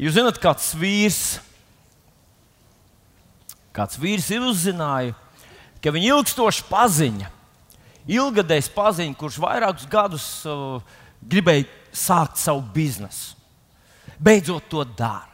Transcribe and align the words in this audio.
Jūs 0.00 0.14
zināt, 0.16 0.38
kāds 0.40 0.70
vīrs, 0.80 1.40
kāds 3.76 3.98
vīrs 4.00 4.30
ir 4.32 4.46
uzzinājis, 4.48 5.18
ka 5.84 5.92
viņa 5.92 6.14
ilgstoša 6.14 6.64
paziņa, 6.70 7.28
ilgadējs 8.08 8.70
paziņa, 8.72 9.16
kurš 9.20 9.36
vairākus 9.44 9.88
gadus 9.92 10.28
uh, 10.48 10.80
gribēja 11.20 11.66
sākt 11.92 12.40
savu 12.40 12.62
biznesu, 12.72 13.36
beidzot 14.16 14.70
to 14.72 14.86
dara. 14.88 15.28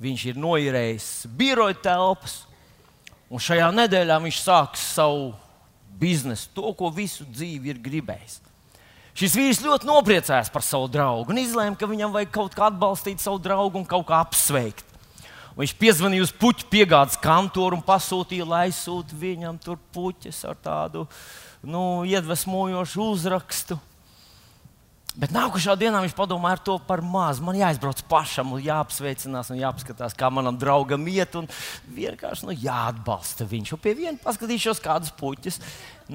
Viņš 0.00 0.28
ir 0.30 0.38
noīrējis 0.40 1.08
biroja 1.36 1.74
telpas, 1.82 2.44
un 3.28 3.42
šajā 3.42 3.66
nedēļā 3.74 4.20
viņš 4.22 4.38
sāks 4.44 4.86
savu 4.94 5.32
biznesu, 5.98 6.48
to, 6.54 6.70
ko 6.78 6.88
visu 6.94 7.26
dzīvi 7.26 7.74
ir 7.74 7.82
gribējis. 7.82 8.38
Šis 9.20 9.34
vīrs 9.36 9.58
ļoti 9.60 9.84
nopriecājās 9.84 10.48
par 10.48 10.64
savu 10.64 10.86
draugu 10.88 11.34
un 11.34 11.42
izlēma, 11.42 11.76
ka 11.76 11.84
viņam 11.84 12.14
vajag 12.14 12.30
kaut 12.32 12.54
kā 12.56 12.70
atbalstīt 12.70 13.20
savu 13.20 13.36
draugu 13.44 13.76
un 13.76 13.84
kaut 13.84 14.06
kā 14.08 14.16
apsveikt. 14.24 14.86
Un 15.50 15.60
viņš 15.60 15.74
piezvanīja 15.76 16.24
uz 16.24 16.32
puķu 16.40 16.70
piegādes 16.72 17.18
kantoru 17.20 17.76
un 17.76 17.84
pasūtīja, 17.84 18.48
lai 18.48 18.62
aizsūta 18.70 19.18
viņam 19.20 19.60
tur 19.60 19.76
puķis 19.92 20.40
ar 20.48 20.56
tādu 20.64 21.04
nu, 21.60 22.00
iedvesmojošu 22.08 23.10
uzrakstu. 23.12 23.76
Bet 25.20 25.36
nākamajā 25.36 25.76
dienā 25.76 26.00
viņš 26.00 26.16
padomāja 26.16 26.56
ar 26.56 26.66
to 26.70 26.80
par 26.88 27.04
mazu. 27.04 27.44
Man 27.44 27.60
jāizbrauc 27.60 28.00
pašam, 28.08 28.56
jāapsveicinās 28.64 29.52
un 29.52 29.60
jāpaskatās, 29.60 30.16
kā 30.16 30.32
manam 30.32 30.56
draugam 30.56 31.04
iet. 31.12 31.36
Un 31.36 31.50
vienkārši 31.92 32.48
nu, 32.48 32.56
jāatbalsta 32.56 33.44
viņš. 33.52 33.76
Un 33.76 33.84
pie 33.84 33.98
viena 34.00 34.16
paskatīšos, 34.24 34.80
kādas 34.80 35.12
puķis 35.20 35.60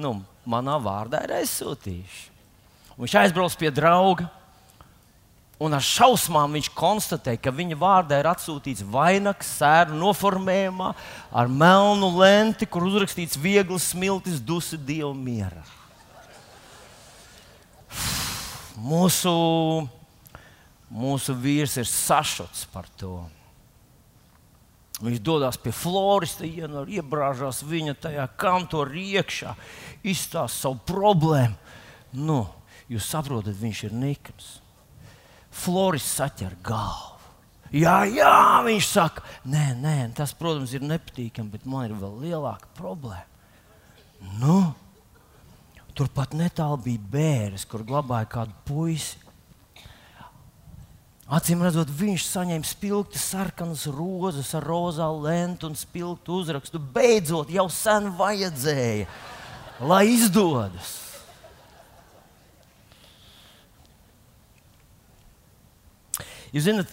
nu, 0.02 0.16
manā 0.42 0.80
vārdā 0.82 1.22
ir 1.22 1.38
aizsūtījuši. 1.44 2.32
Un 2.96 3.04
viņš 3.04 3.14
aizbrauc 3.22 3.56
pie 3.60 3.70
drauga. 3.74 4.30
Un 5.56 5.72
ar 5.72 5.80
šausmām 5.80 6.52
viņš 6.52 6.68
konstatēja, 6.76 7.40
ka 7.40 7.52
viņa 7.54 7.78
vārdā 7.80 8.18
ir 8.20 8.28
atsūtīts 8.28 8.84
vainags, 8.92 9.54
sēru 9.56 9.96
noformējumā, 9.96 10.90
ar 11.32 11.48
melnu 11.48 12.10
lenti, 12.18 12.68
kur 12.68 12.84
uzrakstīts 12.84 13.40
viegls 13.40 13.92
smiltis, 13.94 14.42
dusi 14.44 14.76
dievu 14.76 15.14
mierā 15.16 15.64
mūsu, 18.76 19.32
mūsu 20.92 21.34
vīrs 21.40 21.76
ir 21.80 21.88
sašuts 21.88 22.66
par 22.72 22.88
to. 23.00 23.18
Viņš 24.96 25.20
dodas 25.20 25.58
pie 25.60 25.74
florista, 25.76 26.46
iebrāžās 26.48 27.60
viņa 27.66 27.96
tajā 28.00 28.24
kantorā 28.40 28.96
iekšā, 28.96 29.52
izstāsta 30.00 30.62
savu 30.62 30.80
problēmu. 30.88 31.56
Nu, 32.16 32.46
jūs 32.92 33.10
saprotat, 33.10 33.56
viņš 33.58 33.82
ir 33.88 33.94
nikns. 33.96 34.48
Florists 35.56 36.16
saķer 36.18 36.56
galvu. 36.66 37.14
Jā, 37.74 38.04
jā, 38.06 38.62
viņš 38.62 38.88
saka, 38.88 39.24
nē, 39.50 39.72
nē, 39.82 39.94
tas, 40.14 40.32
protams, 40.38 40.74
ir 40.76 40.84
nepatīkami, 40.86 41.50
bet 41.50 41.64
man 41.66 41.88
ir 41.88 41.96
vēl 41.98 42.20
lielāka 42.22 42.70
problēma. 42.78 43.26
Nu, 44.38 44.58
Turpat 45.96 46.34
netālu 46.36 46.76
bija 46.84 47.00
bērns, 47.08 47.64
kur 47.64 47.80
glabāja 47.86 48.28
kādu 48.28 48.52
puisi. 48.68 49.16
Acīm 51.26 51.62
redzot, 51.64 51.88
viņš 51.88 52.26
saņēma 52.28 52.68
spilgti 52.68 53.18
sarkanas 53.18 53.86
rozes 53.90 54.52
ar 54.54 54.66
rozā 54.68 55.08
lentu 55.10 55.70
un 55.70 55.74
spilgtu 55.74 56.36
uzrakstu. 56.42 56.78
Beidzot, 56.78 57.48
jau 57.50 57.64
sen 57.72 58.10
vajadzēja, 58.18 59.08
lai 59.88 60.04
izdodas. 60.12 60.92
Jūs 66.56 66.64
zināt, 66.64 66.92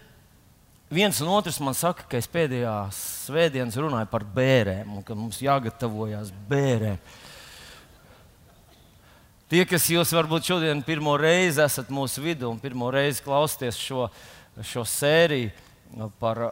viens 0.91 1.15
un 1.23 1.29
otrs 1.31 1.61
man 1.63 1.75
saka, 1.77 2.03
ka 2.09 2.19
es 2.19 2.25
pēdējās 2.27 2.97
svētdienas 3.29 3.77
runāju 3.79 4.09
par 4.11 4.25
bērēm 4.35 4.97
un 4.97 5.05
ka 5.07 5.15
mums 5.15 5.37
jāgatavojas 5.39 6.33
bērēm. 6.49 6.97
Tie, 9.53 9.61
kas 9.69 9.85
jūs 9.87 10.11
varbūt 10.17 10.49
šodien 10.49 10.81
pirmo 10.83 11.13
reizi 11.15 11.61
esat 11.63 11.93
mūsu 11.93 12.25
vidū 12.25 12.49
un 12.51 12.59
pirmo 12.59 12.89
reizi 12.91 13.23
klausāties 13.23 13.79
šo, 13.79 14.09
šo 14.59 14.83
sēriju 14.83 16.09
par 16.19 16.49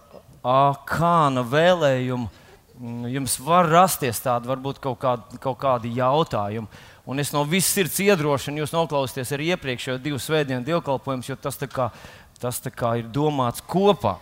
Akāna 0.47 1.43
vēlējumu, 1.51 2.29
jums 3.11 3.35
var 3.43 3.67
rasties 3.69 4.23
tādi 4.23 4.47
varbūt 4.49 4.79
kaut 4.81 5.01
kādi, 5.03 5.41
kaut 5.43 5.59
kādi 5.59 5.91
jautājumi. 5.99 6.87
Un 7.11 7.19
es 7.19 7.31
no 7.33 7.41
visas 7.49 7.73
sirds 7.73 7.97
iedrošinu 8.05 8.61
jūs 8.61 8.73
noklausīties 8.75 9.33
arī 9.33 9.49
iepriekšējo 9.55 9.97
divu 10.01 10.19
svētdienu 10.21 10.61
dievkalpojumus, 10.67 11.31
jo 11.31 11.37
tas, 11.41 11.57
tā 11.57 11.65
kā, 11.69 11.89
tas 12.41 12.59
ir 12.97 13.07
domāts 13.13 13.61
kopā. 13.61 14.17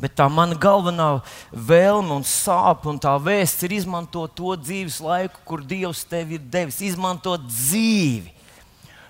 Bet 0.00 0.16
tā 0.18 0.26
mana 0.32 0.56
galvenā 0.58 1.08
vēlme 1.52 2.16
un 2.16 2.24
sāpe 2.26 2.88
un 2.90 2.98
tā 2.98 3.12
vēsts 3.20 3.62
ir 3.66 3.76
izmantot 3.76 4.32
to 4.34 4.56
dzīves 4.58 4.98
laiku, 5.04 5.38
kur 5.46 5.62
Dievs 5.62 6.02
tev 6.08 6.32
ir 6.34 6.40
devis. 6.40 6.80
Izmantot 6.82 7.44
dzīvi. 7.46 8.32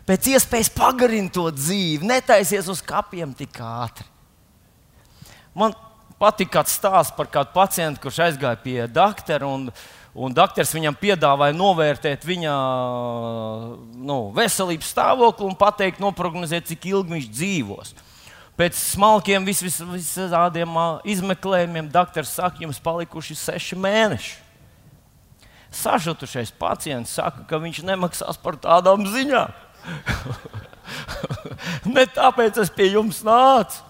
Pēc 0.04 0.28
iespējas 0.34 0.68
pagarināt 0.74 1.32
to 1.32 1.46
dzīvi, 1.48 2.04
netaisies 2.04 2.68
uz 2.68 2.82
kapiem 2.84 3.32
tik 3.32 3.56
ātri. 3.64 4.04
Man 5.56 5.72
patīk 6.20 6.50
kāds 6.52 6.74
stāsts 6.76 7.14
par 7.16 7.30
kādu 7.32 7.54
pacientu, 7.54 8.02
kurš 8.02 8.20
aizgāja 8.26 8.60
pie 8.60 8.78
doktora. 8.90 9.48
Un, 9.48 9.70
un 10.14 10.34
doktors 10.34 10.72
viņam 10.74 10.96
piedāvāja 10.98 11.56
novērtēt 11.56 12.24
viņa 12.26 12.54
nu, 13.98 14.18
veselības 14.36 14.92
stāvokli 14.94 15.48
un 15.48 15.56
pateikt, 15.58 16.02
noprognozēt, 16.02 16.68
cik 16.70 16.86
ilgi 16.92 17.16
viņš 17.16 17.30
dzīvos. 17.34 17.94
Pēc 18.54 18.78
smalkiem, 18.78 19.42
vis, 19.42 19.64
vis, 19.66 19.80
visādiem 19.90 20.78
izmeklējumiem, 21.10 21.90
doktors 21.90 22.36
saka, 22.38 22.62
jums 22.62 22.78
palikuši 22.82 23.34
seši 23.34 23.78
mēneši. 23.82 24.36
Sažutušais 25.74 26.52
pacients 26.54 27.16
saka, 27.18 27.42
ka 27.50 27.58
viņš 27.58 27.82
nemaksās 27.82 28.38
par 28.38 28.60
tādām 28.62 29.02
ziņām. 29.10 29.50
ne 31.96 32.06
tāpēc 32.14 32.62
es 32.62 32.70
pie 32.70 32.92
jums 32.92 33.24
nācu. 33.26 33.82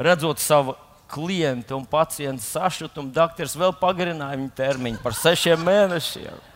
Redzot 0.00 0.42
savu 0.42 0.74
klientu 1.10 1.76
un 1.78 1.86
pacientu 1.88 2.44
sašutumu, 2.44 3.10
doktors 3.14 3.56
vēl 3.58 3.74
pagarināja 3.80 4.38
viņa 4.38 4.54
termiņu 4.56 5.02
par 5.02 5.16
sešiem 5.18 5.62
mēnešiem. 5.66 6.46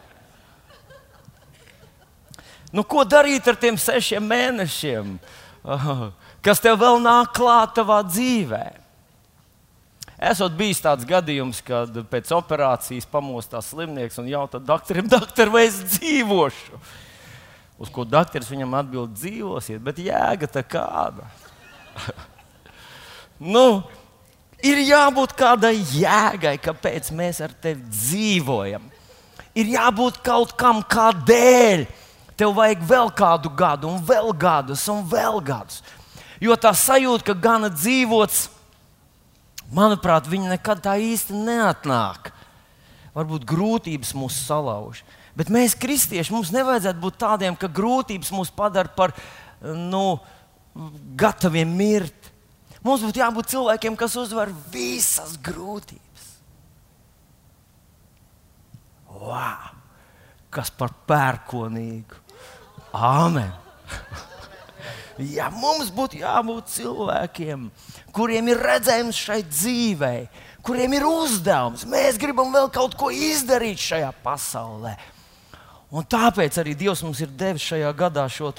Nu, 2.75 2.83
ko 2.83 3.05
darīt 3.07 3.47
ar 3.47 3.59
tiem 3.59 3.77
sešiem 3.79 4.25
mēnešiem? 4.27 5.19
Kas 6.45 6.63
tev 6.63 6.81
vēl 6.81 6.99
nāk 7.03 7.31
klāt 7.37 7.79
savā 7.79 8.01
dzīvē. 8.07 8.65
Esot 10.25 10.55
bijis 10.57 10.81
tāds 10.83 11.07
gadījums, 11.07 11.61
kad 11.65 11.97
pēc 12.11 12.31
operācijas 12.35 13.07
pamostās 13.11 13.73
slimnieks 13.73 14.19
un 14.23 14.29
jautā 14.31 14.61
doktoram, 14.63 15.09
doktor, 15.11 15.51
vai 15.53 15.67
es 15.69 15.81
dzīvošu? 15.97 16.81
Uz 17.83 17.91
ko 17.91 18.05
doktors 18.07 18.49
viņam 18.51 18.77
atbild, 18.79 19.17
dzīvosiet, 19.19 19.83
bet 19.83 19.99
jēga 19.99 20.49
tā 20.51 20.63
kāda. 20.63 21.27
nu, 23.55 23.83
ir 24.65 24.81
jābūt 24.89 25.35
kādai 25.39 25.77
jēgai, 25.79 26.57
kāpēc 26.63 27.11
mēs 27.17 27.41
ar 27.45 27.53
tevi 27.63 27.85
dzīvojam. 27.91 28.89
Ir 29.55 29.71
jābūt 29.77 30.19
kaut 30.25 30.57
kam, 30.59 30.83
kādēļ. 30.83 31.87
Tev 32.35 32.57
vajag 32.57 32.81
vēl 32.89 33.13
kādu 33.15 33.53
gadu, 33.55 33.93
un 33.93 34.01
vēl 34.03 34.33
gadus, 34.35 34.83
un 34.91 35.05
vēl 35.07 35.39
gadus. 35.45 35.85
Jo 36.43 36.57
tā 36.59 36.73
sajūta, 36.75 37.29
ka 37.29 37.37
gana 37.39 37.71
dzīvots, 37.71 38.49
manuprāt, 39.75 40.27
viņa 40.31 40.57
nekad 40.57 40.83
tā 40.83 40.97
īsti 40.99 41.37
neatnāk. 41.39 42.33
Varbūt 43.15 43.47
grūtības 43.47 44.11
mūs 44.19 44.41
salauž. 44.49 45.05
Bet 45.39 45.51
mēs, 45.51 45.77
kristieši, 45.79 46.35
mums 46.35 46.51
nevajadzētu 46.55 47.03
būt 47.03 47.21
tādiem, 47.23 47.55
ka 47.59 47.71
grūtības 47.71 48.33
mūs 48.35 48.51
padara 48.55 48.91
par 48.91 49.15
nu, 49.63 50.19
gataviem 51.19 51.71
mirt. 51.79 52.24
Mums 52.85 53.05
būtu 53.07 53.23
jābūt 53.23 53.49
cilvēkiem, 53.55 53.97
kas 53.97 54.17
uzvar 54.21 54.51
visas 54.73 55.39
grūtības. 55.41 56.27
Wow! 59.15 59.73
Kas 60.53 60.69
par 60.71 60.93
pērkonīgu? 61.09 62.21
Āmen! 62.95 63.53
Ja 65.15 65.47
mums 65.55 65.93
būtu 65.95 66.19
jābūt 66.19 66.73
cilvēkiem, 66.73 67.69
kuriem 68.11 68.49
ir 68.51 68.59
redzējums 68.59 69.21
šai 69.23 69.37
dzīvē, 69.47 70.15
kuriem 70.67 70.97
ir 70.99 71.07
uzdevums, 71.07 71.85
mēs 71.87 72.19
gribam 72.19 72.51
vēl 72.51 72.67
kaut 72.75 72.97
ko 72.99 73.13
izdarīt 73.15 73.79
šajā 73.79 74.11
pasaulē. 74.25 74.97
Un 75.95 76.03
tāpēc 76.11 76.59
arī 76.59 76.75
Dievs 76.75 77.05
mums 77.07 77.21
ir 77.23 77.31
devis 77.31 77.63
šajā 77.63 77.93
gadā 77.95 78.27
šo 78.27 78.51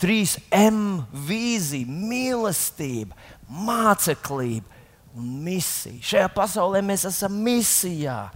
trīs 0.00 0.38
M 0.48 1.04
vīziju- 1.12 1.84
mīlestība, 2.08 3.12
māceklība 3.50 4.78
un 5.18 5.26
misija. 5.44 5.98
Šajā 6.12 6.30
pasaulē 6.34 6.82
mēs 6.86 7.04
esam 7.08 7.34
misijā. 7.44 8.28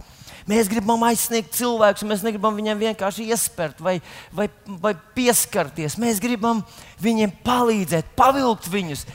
Mēs 0.45 0.67
gribam 0.69 1.01
aizsniegt 1.07 1.55
cilvēkus, 1.57 2.05
mēs 2.05 2.21
negribam 2.25 2.53
viņiem 2.53 2.83
vienkārši 2.83 3.25
iespērt 3.33 3.79
vai, 3.81 3.95
vai, 4.35 4.45
vai 4.67 4.93
pieskarties. 5.17 5.97
Mēs 6.01 6.21
gribam 6.21 6.61
viņiem 7.01 7.33
palīdzēt, 7.45 8.11
pavilkt 8.17 8.69
viņus 8.69 9.07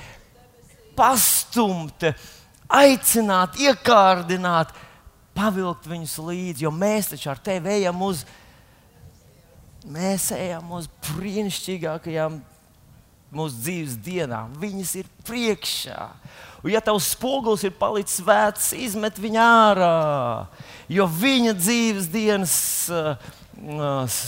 pastumt, 0.98 2.08
aicināt, 2.66 3.60
iekārdināt, 3.62 4.74
pavilkt 5.36 5.86
viņus 5.90 6.18
līdzi, 6.26 6.66
jo 6.66 6.74
mēs 6.74 7.12
taču 7.12 7.30
ar 7.30 7.38
tevi 7.38 7.76
ejam 7.76 8.02
uz, 8.02 8.24
mēs 9.86 10.32
ejam 10.34 10.74
uz 10.76 10.90
brīnišķīgākajām 11.12 12.40
mūsu 13.34 13.60
dzīves 13.62 13.96
dienām. 14.04 14.54
Viņas 14.60 14.94
ir 15.00 15.10
priekšā. 15.26 16.08
Un, 16.60 16.72
ja 16.74 16.82
tavs 16.84 17.12
spogulis 17.14 17.64
ir 17.64 17.74
palicis 17.78 18.20
vecs, 18.24 18.72
izmet 18.76 19.18
viņu 19.20 19.40
ārā, 19.40 19.94
jo 20.92 21.06
viņa 21.08 21.54
dzīves 21.56 22.10
dienas 22.12 22.54
uh, 22.92 23.14
uh, 23.64 24.20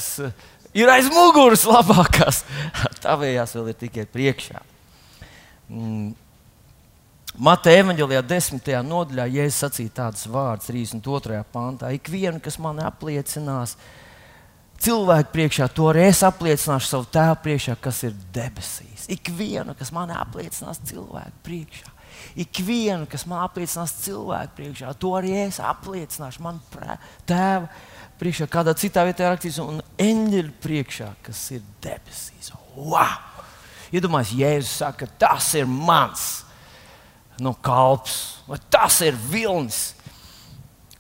ir 0.73 0.93
aiz 0.93 1.11
muguras 1.13 1.67
labākās. 1.69 2.43
Tavējās 3.05 3.57
vēl 3.59 3.73
ir 3.75 3.81
tikai 3.85 4.09
priekšā. 4.09 4.65
Mm. 5.69 6.13
Mateja 7.43 7.81
evanģēlijā, 7.81 8.21
10. 8.29 8.67
nodaļā, 8.85 9.25
Jēzus 9.39 9.63
sacīja 9.65 9.93
tādus 10.03 10.27
vārdus, 10.29 10.69
32. 10.69 11.39
pantā: 11.53 11.89
Ikvienu, 11.97 12.43
kas 12.45 12.59
man 12.61 12.83
apliecinās, 12.85 13.79
cilvēku 14.83 15.33
priekšā, 15.35 15.69
to 15.75 15.89
arī 15.91 16.07
es 16.09 16.23
apliecināšu 16.27 16.89
savu 16.89 17.09
tēvu 17.15 17.39
priekšā, 17.45 17.77
kas 17.83 18.03
ir 18.09 18.15
debesīs. 18.35 19.07
Ikvienu, 19.13 19.77
kas 19.79 19.93
man 19.95 20.13
apliecinās 20.15 20.83
cilvēku 20.89 21.43
priekšā. 21.47 21.91
Ikvienu, 22.43 23.07
kas 23.11 23.25
man 23.29 23.43
apliecinās 23.45 23.95
cilvēku 24.05 24.57
priekšā, 24.59 24.93
to 25.01 25.15
arī 25.19 25.35
es 25.47 25.59
apliecināšu 25.63 26.45
man 26.45 26.61
tēva 27.29 27.69
priekšā. 28.21 28.49
Kādā 28.51 28.75
citā 28.79 29.05
vietā 29.09 29.31
rakstīts, 29.31 29.61
un 29.63 29.83
eņģeļu 30.01 30.55
priekšā, 30.63 31.11
kas 31.27 31.45
ir 31.57 31.65
debesīs. 31.85 32.53
Wow! 32.77 33.33
Iedomājieties, 33.93 34.39
Jēzus 34.41 34.77
saka, 34.81 35.09
tas 35.21 35.51
ir 35.59 35.67
mans 35.69 36.29
no 37.43 37.53
kalps, 37.65 38.39
vai 38.49 38.57
tas 38.73 39.01
ir 39.05 39.17
vilnis, 39.29 39.91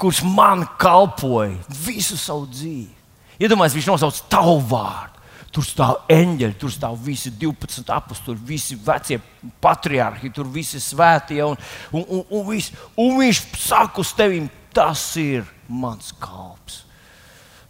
kurš 0.00 0.20
man 0.26 0.66
kalpoja 0.80 1.56
visu 1.86 2.18
savu 2.20 2.50
dzīvi. 2.50 3.01
Iedomājieties, 3.42 3.80
viņš 3.80 3.90
nosauc 3.90 4.20
tavu 4.30 4.60
vārdu. 4.70 5.10
Tur 5.52 5.66
stāv 5.68 6.06
eņģeļi, 6.12 6.54
tur 6.56 6.72
stāv 6.72 6.94
visi 7.04 7.28
12 7.36 7.90
apaksti, 7.92 8.34
visi 8.48 8.78
vecie 8.80 9.18
patriarhi, 9.60 10.30
tur 10.32 10.48
visi 10.48 10.80
svētie. 10.80 11.42
Un, 11.44 11.58
un, 11.92 12.06
un, 12.06 12.22
un, 12.24 12.46
vis, 12.48 12.70
un 12.96 13.18
viņš 13.18 13.42
saka 13.60 14.00
uz 14.00 14.14
tevi, 14.16 14.40
tas 14.72 15.04
ir 15.20 15.44
mans 15.68 16.14
kalps. 16.22 16.86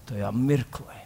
Tajā 0.06 0.30
mirklī. 0.36 1.00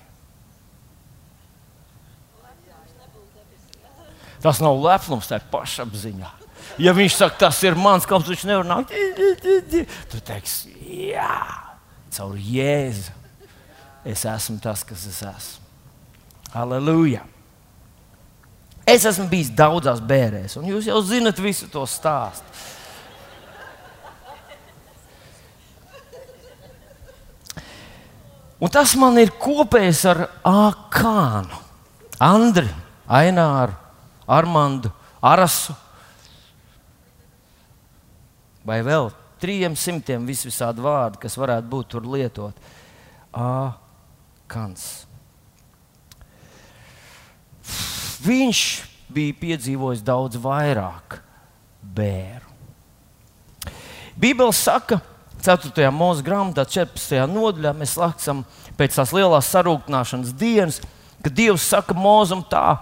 Tas 4.45 4.61
nav 4.61 4.77
lepnums, 4.85 5.31
tā 5.31 5.41
ir 5.41 5.49
pašapziņa. 5.51 6.33
Ja 6.83 6.93
viņš 6.93 7.17
saka, 7.17 7.47
tas 7.47 7.63
ir 7.65 7.79
mans 7.81 8.05
kalps, 8.09 8.29
viņš 8.29 8.45
nevar 8.51 8.69
nākt. 8.69 8.93
Tu 10.13 10.21
teiksi, 10.29 10.75
jā, 11.09 11.39
caur 12.13 12.37
Jēzu. 12.37 13.15
Es 14.07 14.23
esmu 14.29 14.61
tas, 14.63 14.85
kas 14.87 15.03
es 15.11 15.19
esmu. 15.27 15.65
Halleluja! 16.55 17.25
Es 18.87 19.03
esmu 19.09 19.27
bijis 19.27 19.51
daudzās 19.51 19.99
bērēs, 19.99 20.55
un 20.61 20.69
jūs 20.71 20.87
jau 20.87 21.01
zinat 21.03 21.41
visu 21.43 21.67
to 21.73 21.83
stāstu. 21.91 22.47
Un 28.63 28.71
tas 28.73 28.95
man 28.97 29.19
ir 29.21 29.35
kopējis 29.37 30.05
ar 30.09 30.23
Akānu, 30.47 31.59
Andriu, 32.23 32.71
Aināru, 33.11 33.75
Armandu, 34.25 34.93
Arasu. 35.21 35.75
Vai 38.67 38.79
vēl 38.87 39.11
trim 39.43 39.77
simtiem 39.77 40.25
visvisādi 40.31 40.81
vārdi, 40.83 41.21
kas 41.27 41.37
varētu 41.37 41.69
būt 41.75 41.91
tur 41.93 42.07
lietot. 42.15 42.65
Akāns. 44.47 45.07
viņš 48.27 48.61
bija 49.13 49.35
piedzīvojis 49.41 50.03
daudz 50.05 50.39
vairāk 50.41 51.21
bērnu. 51.83 52.55
Bībeli 54.17 54.55
saka, 54.57 55.01
4. 55.45 55.91
mūža 55.93 56.25
grāmatā, 56.25 56.65
14. 56.65 57.27
nodaļā, 57.31 57.75
mēs 57.77 57.97
lasām 58.01 58.43
pēc 58.79 58.97
tās 58.97 59.13
lielās 59.15 59.51
sarūktināšanas 59.53 60.33
dienas, 60.35 60.81
ka 61.23 61.31
Dievs 61.31 61.67
saka 61.69 61.95
mūzam 61.95 62.43
tā, 62.49 62.79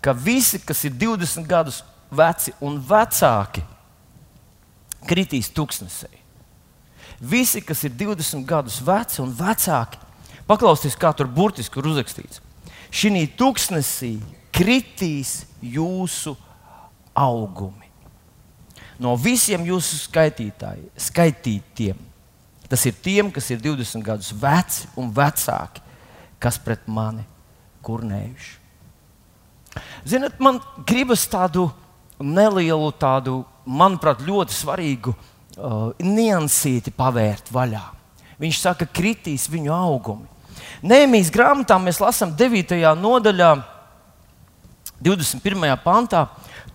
ka 0.00 0.14
visi, 0.16 0.58
kas 0.64 0.80
ir 0.88 0.96
20 0.96 1.46
gadus 1.46 1.82
veci 2.10 2.54
un 2.64 2.80
vecāki, 2.80 3.62
kritīs 5.06 5.52
tuksnesī. 5.52 6.10
Visi, 7.20 7.60
kas 7.60 7.84
ir 7.84 7.92
20 8.00 8.46
gadus 8.48 8.80
veci 8.80 9.20
un 9.20 9.34
vecāki, 9.36 10.00
paklausieties, 10.50 10.98
kā 10.98 11.12
tur 11.14 11.30
burtiski 11.30 11.78
ir 11.80 11.90
uzrakstīts. 11.92 12.42
Šī 12.90 13.22
tuksnesī 13.38 14.16
kritīs 14.54 15.44
jūsu 15.62 16.34
augumi. 17.14 17.86
No 19.00 19.14
visiem 19.16 19.62
jūsu 19.64 19.96
skaitītiem, 20.02 22.00
tas 22.68 22.82
ir 22.84 22.98
tiem, 23.00 23.30
kas 23.32 23.48
ir 23.50 23.62
20 23.62 24.04
gadus 24.04 24.34
veci 24.36 24.90
un 25.00 25.08
vecāki, 25.14 25.80
kas 26.42 26.58
pret 26.60 26.84
mani 26.84 27.24
kurnējuši. 27.86 28.58
Ziniet, 30.04 30.36
man 30.42 30.58
gribas 30.84 31.24
tādu 31.30 31.70
nelielu, 32.20 32.90
tādu, 33.00 33.44
manuprāt, 33.64 34.20
ļoti 34.26 34.56
svarīgu 34.56 35.14
uh, 35.14 35.94
niansīti 36.02 36.92
pavērt 36.92 37.48
vaļā. 37.54 37.86
Viņš 38.40 38.60
saka, 38.60 38.88
kritīs 38.88 39.48
viņu 39.52 39.72
augumi. 39.76 40.28
Nēmijas 40.82 41.30
grāmatā 41.34 41.76
mēs 41.82 42.00
lasām 42.00 42.32
9. 42.36 42.78
nodaļā 42.96 43.50
21. 45.00 45.76
pantā, 45.84 46.26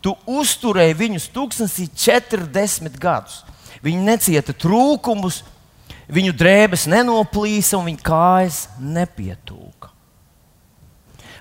tu 0.01 0.15
uzturēji 0.29 0.97
viņus 0.97 1.27
tūkstnesī 1.33 1.87
40 1.89 2.97
gadus. 3.01 3.43
Viņi 3.85 4.05
necieta 4.05 4.53
trūkumus, 4.53 5.43
viņu 6.09 6.33
drēbes 6.37 6.87
nenoplīsa 6.89 7.77
un 7.77 7.89
viņu 7.89 8.01
kājas 8.05 8.65
nepietūka. 8.81 9.91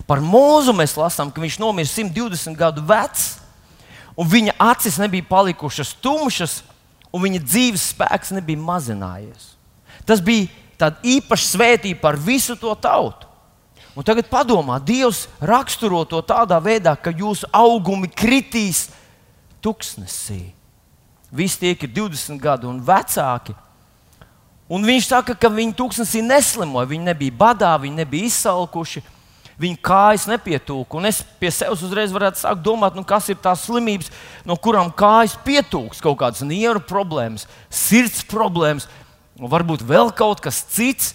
Par 0.04 0.20
mūzu 0.20 0.74
mēs 0.76 0.96
lasām, 1.00 1.30
ka 1.32 1.40
viņš 1.40 1.56
nomira 1.62 1.88
120 1.88 2.58
gadu 2.58 2.84
vecs, 2.84 3.38
un 4.16 4.28
viņa 4.28 4.56
acis 4.60 4.98
nebija 5.00 5.24
palikušas 5.28 5.94
tumšas, 6.04 6.60
un 7.14 7.24
viņa 7.24 7.40
dzīves 7.44 7.88
spēks 7.94 8.34
nebija 8.36 8.60
mazinājies. 8.60 9.54
Tas 10.04 10.20
bija 10.20 10.50
tāds 10.80 11.04
īpašs 11.06 11.54
svētība 11.54 12.00
par 12.02 12.18
visu 12.20 12.56
to 12.58 12.74
tautu. 12.74 13.30
Un 13.94 14.02
tagad 14.02 14.26
padomā, 14.26 14.80
Dievs 14.82 15.28
raksturo 15.38 16.02
to 16.08 16.18
tādā 16.26 16.58
veidā, 16.58 16.96
ka 16.98 17.14
jūsu 17.14 17.46
augumi 17.54 18.10
kritīs 18.10 18.88
tuksnesī. 19.62 20.50
Visi 21.34 21.60
tie 21.62 21.74
ir 21.74 21.90
20 21.90 22.38
gadu 22.42 22.68
un 22.70 22.82
vecāki. 22.82 23.54
Un 24.70 24.86
viņš 24.86 25.10
saka, 25.10 25.34
ka 25.38 25.50
viņi 25.52 25.76
tuksnesī 25.78 26.22
neslimoja. 26.24 26.88
Viņi 26.90 27.10
nebija 27.10 27.36
badā, 27.38 27.72
viņi 27.78 28.00
nebija 28.00 28.30
izsalkuši, 28.30 29.02
viņu 29.60 29.78
kājas 29.84 30.26
nepietūka. 30.30 30.98
Un 30.98 31.10
es 31.10 31.20
pie 31.38 31.50
sevis 31.54 31.82
uzreiz 31.84 32.14
varētu 32.14 32.40
sākt 32.40 32.62
domāt, 32.66 32.96
nu, 32.98 33.04
kas 33.06 33.28
ir 33.30 33.38
tās 33.42 33.66
slimības, 33.68 34.10
no 34.46 34.56
kurām 34.58 34.90
kājas 34.90 35.36
pietūks. 35.46 36.02
Kaut 36.02 36.18
kādas 36.22 36.42
nieru 36.46 36.82
problēmas, 36.82 37.46
sirds 37.70 38.24
problēmas, 38.30 38.88
varbūt 39.38 39.82
vēl 39.86 40.12
kaut 40.14 40.42
kas 40.44 40.62
cits, 40.70 41.12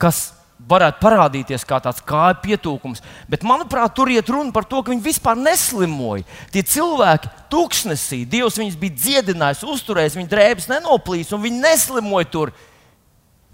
kas 0.00 0.32
varētu 0.64 1.00
parādīties 1.02 1.64
kā 1.68 1.78
tāds 1.82 2.02
kāju 2.06 2.40
pietūkums. 2.44 3.02
Bet, 3.30 3.44
manuprāt, 3.46 3.92
tur 3.96 4.10
iet 4.12 4.30
runa 4.32 4.54
par 4.54 4.66
to, 4.68 4.80
ka 4.82 4.92
viņi 4.92 5.04
vispār 5.04 5.36
neslimoja. 5.38 6.24
Tie 6.54 6.64
cilvēki 6.74 7.30
tūkstnesī, 7.52 8.22
Dievs 8.30 8.58
viņus 8.60 8.78
bija 8.80 8.96
dziedinājis, 8.98 9.64
uzturējis, 9.74 10.18
viņu 10.18 10.30
drēbes 10.32 10.70
nenoplīs, 10.70 11.32
un 11.34 11.44
viņi 11.44 11.62
neslimoja 11.64 12.30
tur. 12.30 12.54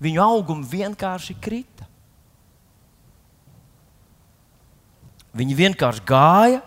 Viņu 0.01 0.23
augumi 0.25 0.69
vienkārši 0.71 1.37
krita. 1.43 1.89
Viņi 5.37 5.57
vienkārši 5.59 6.03
gāja, 6.09 6.63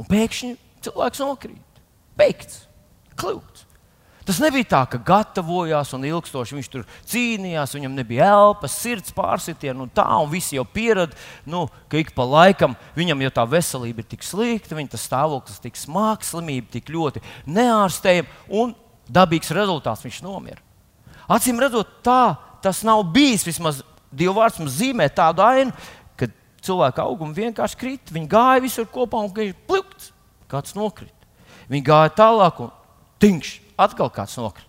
un 0.00 0.06
pēkšņi 0.08 0.54
cilvēks 0.82 1.22
nokrīt. 1.22 1.82
Beigts, 2.18 2.64
kļūts. 3.20 3.69
Tas 4.28 4.38
nebija 4.42 4.68
tā, 4.68 4.80
ka 4.92 5.00
gatavojās 5.00 5.94
un 5.96 6.04
ilgstoši 6.04 6.58
viņš 6.58 6.68
tur 6.70 6.84
cīnījās, 7.08 7.72
viņam 7.74 7.94
nebija 7.96 8.28
elpas, 8.34 8.76
sirds 8.82 9.14
pārsitiena 9.16 9.86
un 9.86 9.92
tā, 9.94 10.04
un 10.20 10.28
visi 10.30 10.58
jau 10.58 10.66
pierada, 10.68 11.16
nu, 11.48 11.64
ka 11.90 11.98
ik 12.02 12.12
pa 12.16 12.26
laikam 12.28 12.76
viņam 12.98 13.24
jau 13.24 13.32
tā 13.38 13.46
veselība 13.56 14.04
ir 14.04 14.10
tik 14.12 14.26
slikta, 14.26 14.76
viņa 14.76 15.00
stāvoklis 15.00 15.62
tik 15.64 15.80
smags, 15.80 16.34
slimība 16.34 16.68
tik 16.76 16.92
ļoti 16.92 17.24
neārstējama, 17.48 18.36
un 18.60 18.76
dabīgs 19.08 19.54
rezultāts 19.56 20.04
viņš 20.04 20.20
nomira. 20.26 20.60
Acīm 21.30 21.60
redzot, 21.62 22.00
tā 22.04 22.36
tas 22.62 22.82
nav 22.84 23.04
bijis. 23.14 23.46
Vismaz 23.46 23.82
Dieva 24.10 24.40
vārds 24.40 24.58
mums 24.58 24.74
zīmē 24.80 25.06
tādu 25.14 25.44
ainu, 25.46 25.74
ka 26.18 26.26
cilvēka 26.66 27.04
augums 27.06 27.38
vienkārši 27.38 27.78
krīt, 27.78 28.10
viņi 28.10 28.30
gāja 28.30 28.62
visur 28.64 28.88
kopā 28.90 29.22
un 29.22 29.30
viņš 29.34 29.58
plūkts, 29.70 30.10
kāds 30.50 30.74
nokrita. 30.74 31.14
Viņi 31.70 31.86
gāja 31.86 32.10
tālāk, 32.18 32.58
un 32.64 32.72
tinkš, 33.22 33.59
atkal 33.80 34.10
kāds 34.14 34.36
nokrita. 34.40 34.68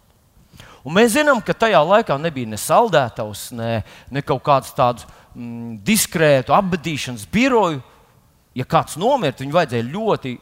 Un 0.82 0.96
mēs 0.98 1.14
zinām, 1.14 1.42
ka 1.46 1.54
tajā 1.54 1.80
laikā 1.86 2.18
nebija 2.18 2.50
ne 2.50 2.58
saldētavs, 2.58 3.52
ne, 3.54 3.82
ne 4.10 4.24
kaut 4.26 4.42
kāds 4.48 4.72
tāds 4.74 5.06
mm, 5.36 5.78
diskrētu 5.86 6.56
apbedīšanas 6.58 7.28
biroju. 7.32 7.84
Ja 8.58 8.66
kāds 8.68 8.98
nomirst, 9.00 9.44
viņu 9.44 9.56
vajadzēja 9.56 9.88
ļoti 9.94 10.34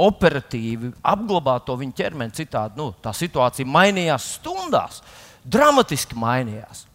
operatīvi 0.00 0.92
apglabāt 1.04 1.66
to 1.66 1.76
viņa 1.80 1.96
ķermeni. 1.98 2.36
Citādi 2.36 2.80
nu, 2.80 2.92
tā 3.02 3.12
situācija 3.16 3.68
mainījās 3.68 4.36
stundās, 4.38 5.02
dramatiski 5.44 6.16
mainījās. 6.20 6.86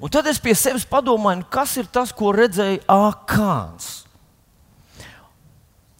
Un 0.00 0.12
tad 0.12 0.26
es 0.30 0.40
pie 0.42 0.54
sevis 0.56 0.86
padomāju, 0.88 1.42
nu, 1.42 1.48
kas 1.50 1.76
ir 1.80 1.88
tas, 1.92 2.12
ko 2.16 2.32
redzēja 2.34 2.82
Akāns. 2.92 4.05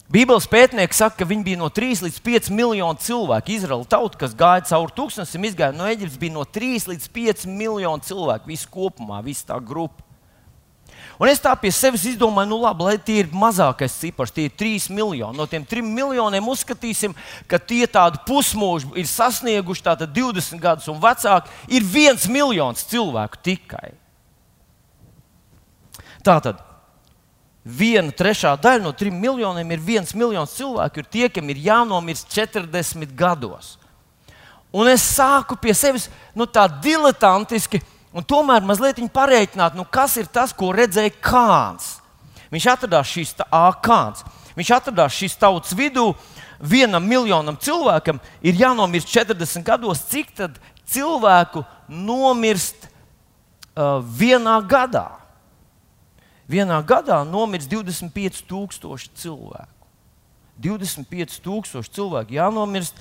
Bībeles 0.07 0.45
pētnieki 0.47 0.95
saka, 0.95 1.17
ka 1.19 1.25
viņi 1.27 1.43
bija 1.43 1.59
no 1.59 1.67
3 1.67 2.05
līdz 2.05 2.17
5 2.23 2.45
miljonu 2.55 2.95
cilvēku. 3.03 3.51
Izraela 3.57 3.83
tauta, 3.91 4.15
kas 4.21 4.35
gāja 4.39 4.63
cauri 4.69 4.93
tūkstnesim, 4.95 5.47
izgāja 5.49 5.75
no 5.75 5.83
Eģiptes, 5.83 6.19
bija 6.21 6.35
no 6.37 6.45
3 6.47 6.85
līdz 6.93 7.07
5 7.11 7.43
miljonu 7.51 8.07
cilvēku. 8.07 8.47
Visi 8.47 8.69
kopumā, 8.71 9.19
visa 9.25 9.49
tā 9.49 9.57
grupa. 9.59 10.05
Un 11.19 11.27
es 11.27 11.41
tā 11.43 11.51
pie 11.59 11.73
sevis 11.73 12.05
izdomāju, 12.07 12.51
nu 12.53 12.59
labi, 12.61 12.85
lai 12.85 12.95
tie 13.01 13.17
ir 13.23 13.33
mazākais 13.35 13.97
cipars, 13.99 14.31
tie 14.31 14.45
ir 14.47 14.53
3 14.55 14.87
miljoni. 14.95 15.35
No 15.35 15.47
tiem 15.49 15.65
3 15.67 15.83
miljoniem 15.83 16.47
uzskatīsim, 16.53 17.15
ka 17.49 17.59
tie 17.59 17.83
tādi 17.91 18.21
pusmūži 18.29 18.93
ir 19.01 19.09
sasnieguši 19.11 19.83
20 20.05 20.61
gadus 20.61 20.87
un 20.93 21.01
vecāki, 21.03 21.51
ir 21.67 21.83
1 21.83 22.29
miljons 22.31 22.85
cilvēku 22.87 23.43
tikai. 23.43 23.91
Tātad 26.23 26.63
viena 27.67 28.13
trešā 28.15 28.53
daļa 28.61 28.85
no 28.85 28.93
trim 28.95 29.17
miljoniem 29.19 29.71
ir 29.75 29.83
viens 29.83 30.13
miljons 30.15 30.55
cilvēku, 30.55 31.01
ir 31.01 31.11
tie, 31.11 31.27
kam 31.29 31.49
ir 31.51 31.59
jānomirst 31.67 32.31
40 32.31 33.11
gados. 33.17 33.75
Un 34.71 34.87
es 34.91 35.03
sāku 35.03 35.57
pie 35.59 35.73
sevis 35.75 36.07
nu, 36.35 36.47
tā 36.47 36.67
diletantiski, 36.67 37.81
un 38.15 38.23
tomēr 38.23 38.63
mazliet 38.63 39.01
pareiķināt, 39.13 39.75
nu, 39.75 39.83
kas 39.83 40.17
ir 40.17 40.31
tas, 40.31 40.53
ko 40.55 40.71
redzēja 40.75 41.15
Kāns. 41.23 41.97
Viņš 42.53 42.67
atradās 42.71 43.11
šīs 43.11 43.35
Kāns. 43.83 44.23
Viņš 44.57 44.73
atradās 44.73 45.13
šīs 45.13 45.37
tautas 45.37 45.75
vidū. 45.77 46.13
Vienam 46.57 47.03
miljonam 47.05 47.57
cilvēkam 47.61 48.17
ir 48.41 48.57
jānomirst 48.57 49.11
40 49.13 49.61
gados, 49.65 50.01
cik 50.09 50.31
cilvēku 50.89 51.61
nomirst 51.87 52.87
uh, 52.87 53.99
vienā 54.01 54.57
gadā 54.65 55.16
vienā 56.49 56.79
gadā 56.87 57.21
nomirst 57.27 57.69
25,000 57.71 59.11
cilvēku. 59.17 59.73
25,000 60.57 61.91
cilvēku 61.93 62.33
jānomirst, 62.33 62.97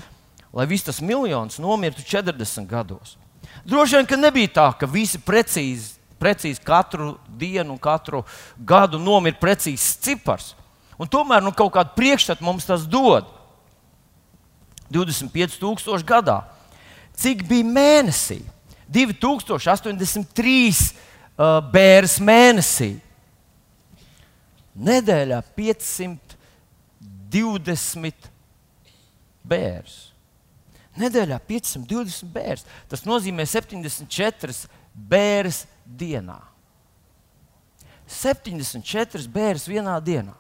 lai 0.53 0.67
viss 0.69 0.85
tas 0.85 1.01
miljons 1.01 1.61
nomirtu 1.63 2.05
40 2.05 2.67
gados. 2.69 3.17
Droši 3.65 3.97
vien, 3.97 4.09
ka 4.09 4.19
nebija 4.19 4.53
tā, 4.59 4.67
ka 4.79 4.89
visi 4.91 5.19
precīzi, 5.23 5.95
precīzi 6.21 6.61
katru 6.65 7.15
dienu 7.39 7.77
un 7.77 7.81
katru 7.81 8.25
gadu 8.59 9.01
nomira 9.01 9.39
precīzs 9.41 9.97
cipars. 10.05 10.55
Un 11.01 11.09
tomēr 11.09 11.43
nu, 11.45 11.53
kaut 11.53 11.73
kādu 11.75 11.97
priekšstatu 11.97 12.45
mums 12.45 12.69
tas 12.69 12.85
dod. 12.89 13.29
25,000 14.93 16.05
gadā. 16.07 16.43
Cik 17.17 17.43
bija 17.49 17.65
mēnesī? 17.67 18.43
2083 18.93 20.69
uh, 20.79 21.59
bērns 21.73 22.21
mēnesī 22.23 22.93
nedēļā 24.77 25.41
520 25.57 28.31
bērns. 29.47 30.13
Nedēļā 30.97 31.39
520 31.49 32.33
bērns. 32.33 32.65
Tas 32.89 33.05
nozīmē 33.09 33.45
74 33.49 34.69
bērns 34.97 35.67
dienā. 35.85 36.41
74 38.07 39.29
bērns 39.33 39.67
vienā 39.69 39.99
dienā. 40.01 40.35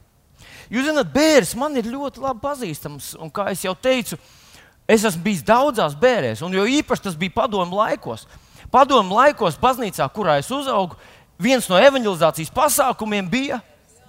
Jūs 0.70 0.88
zināt, 0.88 1.10
bērns 1.12 1.54
man 1.58 1.76
ir 1.78 1.88
ļoti 1.90 2.22
labi 2.22 2.42
pazīstams. 2.42 3.14
Un, 3.20 3.30
kā 3.30 3.50
jau 3.54 3.74
teicu, 3.78 4.18
es 4.88 5.04
esmu 5.04 5.22
bijis 5.26 5.44
daudzās 5.46 5.96
bērnēs, 5.98 6.42
un 6.46 6.54
jo 6.54 6.66
īpaši 6.78 7.08
tas 7.08 7.18
bija 7.18 7.34
padomu 7.36 7.78
laikos. 7.78 8.26
Padomu 8.72 9.18
laikos, 9.18 9.58
baznīcā, 9.60 10.06
kurā 10.14 10.38
es 10.40 10.50
uzaugu, 10.50 10.98
viens 11.38 11.68
no 11.70 11.78
evanģelizācijas 11.78 12.54
pasākumiem 12.54 13.28
bija 13.30 13.60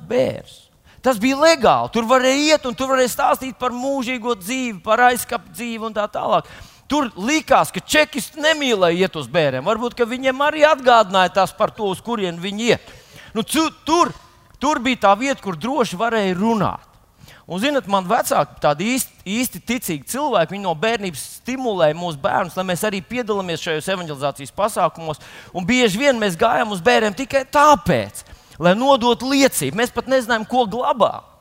bērns. 0.09 0.63
Tas 1.03 1.19
bija 1.21 1.37
legāli. 1.39 1.91
Tur 1.93 2.07
varēja 2.09 2.55
iet 2.55 2.65
un 2.67 2.75
tur 2.75 2.89
varēja 2.91 3.13
stāstīt 3.13 3.57
par 3.59 3.75
mūžīgo 3.75 4.33
dzīvi, 4.39 4.79
par 4.83 5.05
aizkapu 5.07 5.53
dzīvi 5.53 5.87
un 5.87 5.95
tā 5.95 6.07
tālāk. 6.11 6.49
Tur 6.87 7.09
likās, 7.19 7.71
ka 7.71 7.83
čekisti 7.83 8.41
nemīlēja 8.43 9.07
iet 9.07 9.15
uz 9.19 9.27
bērniem. 9.31 9.65
Varbūt 9.67 9.99
viņiem 10.07 10.43
arī 10.43 10.63
atgādināja 10.67 11.35
tas 11.41 11.53
par 11.55 11.71
to, 11.75 11.91
uz 11.91 12.01
kurien 12.03 12.39
viņi 12.39 12.71
iet. 12.73 12.91
Nu, 13.35 13.43
tur, 13.43 14.13
tur 14.59 14.79
bija 14.83 15.07
tā 15.07 15.15
vieta, 15.19 15.41
kur 15.43 15.59
droši 15.59 15.99
varēja 15.99 16.35
runāt. 16.39 16.87
Un, 17.47 17.61
zinot, 17.63 17.85
man 17.87 18.03
vecāki, 18.03 18.57
tādi 18.59 18.89
īsti, 18.91 19.21
īsti 19.31 19.59
ticīgi 19.63 20.09
cilvēki, 20.11 20.51
viņi 20.51 20.65
no 20.65 20.73
bērnības 20.75 21.21
stimulēja 21.37 21.95
mūsu 21.95 22.19
bērnus, 22.19 22.57
lai 22.59 22.65
mēs 22.67 22.83
arī 22.83 22.99
piedalāmies 22.99 23.63
šajos 23.63 23.87
evanģelizācijas 23.93 24.51
pasākumos. 24.55 25.21
Un 25.55 25.67
bieži 25.67 26.01
vien 26.01 26.19
mēs 26.19 26.35
gājām 26.39 26.73
uz 26.75 26.81
bērniem 26.83 27.15
tikai 27.15 27.45
tāpēc, 27.47 28.25
lai 28.59 28.73
nodotu 28.77 29.29
liecību. 29.31 29.77
Mēs 29.77 29.93
pat 29.93 30.09
nezinājām, 30.11 30.45
ko 30.49 30.65
glabāt. 30.69 31.33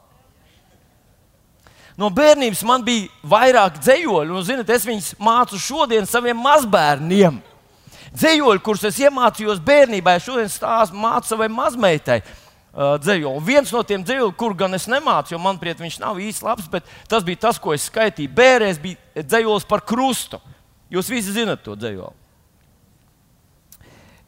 No 1.97 2.11
bērnības 2.13 2.61
man 2.69 2.83
bija 2.85 3.09
vairāk 3.25 3.79
dzējoļu, 3.81 4.35
un 4.37 4.45
zinat, 4.45 4.71
es 4.75 4.85
viņus 4.85 5.15
mācu 5.17 5.57
šodien 5.61 6.05
saviem 6.09 6.37
mazbērniem. 6.45 7.39
Dzējoļi, 8.17 8.63
kurus 8.65 8.85
es 8.89 8.99
iemācījos 9.01 9.63
bērnībā, 9.65 10.19
es 10.19 10.27
šodien 10.29 10.51
stāstu 10.53 10.97
mācu 11.01 11.33
savai 11.33 11.49
mazmeitai. 11.53 12.21
Uh, 12.77 12.99
dzējoli. 13.01 13.41
Viens 13.41 13.71
no 13.73 13.81
tiem 13.89 14.03
dzējoliem, 14.05 14.35
kur 14.37 14.53
gan 14.53 14.77
es 14.77 14.85
nemācu, 14.93 15.33
jo 15.33 15.39
manuprāt, 15.41 15.81
viņš 15.81 15.95
nav 16.03 16.19
īsti 16.21 16.45
labs, 16.45 16.67
bet 16.69 16.85
tas 17.09 17.25
bija 17.25 17.47
tas, 17.47 17.57
ko 17.57 17.73
es 17.73 17.87
skaitīju. 17.89 18.29
Bērēs 18.37 18.81
bija 18.83 19.25
dzējolis 19.25 19.65
par 19.69 19.81
krustu. 19.81 20.37
Jūs 20.93 21.09
visi 21.09 21.33
zinat 21.33 21.65
to 21.65 21.73
dzējoli. 21.73 22.26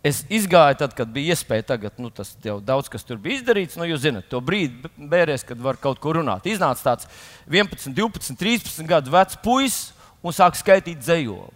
Es 0.06 0.20
izgāju, 0.30 0.76
tad, 0.78 0.92
kad 0.94 1.10
bija 1.10 1.34
iespēja, 1.34 1.64
tagad 1.72 1.96
nu, 1.98 2.08
tas 2.14 2.30
jau 2.44 2.60
daudz 2.62 2.86
kas 2.90 3.02
tur 3.06 3.18
bija 3.22 3.40
izdarīts. 3.40 3.74
Nu, 3.78 3.86
jūs 3.88 4.04
zināt, 4.04 4.28
to 4.30 4.38
brīdi 4.44 4.90
bērēs, 4.94 5.42
kad 5.46 5.58
var 5.62 5.78
kaut 5.82 5.98
ko 6.02 6.14
runāt. 6.20 6.46
Iznāca 6.46 6.92
tāds 6.92 7.08
11, 7.50 7.90
12, 7.96 8.36
13 8.38 8.86
gadu 8.88 9.10
vecs 9.14 9.38
puisis 9.42 9.90
un 10.22 10.34
sāk 10.34 10.54
skaitīt 10.58 11.02
dzējoli. 11.02 11.50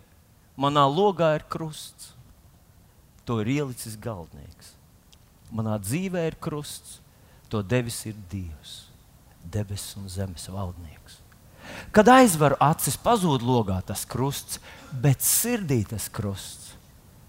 Manā 0.59 0.83
logā 0.91 1.37
ir 1.39 1.47
krusts. 1.51 2.11
To 3.29 3.39
ir 3.45 3.53
ielicis 3.61 3.95
galdnieks. 4.03 4.75
Manā 5.55 5.79
dzīvē 5.79 6.27
ir 6.33 6.39
krusts. 6.43 6.99
To 7.53 7.61
devis 7.63 8.01
ir 8.09 8.17
Dievs, 8.33 8.87
debesu 9.45 10.01
un 10.01 10.09
zemes 10.09 10.47
valdnieks. 10.49 11.19
Kad 11.93 12.09
aizvaru 12.09 12.57
acis, 12.65 12.97
pazūd 12.97 13.45
logā 13.45 13.77
tas 13.87 14.07
krusts, 14.09 14.57
bet 15.05 15.21
sirdī 15.23 15.83
tas 15.89 16.09
krusts 16.09 16.62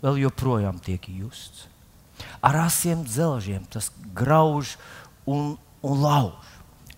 vēl 0.04 0.26
joprojām 0.26 0.82
tiek 0.84 1.08
justs. 1.08 1.68
Ar 2.44 2.66
asiem 2.68 3.06
dzelžiem 3.08 3.64
tas 3.72 3.90
grauž 4.16 4.76
un, 5.26 5.56
un 5.82 6.04
lauž. 6.04 6.50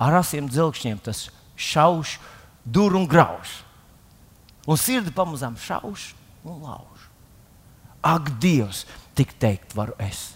Ar 0.01 0.19
asiem 0.19 0.49
dzelžiem 0.49 0.99
tas 0.99 1.29
šauš, 1.55 2.17
dur 2.65 2.97
un 2.97 3.07
grauž. 3.07 3.61
Un 4.65 4.79
sirdi 4.81 5.13
pamazām 5.13 5.57
šauš 5.61 6.13
un 6.43 6.65
lauž. 6.65 7.05
Ak, 8.05 8.35
Dievs, 8.41 8.83
tik 9.17 9.33
teikt, 9.41 9.73
varu 9.77 9.95
es. 10.01 10.33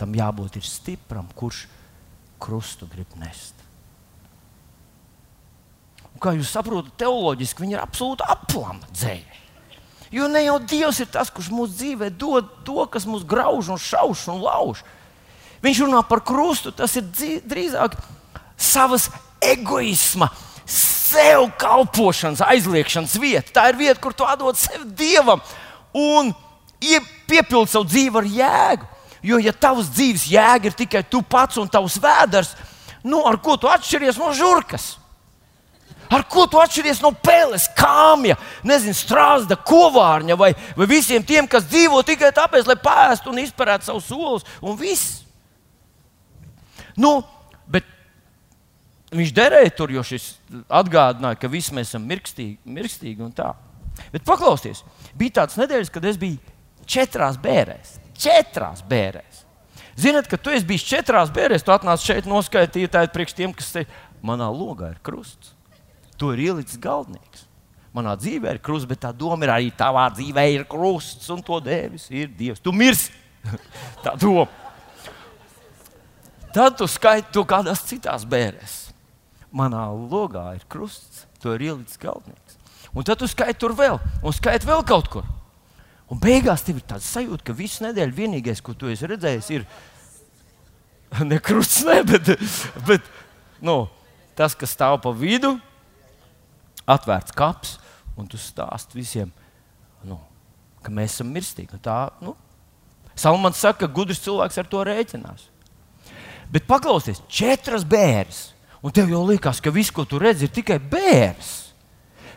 Tam 0.00 0.14
jābūt 0.16 0.60
stipram, 0.64 1.28
kurš 1.36 1.66
krustu 2.40 2.88
grib 2.88 3.10
nest. 3.20 3.56
Un, 6.12 6.20
kā 6.20 6.32
jūs 6.36 6.52
saprotat, 6.52 6.94
teoloģiski 7.00 7.64
viņi 7.64 7.76
ir 7.76 7.82
absolūti 7.82 8.24
aplama 8.28 8.88
dzēja. 8.92 9.45
Jo 10.14 10.28
ne 10.30 10.44
jau 10.44 10.58
Dievs 10.62 11.00
ir 11.02 11.08
tas, 11.10 11.30
kurš 11.34 11.50
mūsu 11.50 11.74
dzīvē 11.74 12.10
dod 12.14 12.48
to, 12.66 12.84
kas 12.90 13.08
mūs 13.08 13.26
grauž 13.26 13.72
un 13.74 13.80
šauš 13.80 14.26
un 14.34 14.42
lauž. 14.44 14.84
Viņš 15.64 15.82
runā 15.82 16.02
par 16.06 16.22
krustu, 16.26 16.70
tas 16.70 16.94
ir 16.98 17.06
drīzāk 17.48 17.96
savas 18.56 19.08
egoisma, 19.42 20.30
sev 20.66 21.48
kalpošanas, 21.58 22.44
aizliekšanas 22.44 23.16
vieta. 23.22 23.54
Tā 23.54 23.68
ir 23.70 23.80
vieta, 23.80 24.00
kur 24.02 24.14
tu 24.14 24.26
atdod 24.26 24.58
sevi 24.58 24.86
Dievam 24.98 25.42
un 25.96 26.32
piepildi 27.26 27.72
savu 27.72 27.88
dzīvi 27.88 28.20
ar 28.20 28.30
jēgu. 28.36 28.92
Jo, 29.26 29.40
ja 29.42 29.50
tavs 29.50 29.88
dzīves 29.90 30.28
jēga 30.30 30.70
ir 30.70 30.76
tikai 30.76 31.02
tu 31.10 31.22
pats 31.22 31.58
un 31.58 31.70
tavs 31.72 31.96
vēders, 31.98 32.52
nu, 33.02 33.24
ar 33.26 33.40
ko 33.42 33.56
tu 33.58 33.70
atšķiries 33.70 34.20
no 34.20 34.30
žurkas? 34.36 34.94
Ar 36.12 36.24
ko 36.30 36.46
tu 36.50 36.60
atšķiries 36.62 37.02
no 37.02 37.12
pēles, 37.12 37.68
kāmja, 37.76 38.36
nezinu, 38.66 38.94
strāzda, 38.96 39.58
kovārņa 39.66 40.36
vai, 40.38 40.52
vai 40.78 40.88
visiem 40.90 41.24
tiem, 41.26 41.48
kas 41.50 41.66
dzīvo 41.68 42.02
tikai 42.06 42.32
tāpēc, 42.36 42.68
lai 42.68 42.78
pēstu 42.80 43.32
un 43.32 43.40
izpērētu 43.42 43.88
savus 43.88 44.10
solus 44.10 44.46
un 44.62 44.78
viss? 44.80 45.22
Nu, 46.96 47.18
bet 47.68 47.84
Viņš 49.16 49.30
derēja 49.32 49.70
tur, 49.76 49.92
jo 49.94 50.02
šis 50.02 50.32
atgādināja, 50.66 51.38
ka 51.38 51.50
visi 51.50 51.74
mēs 51.76 51.92
esam 51.92 52.04
mirkstīgi, 52.10 52.58
mirkstīgi 52.66 53.22
un 53.22 53.30
tā. 53.34 53.52
Bet 54.12 54.26
paklausieties, 54.26 54.82
bija 55.16 55.38
tāds 55.40 55.58
nedēļas, 55.60 55.92
kad 55.94 56.04
es 56.10 56.18
biju 56.20 56.40
četrās 56.90 57.38
bērēs. 57.40 57.96
Četrās 58.18 58.82
bērēs. 58.86 59.44
Ziniet, 59.96 60.26
ka 60.28 60.36
tu 60.36 60.52
esi 60.52 60.66
bijis 60.68 60.84
četrās 60.84 61.30
bērēs, 61.32 61.64
tu 61.64 61.72
atnāc 61.72 62.02
šeit 62.04 62.26
noskaidrot, 62.28 62.90
tā 62.92 63.06
ir 63.06 63.12
priekš 63.14 63.36
tiem, 63.38 63.54
kas 63.56 63.70
te 63.72 63.86
manā 64.26 64.50
logā 64.52 64.90
ir 64.92 64.98
krusts. 65.06 65.55
To 66.20 66.32
ir 66.32 66.46
ielicis 66.48 66.80
galdnieks. 66.80 67.44
Manā 67.96 68.12
dzīvē 68.20 68.56
ir 68.56 68.60
krusts, 68.64 68.88
bet 68.88 69.00
tā 69.04 69.12
doma 69.16 69.46
ir 69.46 69.52
arī 69.54 69.70
tavā 69.72 70.04
dzīvē 70.12 70.44
ir 70.52 70.66
krusts, 70.68 71.30
un 71.32 71.40
to 71.44 71.60
devis 71.64 72.10
ir 72.12 72.28
Dievs. 72.28 72.60
Tu 72.60 72.72
mirsi! 72.76 73.12
tā 74.04 74.12
doma. 74.20 74.48
Tad 76.56 76.76
tu 76.80 76.88
skaiti 76.88 77.32
to 77.36 77.44
kādās 77.48 77.84
citās 77.88 78.24
bērēs. 78.28 78.76
Manā 79.56 79.86
logā 79.92 80.50
ir 80.56 80.64
krusts, 80.72 81.24
to 81.40 81.54
ir 81.56 81.70
ielicis 81.70 82.00
galdnieks. 82.00 82.56
Un 82.96 83.04
tad 83.04 83.20
tu 83.20 83.28
skaiti 83.28 83.60
tur 83.60 83.74
vēl, 83.76 83.98
un 84.24 84.32
skaiti 84.32 84.68
vēl 84.68 84.84
kaut 84.88 85.10
kur. 85.12 85.26
Un 86.12 86.20
beigās 86.22 86.62
tev 86.64 86.78
ir 86.78 86.86
tāds 86.86 87.08
sajūta, 87.12 87.44
ka 87.48 87.56
visu 87.56 87.84
nedēļu 87.84 88.14
vienīgais, 88.16 88.62
ko 88.64 88.76
tu 88.78 88.88
esi 88.92 89.08
redzējis, 89.10 89.50
ir 89.56 89.66
ne 91.30 91.40
krusts, 91.42 91.84
ne, 91.88 91.98
bet, 92.06 92.30
bet 92.86 93.08
nu, 93.64 93.86
tas, 94.38 94.54
kas 94.56 94.72
stāv 94.76 95.00
pa 95.04 95.12
vidu, 95.16 95.56
atvērts 96.86 97.34
kaps, 97.36 97.76
un 98.16 98.28
tu 98.30 98.38
stāsti 98.40 98.98
visiem, 98.98 99.30
nu, 100.06 100.18
ka 100.84 100.92
mēs 100.94 101.18
esam 101.18 101.28
mirstīgi. 101.34 101.80
Tā, 101.82 101.98
nu, 102.24 102.36
Salmans 103.16 103.56
saka, 103.60 103.86
ka 103.86 103.94
gudrs 103.96 104.20
cilvēks 104.24 104.58
ar 104.60 104.66
to 104.68 104.82
rēķinās. 104.84 105.46
Bet 106.52 106.66
paklausies, 106.68 107.22
četras 107.32 107.84
bērnas, 107.88 108.54
un 108.84 108.92
tev 108.94 109.10
jau 109.10 109.22
liekas, 109.26 109.60
ka 109.64 109.72
viss, 109.74 109.90
ko 109.94 110.04
tu 110.06 110.20
redzi, 110.20 110.46
ir 110.46 110.52
tikai 110.54 110.78
bērns. 110.78 111.72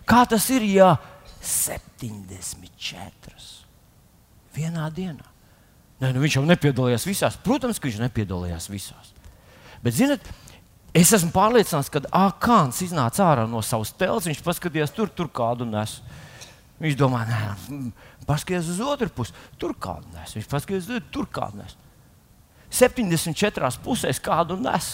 Kā 0.09 0.23
tas 0.29 0.49
ir, 0.55 0.63
ja 0.65 0.97
74 1.45 3.35
vienā 4.55 4.89
dienā? 4.95 5.27
Nē, 5.99 6.13
nu 6.15 6.23
viņš 6.23 6.39
jau 6.39 6.45
nepiedalījās 6.47 7.05
visās. 7.05 7.35
Protams, 7.43 7.79
ka 7.79 7.89
viņš 7.89 7.99
nepiedalījās 8.05 8.69
visās. 8.71 9.11
Bet, 9.83 9.93
ziniet, 9.99 10.23
es 10.93 11.11
esmu 11.15 11.31
pārliecināts, 11.35 11.91
ka 11.93 12.01
Akāns 12.15 12.81
iznāca 12.85 13.25
ārā 13.27 13.45
no 13.49 13.61
savas 13.65 13.91
telpas. 13.93 14.29
Viņš 14.29 14.41
paskatījās 14.45 14.95
tur, 14.95 15.11
tur 15.13 15.29
kādu 15.33 15.67
nes. 15.69 15.99
Viņš 16.79 16.95
domā, 16.95 17.25
nē, 17.27 17.91
paskatieties 18.27 18.71
uz 18.75 18.81
otru 18.87 19.09
pusi, 19.11 19.35
tur 19.59 19.75
kādu 19.75 20.07
nes. 20.15 20.35
Viņš 20.37 20.49
paskatījās, 20.51 21.07
tur 21.11 21.27
kādu 21.27 21.61
nes. 21.61 21.75
74 22.69 23.81
pusēs 23.83 24.21
kādu 24.23 24.55
nes. 24.61 24.89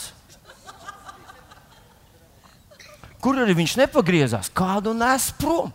Kur 3.25 3.39
arī 3.41 3.55
viņš 3.57 3.79
nepagriezās, 3.81 4.51
kādu 4.53 4.93
nes 4.93 5.31
prom. 5.39 5.71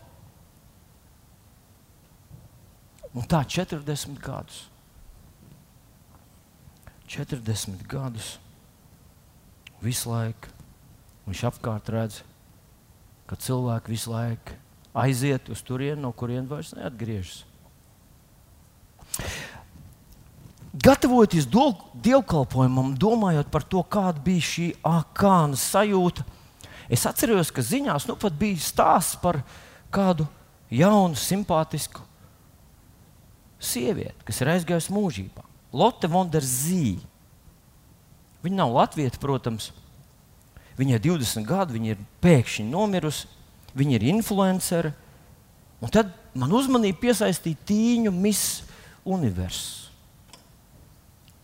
Un 3.10 3.26
tā 3.26 3.40
40 3.42 4.20
gadus. 4.22 4.68
40 7.10 7.82
gadus. 7.90 8.36
Visu 9.80 10.10
laiku 10.12 10.50
viņš 11.28 11.44
apkārt 11.50 11.88
redz, 11.92 12.20
ka 13.30 13.38
cilvēki 13.38 13.92
visu 13.92 14.12
laiku 14.12 14.56
aiziet 14.96 15.48
uz 15.52 15.62
turieni, 15.62 16.02
no 16.02 16.10
kurienes 16.12 16.50
vairs 16.50 16.74
neatgriežas. 16.74 17.44
Gatavoties 20.70 21.48
dievkalpojumam, 21.50 22.92
domājot 22.98 23.48
par 23.50 23.64
to, 23.66 23.82
kāda 23.82 24.22
bija 24.22 24.46
šī 24.46 24.66
akāna 24.86 25.58
sajūta, 25.58 26.22
es 26.90 27.06
atceros, 27.10 27.50
ka 27.50 27.62
ziņās 27.62 28.06
nu 28.06 28.14
pat 28.18 28.36
bija 28.38 28.62
stāsts 28.62 29.18
par 29.22 29.40
kādu 29.90 30.28
jaunu, 30.70 31.18
simpātisku 31.18 32.04
sievieti, 33.60 34.22
kas 34.24 34.40
ir 34.40 34.52
aizgājusi 34.54 34.94
mūžībā. 34.94 35.44
Lotte 35.74 36.10
Vonderzīna. 36.10 37.09
Viņa 38.44 38.56
nav 38.62 38.72
latvieta, 38.72 39.20
protams. 39.20 39.70
Viņai 40.78 40.96
ir 40.96 41.04
20 41.04 41.44
gadi, 41.48 41.76
viņa 41.76 41.92
ir 41.92 42.04
pēkšņi 42.24 42.64
nomirusi, 42.70 43.28
viņa 43.76 43.98
ir 43.98 44.06
influencere. 44.14 44.94
Un 45.80 45.92
tad 45.92 46.14
man 46.36 46.52
uzmanību 46.56 47.00
piesaistīja 47.02 47.60
tīņu 47.68 48.12
Miss 48.14 48.62
Universe. 49.04 49.90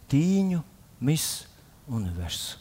Tīņu 0.09 0.63
Miss 1.05 1.45
Universe. 1.89 2.57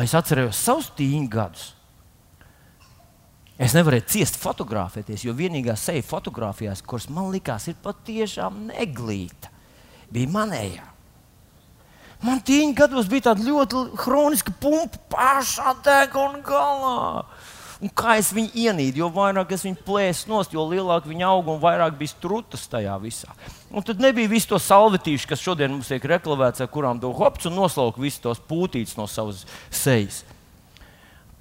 Es 0.00 0.14
atceros 0.16 0.58
savus 0.58 0.88
tīņu 0.96 1.28
gadus. 1.30 1.72
Es 3.54 3.74
nevarēju 3.76 4.08
ciest 4.10 4.40
fotografēties, 4.42 5.22
jo 5.28 5.34
vienīgā 5.36 5.76
seja 5.78 6.02
fotografijās, 6.02 6.82
kuras 6.82 7.06
man 7.06 7.28
likās, 7.30 7.68
ir 7.70 7.76
patiešām 7.84 8.64
neglīta, 8.72 9.52
bija 10.10 10.32
manējā. 10.34 10.93
Man 12.24 12.40
tīņa 12.40 12.72
gados 12.78 13.08
bija 13.10 13.28
tāda 13.28 13.44
ļoti 13.44 13.82
kroniska 14.00 14.54
pumpa, 14.62 15.00
pašā 15.12 15.74
deguna 15.84 16.40
galā. 16.44 17.24
Un 17.84 17.90
kā 17.92 18.14
es 18.16 18.30
viņu 18.32 18.54
ienīdu, 18.56 19.02
jo 19.02 19.10
vairāk 19.12 19.50
es 19.52 19.64
viņu 19.66 19.82
plēsu 19.84 20.30
nost, 20.30 20.54
jo 20.56 20.62
lielāk 20.70 21.04
viņa 21.10 21.26
auga 21.28 21.52
un 21.52 21.60
vairāk 21.60 21.98
bija 21.98 22.14
strūtas 22.14 22.64
tajā 22.72 22.94
visā. 23.02 23.28
Un 23.68 23.84
tad 23.84 24.00
nebija 24.00 24.30
viss 24.30 24.48
to 24.48 24.56
salvetīšu, 24.62 25.28
kas 25.28 25.42
šodien 25.42 25.74
mums 25.74 25.90
tiek 25.92 26.06
reklavēts, 26.14 26.64
ar 26.64 26.70
kurām 26.72 27.02
do 27.02 27.10
hops 27.12 27.50
un 27.50 27.58
noslauka 27.58 28.00
visus 28.00 28.22
tos 28.24 28.40
pūtītes 28.40 28.96
no 28.96 29.04
savas 29.10 29.42
sejas. 29.68 30.22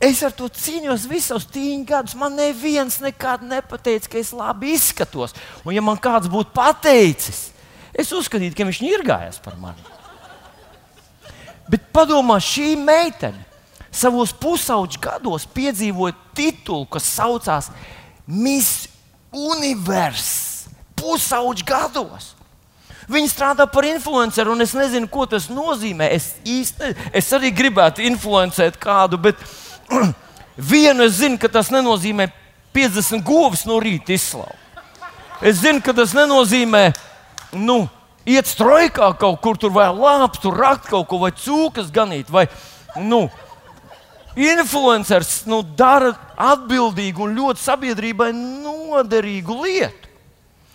Es 0.03 0.19
ar 0.25 0.35
to 0.35 0.49
cīnījos 0.51 1.07
visus 1.07 1.47
tīņus 1.53 1.87
gadus. 1.87 2.19
Man 2.19 2.35
neviens 2.35 2.99
nekad 2.99 3.45
nepateica, 3.47 4.11
ka 4.11 4.19
es 4.19 4.33
labi 4.35 4.73
izskatos. 4.75 5.31
Un, 5.63 5.71
ja 5.77 5.85
man 5.85 6.01
kāds 6.01 6.27
būtu 6.27 6.51
pateicis, 6.57 7.45
es 7.95 8.11
uzskatītu, 8.11 8.57
ka 8.57 8.67
viņš 8.67 8.83
ir 8.89 9.07
gājis 9.07 9.39
par 9.45 9.55
mani. 9.61 10.02
Bet 11.69 11.85
padomā, 11.95 12.39
šī 12.43 12.73
meitene 12.79 13.45
savos 13.93 14.33
pusauģu 14.35 14.99
gados 15.01 15.45
piedzīvoja 15.53 16.15
titulu, 16.35 16.87
kas 16.89 17.07
saucās 17.13 17.69
Miss 18.27 18.87
Universe. 19.31 20.69
Pusauģu 20.97 21.65
gados. 21.67 22.33
Viņa 23.11 23.29
strādā 23.29 23.65
par 23.67 23.85
influenceru, 23.85 24.53
un 24.55 24.63
es 24.63 24.71
nezinu, 24.77 25.09
ko 25.11 25.25
tas 25.27 25.49
nozīmē. 25.51 26.07
Es, 26.15 26.33
īsti, 26.47 26.93
es 27.11 27.31
arī 27.35 27.51
gribētu 27.51 28.05
influencēt 28.07 28.79
kādu, 28.81 29.19
bet 29.19 29.41
Vienu 30.57 31.03
es 31.03 31.17
zinu, 31.17 31.39
ka 31.41 31.49
tas 31.49 31.71
nenozīmē 31.73 32.27
50 32.75 33.23
govis 33.25 33.65
no 33.65 33.79
rīta 33.81 34.13
izslaukt. 34.13 34.59
Es 35.41 35.59
zinu, 35.63 35.81
ka 35.83 35.95
tas 35.97 36.13
nenozīmē, 36.15 36.91
nu, 37.57 37.83
iet 38.25 38.49
strojkā 38.49 39.13
kaut 39.19 39.41
kur 39.43 39.59
tur 39.59 39.73
vai 39.75 39.89
lāpst, 39.93 40.41
tur 40.43 40.57
rakt 40.57 40.89
kaut 40.91 41.07
ko 41.09 41.19
vai 41.23 41.31
cūkas 41.35 41.91
ganīt. 41.93 42.31
Vai, 42.31 42.47
nu, 43.01 43.27
influenceris 44.35 45.43
nu, 45.49 45.61
dara 45.63 46.13
atbildīgu 46.39 47.27
un 47.27 47.37
ļoti 47.37 47.63
sabiedrībai 47.63 48.31
noderīgu 48.35 49.59
lietu. 49.63 50.11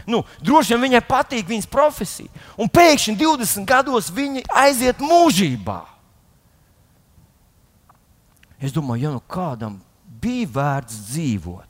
Nu, 0.08 0.22
droši 0.40 0.72
vien 0.72 0.86
viņai 0.86 1.02
patīk 1.04 1.48
viņas 1.50 1.68
profesija. 1.68 2.32
Un 2.56 2.70
pēkšņi 2.72 3.12
20 3.20 3.68
gados 3.68 4.08
viņa 4.14 4.46
aiziet 4.56 5.02
mūžībā. 5.04 5.82
Es 8.58 8.72
domāju, 8.74 9.04
ja 9.04 9.10
nu 9.12 9.20
kādam 9.20 9.76
bija 10.18 10.48
vērts 10.54 10.96
dzīvot, 11.12 11.67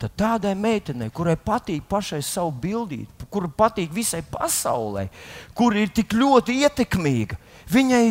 tad 0.00 0.16
tādai 0.18 0.54
meitenei, 0.58 1.10
kurai 1.12 1.36
patīk 1.36 1.84
pašai 1.90 2.22
savu 2.24 2.52
bildīt, 2.62 3.24
kura 3.30 3.50
patīk 3.52 3.92
visai 3.94 4.22
pasaulē, 4.26 5.06
kur 5.56 5.76
ir 5.76 5.92
tik 5.94 6.14
ļoti 6.16 6.56
ietekmīga, 6.64 7.38
viņai 7.70 8.04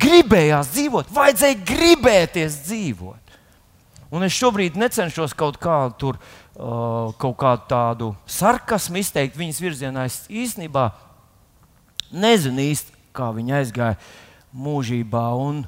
gribējās 0.00 0.74
dzīvot, 0.74 1.10
vajadzēja 1.14 1.58
gribēties 1.70 2.60
dzīvot. 2.66 3.36
Un 4.10 4.26
es 4.26 4.34
šobrīd 4.34 4.78
necenšos 4.78 5.36
kaut 5.38 5.60
kādu, 5.62 5.94
tur, 6.02 6.20
uh, 6.58 7.12
kaut 7.14 7.36
kādu 7.38 7.66
tādu 7.70 8.08
sarkasmu 8.26 8.98
izteikt 8.98 9.38
viņas 9.38 9.60
virzienā. 9.62 10.06
Es 10.10 10.24
īstenībā 10.26 10.88
nezinu 12.10 12.66
īsti, 12.72 12.96
kā 13.14 13.30
viņa 13.36 13.60
aizgāja 13.62 14.00
mūžībā. 14.50 15.28
Un, 15.38 15.62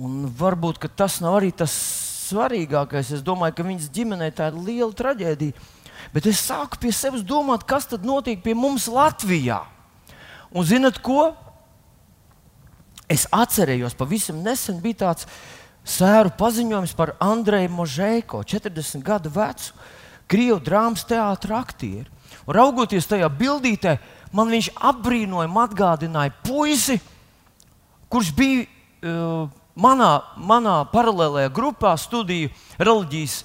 Un 0.00 0.24
varbūt 0.38 0.80
tas 0.96 1.20
nav 1.20 1.36
arī 1.38 1.52
tas 1.52 1.72
svarīgākais. 2.32 3.12
Es 3.14 3.22
domāju, 3.24 3.56
ka 3.58 3.68
viņas 3.68 3.92
ģimenei 3.94 4.32
tā 4.34 4.50
ir 4.50 4.58
liela 4.58 4.92
traģēdija. 4.96 5.68
Bet 6.12 6.26
es 6.26 6.42
sāku 6.42 6.80
pie 6.82 6.90
sevis 6.92 7.22
domāt, 7.24 7.64
kas 7.68 7.86
tad 7.88 8.04
notiek 8.04 8.42
pie 8.42 8.56
mums 8.58 8.88
Latvijā. 8.90 9.62
Un 10.52 10.66
zinat 10.68 10.98
ko? 11.04 11.30
Es 13.12 13.26
atcerējos, 13.32 13.96
pavisam 13.98 14.40
nesen 14.44 14.80
bija 14.82 15.04
tāds 15.06 15.28
sēru 15.84 16.32
paziņojums 16.38 16.94
par 16.96 17.14
Andreju 17.22 17.72
Možēko, 17.74 18.42
40 18.48 19.04
gadu 19.04 19.32
vecu 19.34 19.74
krievu 20.30 20.60
drāmas 20.64 21.04
teātra 21.08 21.60
aktieru. 21.60 22.08
Un 22.46 22.56
raugoties 22.56 23.06
tajā 23.10 23.28
bildītē, 23.28 23.96
man 24.32 24.50
viņš 24.50 24.72
apbrīnojami 24.90 25.60
atgādināja 25.62 26.32
puisi, 26.46 26.96
kurš 28.12 28.32
bija 28.36 28.64
uh, 28.64 29.50
manā, 29.76 30.12
manā 30.36 30.82
paralēlajā 30.92 31.52
grupā, 31.54 31.94
studiju 32.00 32.50
reliģijas 32.80 33.42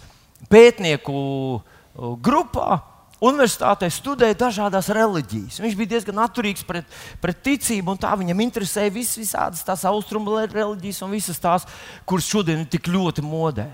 pētnieku 0.52 1.18
uh, 1.18 2.14
grupā, 2.24 2.82
universitātē 3.24 3.90
studēja 3.90 4.38
dažādas 4.38 4.92
reliģijas. 4.94 5.58
Viņš 5.64 5.78
bija 5.80 5.94
diezgan 5.96 6.22
atturīgs 6.22 6.66
pret, 6.68 6.86
pret 7.22 7.42
ticību, 7.46 7.96
un 7.96 8.02
tā 8.02 8.14
viņam 8.20 8.44
interesēja 8.46 8.94
vis, 8.94 9.16
visādas 9.18 9.66
tās 9.66 9.86
austrumu 9.90 10.38
reliģijas 10.46 11.02
un 11.06 11.14
visas 11.16 11.42
tās, 11.42 11.66
kuras 12.06 12.30
šodien 12.30 12.62
ir 12.62 12.72
tik 12.72 12.90
ļoti 12.94 13.26
modē. 13.26 13.72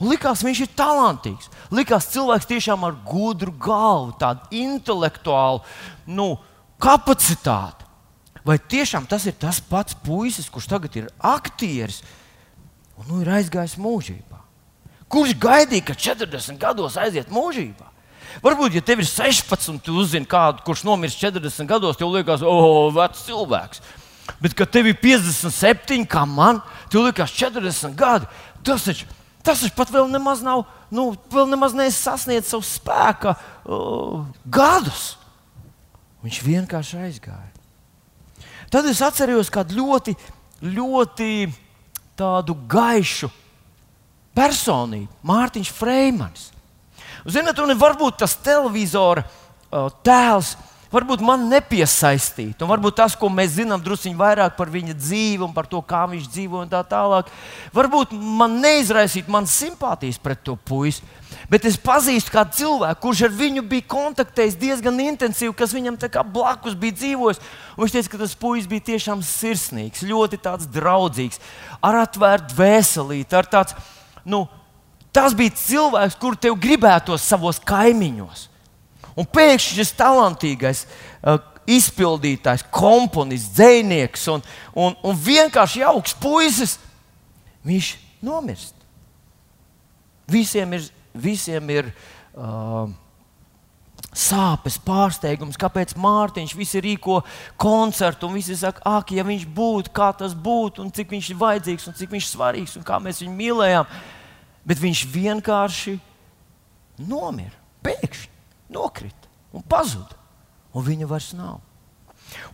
Un 0.00 0.10
likās, 0.10 0.42
viņš 0.42 0.64
ir 0.64 0.72
talantīgs. 0.74 1.50
Likās, 1.70 2.10
cilvēks 2.10 2.50
tiešām 2.50 2.82
ar 2.86 2.96
gudru 3.06 3.54
galvu, 3.54 4.16
tādu 4.18 4.50
intelektuālu 4.58 5.62
nu, 6.10 6.32
kapacitāti. 6.82 7.83
Vai 8.44 8.58
tiešām 8.60 9.06
tas 9.08 9.24
ir 9.24 9.36
tas 9.40 9.58
pats 9.64 9.96
puisis, 10.04 10.50
kurš 10.52 10.68
tagad 10.68 10.96
ir 11.00 11.08
aktieris 11.18 12.02
un 13.00 13.08
nu, 13.08 13.22
ir 13.24 13.32
aizgājis 13.38 13.78
mūžībā? 13.80 14.40
Kurš 15.08 15.32
gaidīja, 15.40 15.88
ka 15.88 15.96
40 15.96 16.60
gados 16.60 16.98
aiziet 17.00 17.32
mūžībā? 17.32 17.88
Varbūt, 18.42 18.74
ja 18.76 18.82
tev 18.82 19.00
ir 19.00 19.08
16, 19.08 19.78
tu 19.84 19.94
uzzini 20.00 20.28
kādu, 20.28 20.64
kurš 20.66 20.82
nomirs 20.84 21.16
40 21.20 21.70
gados, 21.70 21.96
tev 21.96 22.10
liekas, 22.12 22.42
oh, 22.42 22.90
vecs 22.94 23.22
cilvēks. 23.28 23.82
Bet, 24.42 24.56
kad 24.58 24.72
tev 24.74 24.88
ir 24.90 24.98
57, 24.98 26.04
kā 26.10 26.24
man, 26.28 26.60
tev 26.92 27.06
liekas 27.06 27.32
40 27.36 27.94
gadi, 27.98 28.28
tas 28.66 28.86
taču, 28.88 29.08
tas 29.44 29.62
taču 29.62 29.76
pat 29.76 29.92
vēl 29.94 30.10
nemaz 30.10 30.42
nav, 30.44 30.64
nu, 30.92 31.12
vēl 31.32 31.48
nemaz 31.52 31.76
nesasniedz 31.78 32.50
savu 32.50 32.66
spēka 32.66 33.36
uh, 33.38 34.24
gadus. 34.44 35.12
Viņš 36.24 36.40
vienkārši 36.44 37.04
aizgāja. 37.04 37.53
Tad 38.74 38.88
es 38.90 38.98
atceros 39.06 39.52
kādu 39.54 39.76
ļoti, 39.78 40.16
ļoti 40.66 41.28
tādu 42.18 42.56
gaišu 42.66 43.28
personību, 44.34 45.06
Mārtiņš 45.22 45.70
Freimans. 45.70 46.48
Ziniet, 47.30 47.60
un 47.62 47.70
varbūt 47.78 48.18
tas 48.24 48.34
televizora 48.42 49.22
uh, 49.22 49.86
tēls 50.02 50.56
varbūt 50.90 51.22
man 51.22 51.46
nepiesaistītu. 51.50 52.64
Un 52.64 52.70
varbūt 52.70 52.98
tas, 52.98 53.14
ko 53.18 53.30
mēs 53.30 53.56
zinām 53.60 53.82
druskuļi 53.82 54.18
vairāk 54.18 54.58
par 54.58 54.70
viņa 54.74 54.94
dzīvi 54.98 55.46
un 55.46 55.54
par 55.54 55.70
to, 55.70 55.78
kā 55.86 56.04
viņš 56.10 56.28
dzīvo 56.34 56.60
un 56.62 56.70
tā 56.70 56.82
tālāk, 56.86 57.30
varbūt 57.74 58.14
man 58.14 58.58
neizraisītu 58.62 59.30
man 59.30 59.46
simpātijas 59.50 60.18
pret 60.22 60.42
to 60.46 60.58
puisi. 60.66 61.06
Bet 61.50 61.66
es 61.68 61.76
pazīstu 61.76 62.32
kādu 62.32 62.56
cilvēku, 62.56 63.00
kurš 63.02 63.26
ar 63.26 63.34
viņu 63.36 63.62
bija 63.68 63.84
kontaktējis 63.92 64.56
diezgan 64.60 65.00
intensīvi, 65.04 65.52
kas 65.56 65.74
viņam 65.76 65.98
blakus 66.32 66.74
bija 66.74 66.96
dzīvojis. 66.96 67.42
Viņš 67.76 67.94
teica, 67.96 68.12
ka 68.14 68.20
tas 68.22 68.34
puisis 68.34 68.70
bija 68.70 68.88
tiešām 68.94 69.22
sirsnīgs, 69.22 70.06
ļoti 70.08 70.40
draudzīgs, 70.72 71.40
ar 71.84 72.00
atvērtu 72.06 72.56
veselību, 72.56 73.36
ar 73.36 73.50
tādu. 73.52 73.76
Nu, 74.24 74.46
Tas 75.14 75.34
bija 75.38 75.54
cilvēks, 75.54 76.16
kuru 76.18 76.38
tev 76.42 76.56
gribētos 76.58 77.22
savos 77.22 77.60
kaimiņos. 77.62 78.48
Un 79.14 79.26
pēkšņi 79.30 79.76
šis 79.78 79.92
talantīgais 79.94 80.80
uh, 80.88 81.38
izpildītājs, 81.70 82.64
komponists, 82.74 83.52
dzinieks 83.54 84.26
un, 84.32 84.42
un, 84.74 84.96
un 85.06 85.14
vienkārši 85.14 85.84
jauks 85.84 86.16
puisis, 86.18 86.74
viņš 87.62 87.92
nomirst. 88.26 88.74
Visiem 90.34 90.74
ir, 90.74 90.88
visiem 91.14 91.70
ir 91.70 91.92
uh, 92.34 92.88
sāpes, 94.14 94.76
pārsteigums, 94.82 95.58
kāpēc 95.60 95.94
Mārtiņš 95.98 96.56
visi 96.58 96.82
rīko 96.82 97.20
koncertu, 97.60 98.28
un 98.28 98.38
visi 98.38 98.56
saka, 98.58 98.82
ak, 98.98 99.14
ja 99.14 99.24
viņš 99.26 99.46
būtu, 99.54 99.94
kā 99.94 100.10
tas 100.18 100.34
būtu, 100.34 100.82
un 100.84 100.92
cik 100.94 101.14
viņš 101.14 101.30
ir 101.30 101.40
vajadzīgs, 101.40 101.88
un 101.88 101.96
cik 101.98 102.12
viņš 102.14 102.28
ir 102.28 102.34
svarīgs, 102.34 102.76
un 102.78 102.86
kā 102.86 103.00
mēs 103.02 103.22
viņu 103.24 103.34
mīlējām 103.38 103.96
bet 104.64 104.80
viņš 104.80 105.04
vienkārši 105.12 105.98
nomira. 107.04 107.54
Pēkšņi 107.84 108.72
nokrita 108.72 109.28
un 109.54 109.64
pazuda, 109.68 110.16
un 110.72 110.86
viņa 110.86 111.08
vairs 111.08 111.32
nav. 111.36 111.60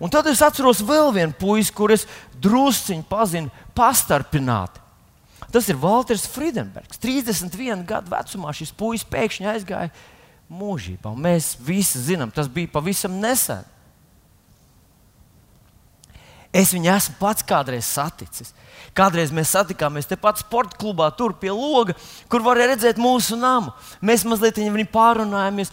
Un 0.03 0.11
tad 0.13 0.27
es 0.29 0.43
atceros 0.45 0.83
vēl 0.85 1.13
vienu 1.15 1.37
puisi, 1.39 1.73
kurus 1.73 2.05
drusciņi 2.43 3.07
pazinu 3.09 3.53
pastarpināti. 3.77 4.83
Tas 5.51 5.69
ir 5.69 5.79
Walters 5.83 6.29
Friedenbergs. 6.31 7.01
31 7.03 7.85
gadu 7.89 8.13
vecumā 8.13 8.55
šis 8.55 8.73
puisis 8.77 9.09
pēkšņi 9.11 9.51
aizgāja 9.51 9.91
mūžībā. 10.51 11.13
Mēs 11.19 11.55
visi 11.63 12.03
zinām, 12.03 12.33
tas 12.35 12.51
bija 12.51 12.71
pavisam 12.71 13.19
nesen. 13.23 13.67
Es 16.51 16.73
viņu 16.75 16.91
esmu 16.91 17.15
pats 17.21 17.47
kādreiz 17.47 17.87
saticis. 17.87 18.51
Kādreiz 18.97 19.31
mēs 19.31 19.53
satikāmies 19.55 20.09
tepat 20.11 20.41
sporta 20.43 20.75
klubā, 20.81 21.07
tur 21.15 21.37
pie 21.39 21.53
loga, 21.55 21.95
kur 22.31 22.43
varēja 22.43 22.73
redzēt 22.73 22.99
mūsu 22.99 23.39
namu. 23.39 23.71
Mēs 24.03 24.27
mazliet 24.27 24.59
viņu 24.59 24.89
pārunājāmies. 24.91 25.71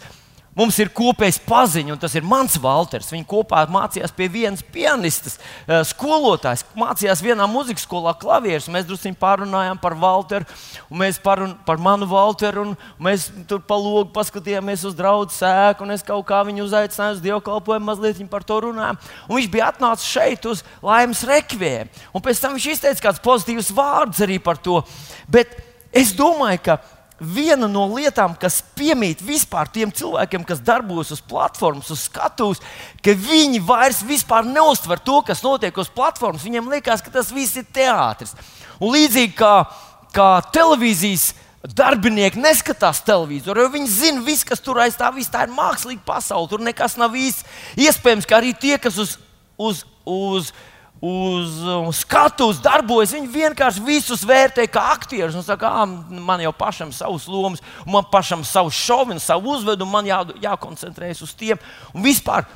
Mums 0.58 0.74
ir 0.82 0.88
kopējs 0.90 1.36
paziņš, 1.46 1.92
un 1.94 2.00
tas 2.02 2.16
ir 2.18 2.24
mans 2.26 2.56
Walters. 2.58 3.12
Viņi 3.12 3.26
kopā 3.30 3.60
mācījās 3.70 4.10
pie 4.14 4.26
vienas 4.32 4.64
pianistas, 4.74 5.36
eh, 5.68 5.84
skolotājas, 5.86 6.64
mācījās 6.74 7.22
vienā 7.22 7.46
muzikas 7.46 7.86
skolā, 7.86 8.10
klavierus. 8.18 8.66
Mēs 8.66 8.88
drusku 8.88 9.14
pārunājām 9.14 9.78
par 9.80 9.94
Walteru, 9.94 10.46
un 10.90 10.98
mēs 10.98 11.22
par, 11.22 11.38
par 11.64 11.78
manu 11.78 12.06
Walteru, 12.10 12.66
un 12.66 12.76
mēs 12.98 13.28
tur 13.46 13.60
pa 13.60 13.78
logu 13.78 14.10
paskatījāmies 14.12 14.84
uz 14.84 14.98
draugu 14.98 15.30
sēku, 15.30 15.86
un 15.86 15.94
es 15.94 16.02
kaut 16.02 16.26
kā 16.26 16.42
viņu 16.42 16.66
uzaicināju 16.66 17.18
uz 17.20 17.22
dievkalpojumu, 17.22 17.86
mazliet 17.86 18.30
par 18.30 18.42
to 18.42 18.58
runājām. 18.60 18.98
Un 19.28 19.38
viņš 19.38 19.50
bija 19.52 19.70
atnācis 19.70 20.10
šeit 20.10 20.44
uz 20.44 20.64
laimes 20.82 21.22
rekvijiem, 21.22 21.88
un 22.12 22.20
pēc 22.20 22.42
tam 22.42 22.58
viņš 22.58 22.70
izteica 22.74 23.06
kādus 23.06 23.22
pozitīvus 23.22 23.70
vārdus 23.70 24.26
arī 24.26 24.42
par 24.42 24.58
to. 24.58 24.82
Bet 25.30 25.54
es 25.94 26.10
domāju, 26.18 26.64
ka 26.66 26.80
viena 27.18 27.66
no 27.70 27.84
lietām, 27.90 28.36
kas 28.38 28.60
piemīt 28.78 29.22
vispār 29.24 29.70
tiem 29.74 29.90
cilvēkiem, 29.94 30.44
kas 30.46 30.62
darbojas 30.64 31.10
uz 31.16 31.22
platformas, 31.24 31.90
uz 31.90 32.06
skatuves, 32.06 32.62
ka 33.02 33.14
viņi 33.14 33.60
vairs 33.66 34.04
neuztver 34.46 34.98
to, 34.98 35.20
kas 35.26 35.42
notiek 35.42 35.76
uz 35.76 35.88
platformas. 35.88 36.44
Viņiem 36.44 36.70
liekas, 36.70 37.02
ka 37.02 37.10
tas 37.10 37.32
viss 37.32 37.56
ir 37.56 37.66
teātris. 37.74 38.34
Un 38.78 38.94
līdzīgi 38.94 39.34
kā, 39.34 39.66
kā 40.14 40.30
televīzijas 40.54 41.34
darbinieki 41.74 42.38
neskatās 42.38 43.02
televizoru, 43.02 43.64
jo 43.64 43.72
viņi 43.74 43.90
zina, 43.90 44.22
viss, 44.22 44.46
kas 44.46 44.62
tur 44.62 44.78
aiz 44.78 44.96
tā, 44.96 45.10
viss 45.14 45.30
tā 45.30 45.42
ir 45.46 45.54
mākslīga 45.54 46.04
pasaule. 46.06 46.48
Tur 46.48 46.62
nekas 46.62 46.96
nav 46.96 47.16
īsti 47.18 47.82
iespējams, 47.88 48.28
ka 48.28 48.38
arī 48.38 48.54
tie, 48.54 48.76
kas 48.78 48.98
uz, 49.02 49.16
uz, 49.58 49.82
uz 50.06 50.52
uz 51.00 51.58
skatuves 52.00 52.58
darbojas, 52.62 53.12
viņi 53.14 53.30
vienkārši 53.30 53.82
visus 53.86 54.24
vērtē 54.26 54.66
kā 54.70 54.82
aktierus. 54.96 55.36
Un 55.38 55.46
saka, 55.46 55.70
ah, 55.82 55.86
man 56.10 56.42
jau 56.42 56.52
pašam 56.56 56.90
savs 56.94 57.28
lomas, 57.30 57.62
man 57.86 58.06
pašam 58.10 58.42
savs 58.46 58.74
šovs, 58.74 59.22
savu 59.22 59.54
uzvedumu, 59.54 59.92
man 59.92 60.08
jā, 60.08 60.20
jākoncentrējas 60.42 61.22
uz 61.22 61.34
tiem. 61.38 61.60
Un 61.94 62.02
vispār 62.06 62.48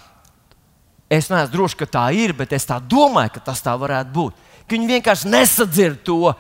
es 1.12 1.30
neesmu 1.30 1.52
drošs, 1.54 1.78
ka 1.78 1.86
tā 1.86 2.06
ir, 2.18 2.34
bet 2.34 2.54
es 2.56 2.66
tā 2.66 2.80
domāju, 2.80 3.36
ka 3.36 3.46
tas 3.52 3.62
tā 3.62 3.76
varētu 3.78 4.14
būt. 4.16 4.48
Ka 4.66 4.74
viņi 4.74 4.90
vienkārši 4.96 5.30
nesadzird 5.30 6.02
to. 6.06 6.34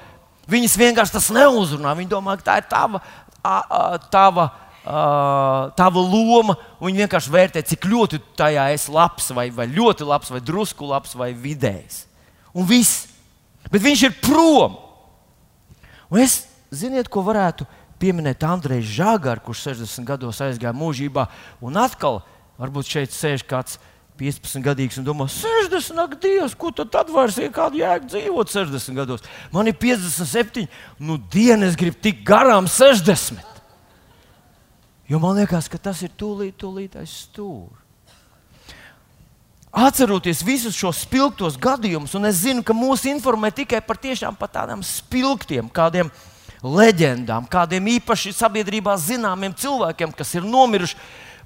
Viņus 0.50 0.74
vienkārši 0.80 1.14
tas 1.14 1.30
neuzrunā. 1.34 1.94
Viņi 1.98 2.10
domā, 2.10 2.34
ka 2.40 2.50
tā 2.50 2.58
ir 2.62 2.66
tava. 2.70 2.98
tava 2.98 3.22
uh, 3.42 4.10
tava 4.10 4.50
loma, 4.84 6.56
un 6.80 6.88
viņi 6.88 7.04
vienkārši 7.04 7.30
vērtē, 7.30 7.62
cik 7.62 7.86
ļoti 7.86 8.20
tajā 8.36 8.72
esi 8.74 8.90
labs, 8.92 9.30
vai, 9.30 9.50
vai 9.50 9.66
ļoti 9.70 10.06
labs, 10.06 10.30
vai 10.30 10.40
drusku 10.40 10.86
labs, 10.86 11.14
vai 11.14 11.32
vidējs. 11.32 12.06
Un 12.54 12.66
viss. 12.66 13.08
Bet 13.70 13.82
viņš 13.82 14.02
ir 14.08 14.18
prom. 14.20 14.76
Un 16.10 16.20
es, 16.20 16.42
ziniet, 16.74 17.08
ko 17.08 17.22
varētu 17.24 17.66
pieminēt 18.02 18.42
Andrejs 18.44 18.90
Žagars, 18.96 19.44
kurš 19.46 19.62
60 19.70 20.04
gados 20.08 20.42
aizgāja 20.42 20.74
mūžībā, 20.74 21.28
un 21.62 21.78
atkal, 21.78 22.20
varbūt 22.58 22.90
šeit 22.90 23.14
sēž 23.14 23.46
kāds 23.46 23.78
15 24.18 24.62
gadīgs 24.62 24.98
un 25.00 25.06
domā, 25.06 25.28
60 25.30 26.02
ak, 26.02 26.18
Dievs, 26.20 26.56
ko 26.58 26.70
tad, 26.74 26.90
tad 26.92 27.08
vairs 27.10 27.38
ir 27.40 27.52
kāda 27.54 27.78
jēga 27.78 28.10
dzīvot 28.10 28.52
60 28.52 28.98
gados? 28.98 29.24
Man 29.54 29.70
ir 29.70 29.78
57, 29.78 30.66
nu, 31.00 31.16
dienas 31.32 31.78
grib 31.78 31.96
tik 32.02 32.20
garām 32.26 32.68
60. 32.70 33.51
Jo 35.12 35.18
man 35.20 35.36
liekas, 35.36 35.66
ka 35.68 35.76
tas 35.76 35.98
ir 36.06 36.12
tūlīt, 36.16 36.54
tūlīt 36.56 36.94
aiz 36.96 37.12
stūra. 37.26 37.82
Atceroties 39.72 40.40
visus 40.44 40.76
šos 40.76 41.02
spilgtos 41.04 41.58
gadījumus, 41.60 42.14
un 42.16 42.28
es 42.28 42.38
zinu, 42.46 42.64
ka 42.64 42.72
mūs 42.76 43.04
informē 43.08 43.50
tikai 43.52 43.82
par 43.84 44.00
tiešām 44.00 44.36
par 44.40 44.48
tādiem 44.52 44.80
spilgtiem, 44.84 45.68
kādiem 45.72 46.08
leģendām, 46.64 47.44
kādiem 47.50 47.90
īpaši 47.98 48.32
sabiedrībā 48.38 48.94
zināmiem 49.00 49.52
cilvēkiem, 49.56 50.12
kas 50.16 50.32
ir 50.38 50.48
nomiruši. 50.48 50.96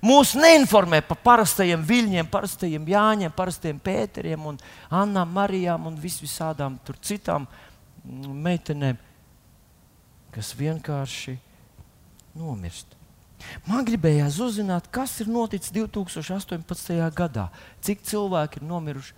Mūs 0.07 0.37
neinformē 0.39 1.01
par 1.09 1.19
parastajiem 1.27 1.83
viļņiem, 1.87 2.31
parastajiem 2.31 2.87
Jāņiem, 2.93 3.35
parastajiem 3.35 3.79
Pēteriem, 3.83 4.45
un 4.47 4.61
Annām, 4.95 5.33
Marijām 5.35 5.89
un 5.91 5.97
vis 5.99 6.21
visādām 6.23 6.79
citām 7.03 7.49
meitenēm, 8.47 9.01
kas 10.35 10.55
vienkārši 10.55 11.39
nomirst. 12.39 12.96
Man 13.67 13.85
gribējās 13.87 14.39
uzzināt, 14.43 14.89
kas 14.93 15.21
ir 15.21 15.29
noticis 15.31 15.73
2018. 15.75 17.11
gadā. 17.17 17.49
Cik 17.85 18.03
cilvēki 18.07 18.61
ir 18.61 18.65
nomiruši, 18.69 19.15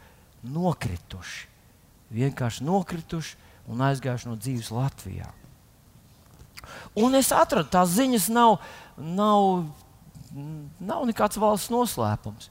nokrituši. 0.54 1.46
Vienkārši 2.14 2.64
nokrituši 2.66 3.36
un 3.68 3.76
aizgājuši 3.84 4.28
no 4.30 4.36
dzīves 4.40 4.70
Latvijā. 4.72 5.28
Un 6.98 7.14
es 7.16 7.32
atradu, 7.32 7.68
tās 7.72 7.88
ziņas 7.96 8.28
nav, 8.32 8.58
nav, 8.96 9.64
nav 10.80 11.06
nekāds 11.08 11.38
valsts 11.40 11.70
noslēpums. 11.72 12.48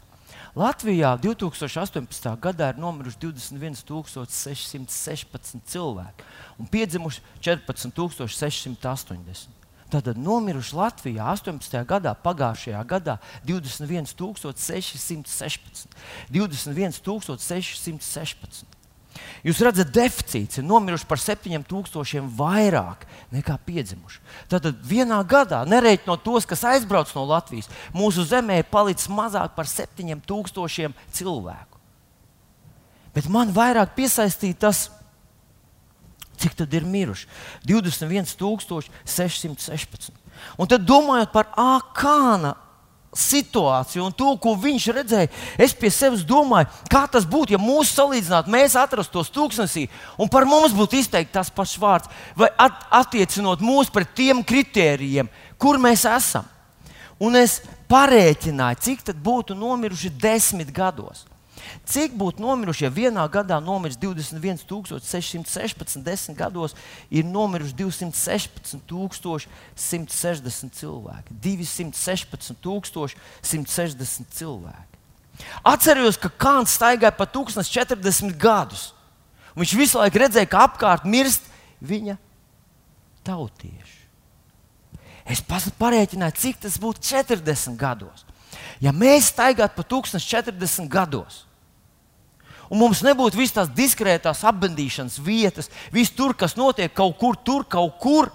Latvijā 0.58 1.12
2018. 1.22 2.42
gadā 2.42 2.72
ir 2.72 2.80
nomiruši 2.82 3.20
21,616 3.22 5.62
cilvēki 5.70 6.24
un 6.58 6.66
piedzimuši 6.72 7.22
14,680. 7.46 9.57
Tātad 9.88 10.18
nomiruši 10.20 10.76
Latvijā 10.76 11.24
18. 11.32 11.80
gadā, 11.88 12.12
pagājušajā 12.20 12.84
gadā 12.90 13.16
21,616. 13.48 15.88
21,616. 16.34 18.78
Jūs 19.46 19.62
redzat, 19.64 19.92
deficīts 19.96 20.60
ir 20.60 20.66
nomiruši 20.68 21.08
par 21.10 21.20
7000 21.22 22.28
vairāk 22.38 23.06
nekā 23.34 23.56
piedzimuši. 23.66 24.20
Tad 24.52 24.68
vienā 24.86 25.20
gadā, 25.30 25.64
nereiķinot 25.70 26.24
tos, 26.26 26.46
kas 26.50 26.66
aizbrauc 26.68 27.14
no 27.16 27.24
Latvijas, 27.30 27.70
mūsu 27.96 28.26
zemē 28.28 28.62
ir 28.62 28.70
palicis 28.72 29.10
mazāk 29.10 29.56
par 29.56 29.70
7000 29.70 30.94
cilvēku. 31.16 31.76
Bet 33.16 33.26
man 33.34 33.54
vairāk 33.56 33.96
piesaistīja 33.98 34.62
tas, 34.68 34.88
cik 36.38 36.54
tad 36.62 36.74
ir 36.74 36.84
miruši. 36.88 37.28
21,616. 37.68 40.12
Un 40.58 40.68
tad 40.70 40.82
domājot 40.86 41.32
par 41.34 41.46
Akāna 41.58 42.56
situāciju 43.18 44.06
un 44.06 44.14
to, 44.14 44.38
ko 44.42 44.56
viņš 44.60 44.88
redzēja, 44.94 45.30
es 45.58 45.74
pie 45.78 45.90
sevis 45.94 46.26
domāju, 46.28 46.68
kā 46.92 47.08
tas 47.12 47.26
būtu, 47.26 47.54
ja 47.56 47.60
mūsu 47.62 47.94
salīdzinātu, 47.96 48.52
mēs 48.54 48.76
atrastos 48.78 49.32
tūkstnesī 49.34 49.88
un 50.20 50.30
par 50.30 50.46
mums 50.50 50.74
būtu 50.76 50.96
izteikti 51.00 51.34
tas 51.34 51.50
pats 51.54 51.78
vārds, 51.82 52.10
vai 52.38 52.50
at, 52.60 52.74
attiecinot 53.02 53.60
mūs 53.64 53.90
pret 53.94 54.10
tiem 54.18 54.44
kritērijiem, 54.46 55.28
kur 55.58 55.76
mēs 55.82 56.06
esam. 56.10 56.46
Un 57.18 57.36
es 57.40 57.62
parēķināju, 57.90 58.84
cik 58.84 59.02
tad 59.10 59.18
būtu 59.24 59.56
nomiruši 59.58 60.10
desmit 60.22 60.70
gados. 60.76 61.26
Cik 61.88 62.12
būtu 62.20 62.42
nomiruši, 62.44 62.84
ja 62.86 62.92
vienā 62.94 63.24
gadā 63.32 63.58
nomirs 63.64 63.98
21,616, 64.02 66.04
desmit 66.04 66.38
gados 66.38 66.76
ir 67.10 67.24
nomiruši 67.26 67.74
216,160 67.80 70.72
cilvēki? 70.80 71.34
216,160 71.48 74.26
cilvēki. 74.38 74.98
Atcerieties, 75.68 76.18
ka 76.20 76.30
Kāns 76.34 76.74
staigāja 76.78 77.14
pa 77.16 77.26
1040 77.30 78.38
gadus. 78.42 78.94
Viņš 79.58 79.72
visu 79.78 80.00
laiku 80.02 80.22
redzēja, 80.22 80.50
ka 80.50 80.66
apkārt 80.68 81.04
mirst 81.10 81.44
viņa 81.82 82.18
tautieši. 83.26 83.96
Es 85.28 85.42
parēķināju, 85.44 86.40
cik 86.40 86.62
tas 86.64 86.78
būtu 86.80 87.04
40 87.04 87.76
gados. 87.80 88.24
Ja 88.80 88.94
mēs 88.94 89.32
staigātu 89.34 89.76
pa 89.76 89.84
1040 89.84 90.88
gados, 90.92 91.47
Un 92.70 92.82
mums 92.82 93.04
nebūtu 93.06 93.40
visas 93.40 93.56
tās 93.56 93.70
diskrētās 93.76 94.44
apbendīšanas 94.48 95.22
vietas, 95.24 95.72
viss 95.94 96.14
tur, 96.16 96.36
kas 96.36 96.58
notiek 96.60 96.94
kaut 96.94 97.16
kur, 97.20 97.38
tur 97.40 97.64
kaut 97.70 97.96
kur. 98.02 98.32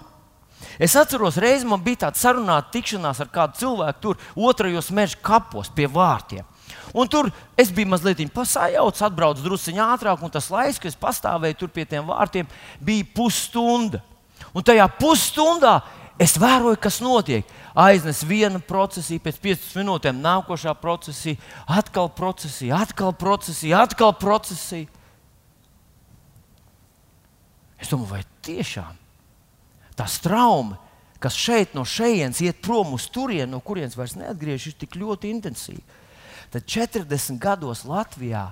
Es 0.81 0.95
atceros, 0.97 1.37
reizē 1.37 1.67
man 1.69 1.83
bija 1.83 2.07
tāda 2.07 2.17
sarunāta 2.17 2.71
tikšanās 2.73 3.21
ar 3.21 3.29
kādu 3.33 3.59
cilvēku 3.59 4.01
tur, 4.01 4.21
otrajos 4.33 4.89
meža 4.95 5.19
kapos 5.21 5.69
pie 5.73 5.85
vārtiem. 5.91 6.47
Un 6.93 7.09
tur 7.09 7.29
es 7.57 7.71
biju 7.73 7.89
mazliet 7.89 8.21
pasajauts, 8.33 9.01
atbraucu 9.05 9.43
druskuļi 9.43 9.81
ātrāk, 9.81 10.21
un 10.21 10.31
tas 10.33 10.49
laiks, 10.53 10.79
kad 10.81 10.91
es 10.91 10.99
pastāvēju 10.99 11.59
tur 11.59 11.73
pie 11.73 11.85
tiem 11.89 12.05
vārtiem, 12.09 12.49
bija 12.81 13.05
pusstunda. 13.15 14.01
Un 14.53 14.65
tajā 14.65 14.85
pusstundā 14.99 15.79
es 16.21 16.37
vēroju, 16.37 16.77
kas 16.81 17.01
notiek 17.01 17.49
aiznes 17.73 18.23
viena 18.27 18.59
procesija, 18.61 19.21
pēc 19.23 19.39
15 19.41 19.79
minūtēm 19.81 20.19
nākošā 20.23 20.73
procesija, 20.81 21.39
atkal 21.67 22.09
procesija, 22.13 22.81
atkal 22.85 23.13
procesija, 23.17 23.83
atkal 23.83 24.13
procesija. 24.19 24.87
Es 27.81 27.91
domāju, 27.91 28.13
vai 28.13 28.23
tiešām 28.45 28.99
tā 29.97 30.07
trauma, 30.23 30.79
kas 31.21 31.35
šeit 31.37 31.75
no 31.77 31.83
šejienes 31.87 32.41
iet 32.43 32.61
prom 32.63 32.95
uz 32.95 33.07
turieni, 33.11 33.51
no 33.51 33.59
kurienes 33.63 33.97
vairs 33.97 34.15
neatgriežas, 34.19 34.73
ir 34.73 34.79
tik 34.81 34.97
ļoti 34.99 35.31
intensīva. 35.31 36.01
Tad 36.53 36.65
40 36.69 37.39
gados 37.41 37.83
Latvijā 37.89 38.51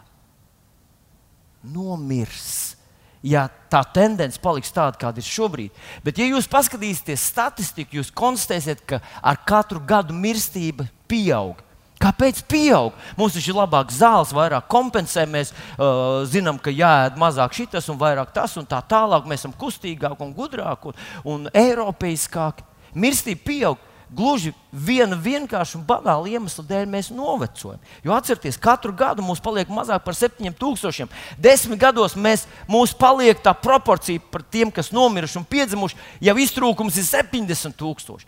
nomirs 1.62 2.81
ja 3.24 3.48
tā 3.72 3.82
tendence 3.94 4.40
paliks 4.42 4.74
tāda, 4.74 4.98
kāda 5.00 5.22
ir 5.22 5.28
šobrīd. 5.28 5.82
Bet, 6.06 6.20
ja 6.20 6.28
jūs 6.30 6.50
paskatīsieties 6.52 7.28
statistiku, 7.32 8.00
jūs 8.00 8.14
konstatēsiet, 8.14 8.84
ka 8.88 9.02
ar 9.22 9.42
katru 9.48 9.82
gadu 9.88 10.16
mirstība 10.18 10.88
pieaug. 11.10 11.62
Kāpēc 12.02 12.40
pieaug? 12.50 12.96
Mums 13.14 13.36
ir 13.38 13.54
labāks 13.54 14.00
zāles, 14.02 14.32
vairāk 14.34 14.66
kompensē. 14.72 15.28
Mēs 15.30 15.52
uh, 15.54 16.24
zinām, 16.26 16.58
ka 16.58 16.74
jāēd 16.74 17.20
mazāk 17.22 17.54
šis 17.54 17.92
un 17.94 18.00
vairāk 18.02 18.34
tas 18.34 18.58
un 18.58 18.66
tā 18.66 18.80
tālāk. 18.82 19.28
Mēs 19.30 19.44
esam 19.44 19.54
kustīgāki 19.54 20.26
un 20.26 20.34
gudrāki 20.34 20.90
un, 20.90 20.98
un 21.34 21.48
eiropeiskāki. 21.54 22.66
Mirstība 22.98 23.46
pieaug. 23.46 23.91
Gluži 24.12 24.52
viena 24.76 25.16
vienkārša 25.16 25.78
un 25.80 25.86
banāla 25.88 26.28
iemesla 26.28 26.66
dēļ 26.68 26.90
mēs 26.92 27.10
novecojam. 27.16 27.80
Jo 28.04 28.12
atcerieties, 28.18 28.58
katru 28.60 28.92
gadu 28.92 29.24
mums 29.24 29.40
paliek 29.44 29.72
mazāk 29.72 30.04
par 30.04 30.18
7000. 30.18 31.08
Desmit 31.40 31.80
gados 31.80 32.18
mēs, 32.20 32.44
mums 32.68 32.92
paliek 32.92 33.40
tā 33.40 33.54
proporcija 33.56 34.20
par 34.34 34.44
tiem, 34.44 34.72
kas 34.72 34.92
nomiruši 34.92 35.40
un 35.40 35.48
piedzimuši, 35.48 36.00
jau 36.28 36.36
iztrūkums 36.44 37.00
ir 37.00 37.08
70,000. 37.08 38.28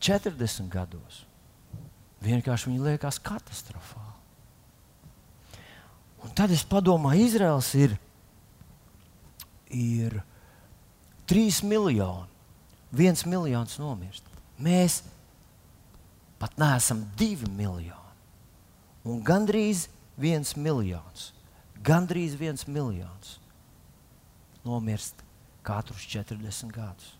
40 0.00 0.70
gados 0.70 1.24
vienkārši 2.24 2.70
viņi 2.70 2.86
liekas 2.86 3.18
katastrofāli. 3.24 4.06
Un 6.22 6.32
tad 6.36 6.52
es 6.54 6.62
padomāju, 6.68 7.26
Izraels 7.26 7.74
ir, 7.74 7.98
ir 9.72 10.20
3 11.26 11.64
miljoni 11.66 12.29
viens 12.90 13.24
miljons 13.26 13.78
nomirst. 13.80 14.26
Mēs 14.60 15.00
pat 16.40 16.56
neesam 16.60 17.04
divi 17.18 17.48
miljoni. 17.52 17.96
Un 19.08 19.22
gandrīz 19.24 19.86
viens 20.20 20.52
miljons, 20.56 21.30
gandrīz 21.84 22.36
viens 22.36 22.66
miljons 22.68 23.38
nomirst 24.64 25.22
katrus 25.64 26.04
40 26.04 26.72
gadus. 26.74 27.14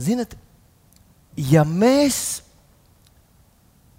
Ziniet, 0.00 0.34
ja 1.36 1.62
mēs 1.66 2.40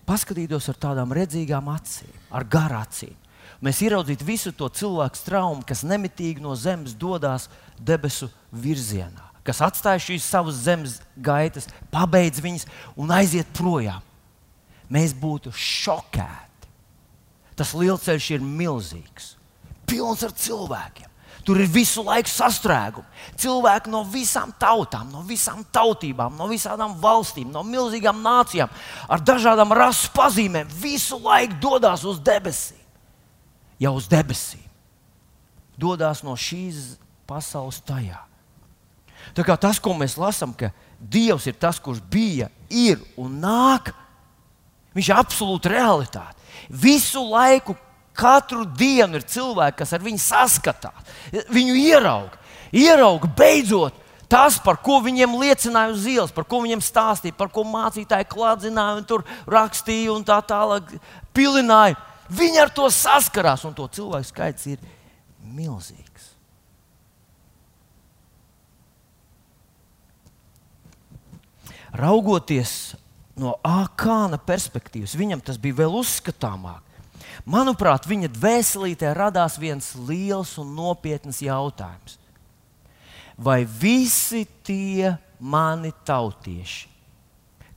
paskatītos 0.07 0.67
ar 0.71 0.79
tādām 0.81 1.13
redzīgām 1.15 1.69
acīm, 1.71 2.11
ar 2.33 2.47
garācīm, 2.51 3.15
mēs 3.61 3.81
ieraudzītu 3.85 4.25
visu 4.25 4.53
to 4.55 4.69
cilvēku 4.69 5.21
traumu, 5.25 5.65
kas 5.67 5.85
nemitīgi 5.87 6.43
no 6.43 6.55
zemes 6.57 6.95
dodas 6.97 7.47
debesu 7.79 8.29
virzienā, 8.51 9.29
kas 9.45 9.61
atstāja 9.65 10.01
šīs 10.01 10.27
savas 10.27 10.63
zemes 10.65 10.99
gaitas, 11.15 11.69
pabeidz 11.93 12.41
viņas 12.43 12.67
un 12.97 13.13
aiziet 13.13 13.49
projām. 13.57 14.01
Mēs 14.91 15.13
būtu 15.15 15.53
šokēti. 15.55 16.67
Tas 17.55 17.71
lielceļš 17.77 18.27
ir 18.35 18.43
milzīgs, 18.43 19.35
pilns 19.87 20.25
ar 20.25 20.33
cilvēkiem. 20.35 21.07
Tur 21.41 21.57
ir 21.57 21.69
visu 21.73 22.03
laiku 22.05 22.29
sastrēgumi. 22.29 23.07
Cilvēki 23.41 23.89
no 23.89 24.03
visām 24.05 24.51
tautām, 24.61 25.07
no 25.09 25.23
visām 25.25 25.63
tautībām, 25.73 26.35
no 26.37 26.45
visām 26.51 26.93
valstīm, 27.01 27.49
no 27.49 27.63
milzīgām 27.65 28.19
nācijām, 28.21 28.69
ar 29.09 29.23
dažādām 29.25 29.73
rasu 29.73 30.11
pazīmēm, 30.13 30.69
visu 30.83 31.17
laiku 31.23 31.57
dodas 31.63 32.05
uz 32.05 32.21
debesīm 32.21 32.80
jau 33.81 33.95
uz 33.97 34.07
debesīm, 34.11 34.67
dodas 35.79 36.21
no 36.25 36.35
šīs 36.37 36.99
pasaules 37.29 37.81
tajā. 37.87 38.19
Tā 39.37 39.45
kā 39.45 39.55
tas, 39.59 39.79
ko 39.81 39.93
mēs 39.97 40.17
lasām, 40.17 40.53
ka 40.57 40.71
Dievs 41.01 41.47
ir 41.49 41.57
tas, 41.57 41.79
kurš 41.81 42.01
bija, 42.13 42.51
ir 42.69 42.99
un 43.17 43.39
nāk, 43.41 43.89
viņš 44.93 45.07
ir 45.09 45.17
absolūti 45.17 45.71
realitāte. 45.73 46.37
Visu 46.69 47.23
laiku, 47.25 47.73
katru 48.13 48.67
dienu 48.77 49.17
ir 49.17 49.25
cilvēki, 49.25 49.79
kas 49.79 49.95
ar 49.95 50.03
viņu 50.03 50.21
saskatās, 50.21 51.15
viņu 51.49 51.77
ieraudzīja. 51.79 52.37
Ierauga 52.71 53.27
beidzot 53.35 53.97
tas, 54.31 54.55
par 54.63 54.77
ko 54.79 55.01
viņiem 55.03 55.33
liecināja 55.41 55.91
uz 55.91 56.05
ielas, 56.07 56.31
par 56.31 56.45
ko 56.47 56.61
viņiem 56.63 56.83
stāstīja, 56.85 57.35
par 57.35 57.49
ko 57.51 57.65
mācītāji 57.67 58.29
klādzināja 58.31 59.01
un 59.01 59.07
tur 59.09 59.25
rakstīja 59.49 60.13
un 60.13 60.23
tā 60.27 60.37
tālāk 60.47 60.93
pilināja. 61.35 61.97
Viņi 62.31 62.61
ar 62.63 62.71
to 62.71 62.87
saskarās, 62.93 63.65
un 63.67 63.75
to 63.75 63.87
cilvēku 63.91 64.29
skaits 64.29 64.69
ir 64.71 64.83
milzīgs. 65.51 66.29
Raugoties 71.91 72.93
no 73.35 73.57
Akāna 73.67 74.39
perspektīvas, 74.39 75.17
viņam 75.19 75.41
tas 75.43 75.59
bija 75.59 75.81
vēl 75.81 75.97
uzskatāmāk. 75.99 76.87
Manuprāt, 77.47 78.05
viņa 78.07 78.29
dvēselītē 78.31 79.11
radās 79.17 79.57
viens 79.59 79.91
liels 80.07 80.53
un 80.61 80.71
nopietns 80.77 81.41
jautājums. 81.43 82.15
Vai 83.35 83.63
visi 83.65 84.45
tie 84.63 85.15
mani 85.41 85.91
tautieši, 86.05 86.87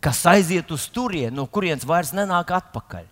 kas 0.04 0.20
aiziet 0.28 0.70
uz 0.74 0.84
turieni, 0.92 1.32
no 1.34 1.46
kurienes 1.48 1.86
vairs 1.88 2.12
nenāk 2.14 2.52
atpakaļ, 2.52 3.06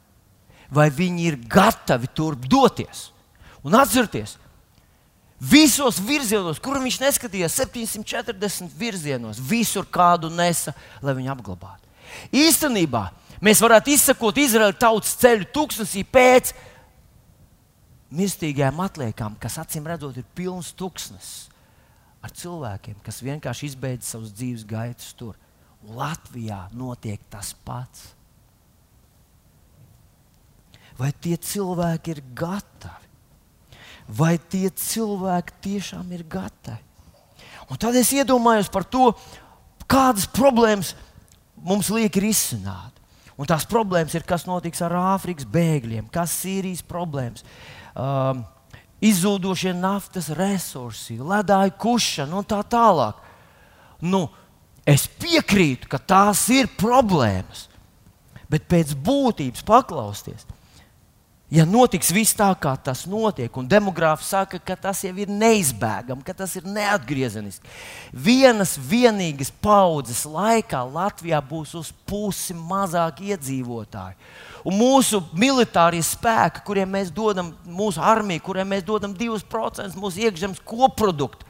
vai 0.72 0.88
viņi 0.92 1.26
ir 1.28 1.40
gatavi 1.50 2.10
turp 2.16 2.48
doties? 2.48 3.10
Un 3.62 3.76
atcerieties, 3.78 4.38
visos 5.38 6.00
virzienos, 6.02 6.58
kur 6.62 6.80
viņš 6.82 6.98
neskatījās, 7.02 7.60
740 7.60 8.72
virzienos, 8.78 9.38
visur 9.38 9.86
kādu 9.86 10.32
nesa, 10.32 10.74
lai 11.04 11.14
viņu 11.18 11.34
apglabātu. 11.36 11.90
Īstenībā 12.34 13.06
Mēs 13.42 13.58
varētu 13.58 13.90
izsakot 13.90 14.36
Izraēla 14.38 14.74
tautas 14.78 15.16
ceļu 15.18 15.48
tūkstnesī 15.50 16.04
pēc 16.06 16.52
mirstīgajām 18.14 18.78
atliekām, 18.84 19.34
kas 19.42 19.58
acīm 19.58 19.88
redzot 19.90 20.20
ir 20.20 20.28
pilns 20.36 20.70
tūkstnesis 20.78 21.48
ar 22.22 22.30
cilvēkiem, 22.38 23.00
kas 23.02 23.18
vienkārši 23.26 23.72
izbeidz 23.72 24.12
savus 24.12 24.30
dzīves 24.36 24.62
gaitas 24.68 25.10
tur. 25.18 25.34
Latvijā 25.82 26.68
notiek 26.78 27.18
tas 27.32 27.50
pats. 27.66 28.12
Vai 31.02 31.10
tie 31.18 31.34
cilvēki 31.34 32.14
ir 32.14 32.22
gatavi? 32.38 33.10
Vai 34.06 34.36
tie 34.38 34.68
cilvēki 34.70 35.58
tiešām 35.64 36.14
ir 36.14 36.22
gatavi? 36.30 36.78
Un 37.70 37.78
tad 37.80 37.96
es 37.96 38.12
iedomājos 38.14 38.68
par 38.70 38.84
to, 38.86 39.10
kādas 39.90 40.28
problēmas 40.30 40.92
mums 41.56 41.90
liek 41.90 42.14
risināt. 42.22 42.92
Un 43.38 43.48
tās 43.48 43.64
problēmas 43.66 44.14
ir, 44.14 44.26
kas 44.28 44.44
notiks 44.46 44.82
ar 44.84 44.94
Āfrikas 45.16 45.48
bēgļiem, 45.48 46.10
kas 46.12 46.34
ir 46.44 46.60
Sīrijas 46.60 46.84
problēmas. 46.86 47.46
Um, 47.96 48.44
Izzūdošie 49.02 49.72
naftas 49.74 50.28
resursi, 50.30 51.16
ledāja 51.18 51.72
kušana 51.74 52.36
un 52.38 52.46
tā 52.46 52.60
tālāk. 52.70 53.16
Nu, 53.98 54.28
es 54.86 55.08
piekrītu, 55.18 55.88
ka 55.90 55.98
tās 55.98 56.44
ir 56.54 56.70
problēmas, 56.78 57.64
bet 58.52 58.68
pēc 58.70 58.94
būtības 58.94 59.64
paklausties, 59.66 60.46
ja 61.52 61.66
notiks 61.68 62.08
viss 62.14 62.36
tā, 62.36 62.48
kā 62.56 62.72
tas 62.80 63.04
notiek, 63.10 63.52
un 63.60 63.68
demogrāfi 63.68 64.24
saka, 64.24 64.60
ka 64.62 64.76
tas 64.88 65.02
jau 65.04 65.12
ir 65.20 65.28
neizbēgami, 65.28 66.24
ka 66.24 66.34
tas 66.36 66.54
ir 66.56 66.64
neatgriezeniski, 66.64 67.68
vienas 68.12 68.78
vienīgas 68.80 69.52
paudzes 69.62 70.24
laikā 70.24 70.80
Latvijā 70.94 71.42
būs 71.44 71.74
uz 71.76 71.92
pusi 72.08 72.56
mazāk 72.56 73.20
iedzīvotāju. 73.28 74.16
Un 74.64 74.78
mūsu 74.78 75.20
militārie 75.36 76.00
spēki, 76.06 76.62
kuriem 76.64 76.94
mēs 76.96 77.10
dodam, 77.12 77.50
mūsu 77.66 78.00
armija, 78.00 78.44
kuriem 78.44 78.72
mēs 78.72 78.86
dodam 78.86 79.12
2% 79.18 79.98
mūsu 79.98 80.24
iekšzemes 80.24 80.62
koprodukta, 80.64 81.44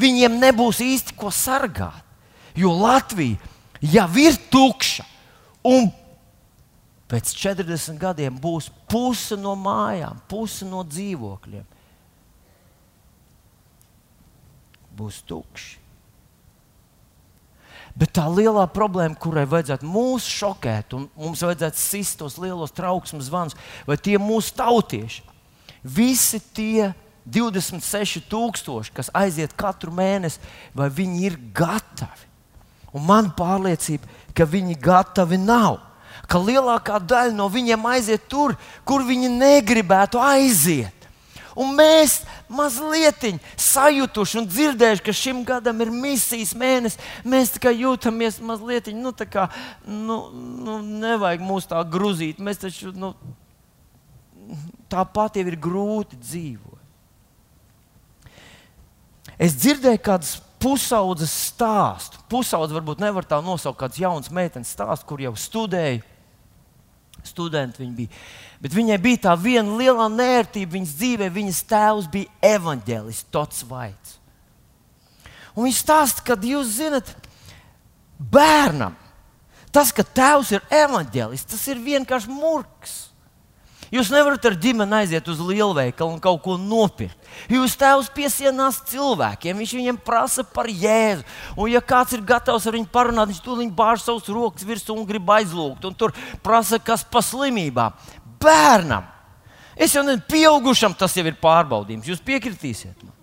viņiem 0.00 0.40
nebūs 0.40 0.80
īsti 0.84 1.16
ko 1.18 1.32
sargāt. 1.34 2.04
Jo 2.56 2.72
Latvija 2.72 3.36
jau 3.84 4.08
ir 4.16 4.38
tukša 4.48 5.04
un 5.66 5.90
pēc 7.10 7.32
40 7.38 7.98
gadiem 8.02 8.38
būs 8.42 8.68
puse 8.90 9.38
no 9.38 9.54
mājām, 9.58 10.18
puse 10.28 10.66
no 10.66 10.82
dzīvokļiem. 10.86 11.66
Būs 14.96 15.20
tukši. 15.28 15.82
Bet 17.96 18.12
tā 18.18 18.26
lielā 18.28 18.66
problēma, 18.68 19.16
kurai 19.16 19.46
vajadzētu 19.48 19.88
mūs 19.88 20.26
šokēt, 20.28 20.92
un 20.98 21.06
mums 21.16 21.40
vajadzētu 21.46 21.80
sist 21.80 22.18
tos 22.20 22.36
lielos 22.40 22.74
trauksmes 22.76 23.30
zvanus, 23.30 23.56
vai 23.88 23.96
tie 23.96 24.18
mūsu 24.20 24.52
tautieši, 24.58 25.22
visi 25.80 26.42
tie 26.52 26.90
26,000, 27.24 28.92
kas 28.92 29.08
aiziet 29.16 29.56
katru 29.56 29.94
mēnesi, 29.96 30.42
vai 30.76 30.90
viņi 30.92 31.24
ir 31.30 31.38
gatavi? 31.56 32.28
Un 32.96 33.04
man 33.08 33.32
pārliecība, 33.36 34.08
ka 34.36 34.44
viņi 34.48 34.76
gatavi 34.80 35.40
nav 35.40 35.80
ka 36.30 36.40
lielākā 36.42 37.00
daļa 37.02 37.34
no 37.36 37.48
viņiem 37.52 37.88
aiziet 37.92 38.26
tur, 38.30 38.56
kur 38.84 39.06
viņi 39.06 39.30
negribētu 39.32 40.20
aiziet. 40.22 40.92
Un 41.56 41.72
mēs 41.72 42.18
mazliet 42.52 43.22
sajutuši 43.56 44.42
un 44.42 44.48
dzirdējuši, 44.50 45.02
ka 45.06 45.12
šim 45.16 45.40
gadam 45.48 45.80
ir 45.80 45.88
misijas 45.88 46.52
mēnesis. 46.58 47.00
Mēs 47.24 47.54
tikai 47.54 47.72
jūtamies 47.78 48.42
mazliet, 48.44 48.90
nu, 48.92 49.14
tā 49.16 49.24
kā 49.24 49.46
nu, 49.88 50.18
nu, 50.36 50.82
nevajag 50.84 51.40
mūs 51.40 51.68
tā 51.70 51.80
grūzīt. 51.88 52.42
Mēs 52.44 52.60
taču 52.60 52.92
nu, 52.92 53.14
tāpat 54.92 55.40
jau 55.40 55.46
ir 55.48 55.56
grūti 55.56 56.20
dzīvot. 56.20 56.74
Es 59.40 59.56
dzirdēju 59.56 60.00
kādus 60.04 60.34
pusaudzes 60.60 61.32
stāstu. 61.50 62.20
Pusaudze 62.28 62.76
varbūt 62.76 63.00
nevar 63.00 63.24
tā 63.28 63.40
nosaukt 63.44 63.80
kāds 63.80 64.00
jauns 64.00 64.28
meitenes 64.32 64.76
stāsts, 64.76 65.08
kur 65.08 65.24
jau 65.24 65.32
studēja 65.40 66.04
studenti 67.28 67.82
viņa 67.82 67.96
bija. 67.96 68.20
Bet 68.62 68.74
viņai 68.76 68.98
bija 69.02 69.22
tā 69.28 69.34
viena 69.38 69.76
liela 69.78 70.08
nērtība 70.12 70.76
viņas 70.78 70.94
dzīvē. 70.98 71.30
Viņas 71.34 71.64
tēvs 71.70 72.10
bija 72.12 72.54
evanģēlists, 72.56 73.28
Tots 73.34 73.64
Vaits. 73.68 74.18
Un 75.56 75.66
viņš 75.66 75.80
stāsta, 75.80 76.24
ka 76.24 76.36
jūs 76.40 76.76
zinat, 76.76 77.10
bērnam 78.18 78.96
tas, 79.76 79.92
ka 79.92 80.04
tēvs 80.04 80.54
ir 80.56 80.64
evanģēlists, 80.72 81.50
tas 81.52 81.66
ir 81.68 81.82
vienkārši 81.84 82.32
murgs. 82.32 82.96
Jūs 83.94 84.08
nevarat 84.10 84.44
ar 84.48 84.56
ģimeni 84.58 84.96
aiziet 84.98 85.28
uz 85.30 85.38
lielveikalu 85.38 86.16
un 86.16 86.22
kaut 86.22 86.40
ko 86.42 86.56
nopirkt. 86.58 87.16
Jūs 87.52 87.76
tēvs 87.78 88.08
piesienās 88.16 88.80
cilvēkiem, 88.90 89.60
viņš 89.62 89.74
viņiem 89.78 89.98
prasa 90.02 90.42
par 90.42 90.66
jēzu. 90.66 91.22
Un, 91.54 91.70
ja 91.70 91.82
kāds 91.84 92.16
ir 92.16 92.24
gatavs 92.26 92.66
ar 92.66 92.74
viņu 92.74 92.90
parunāt, 92.92 93.30
viņš 93.30 93.42
tūlīt 93.44 93.74
bāž 93.76 94.02
savus 94.02 94.26
rokas 94.32 94.66
virsū 94.66 94.96
un 94.96 95.06
grib 95.06 95.30
aizlūgt. 95.30 95.86
Un 95.86 95.94
tur 95.94 96.14
prasa, 96.42 96.80
kas 96.82 97.04
pa 97.06 97.22
slimībām. 97.22 97.94
Bērnam, 98.42 99.06
es 99.78 99.94
jau 99.94 100.02
nezinu, 100.06 100.24
pieaugušam 100.30 100.96
tas 100.98 101.14
jau 101.14 101.26
ir 101.26 101.38
pārbaudījums. 101.42 102.10
Jūs 102.10 102.24
piekritīsiet 102.26 102.98
man. 103.06 103.14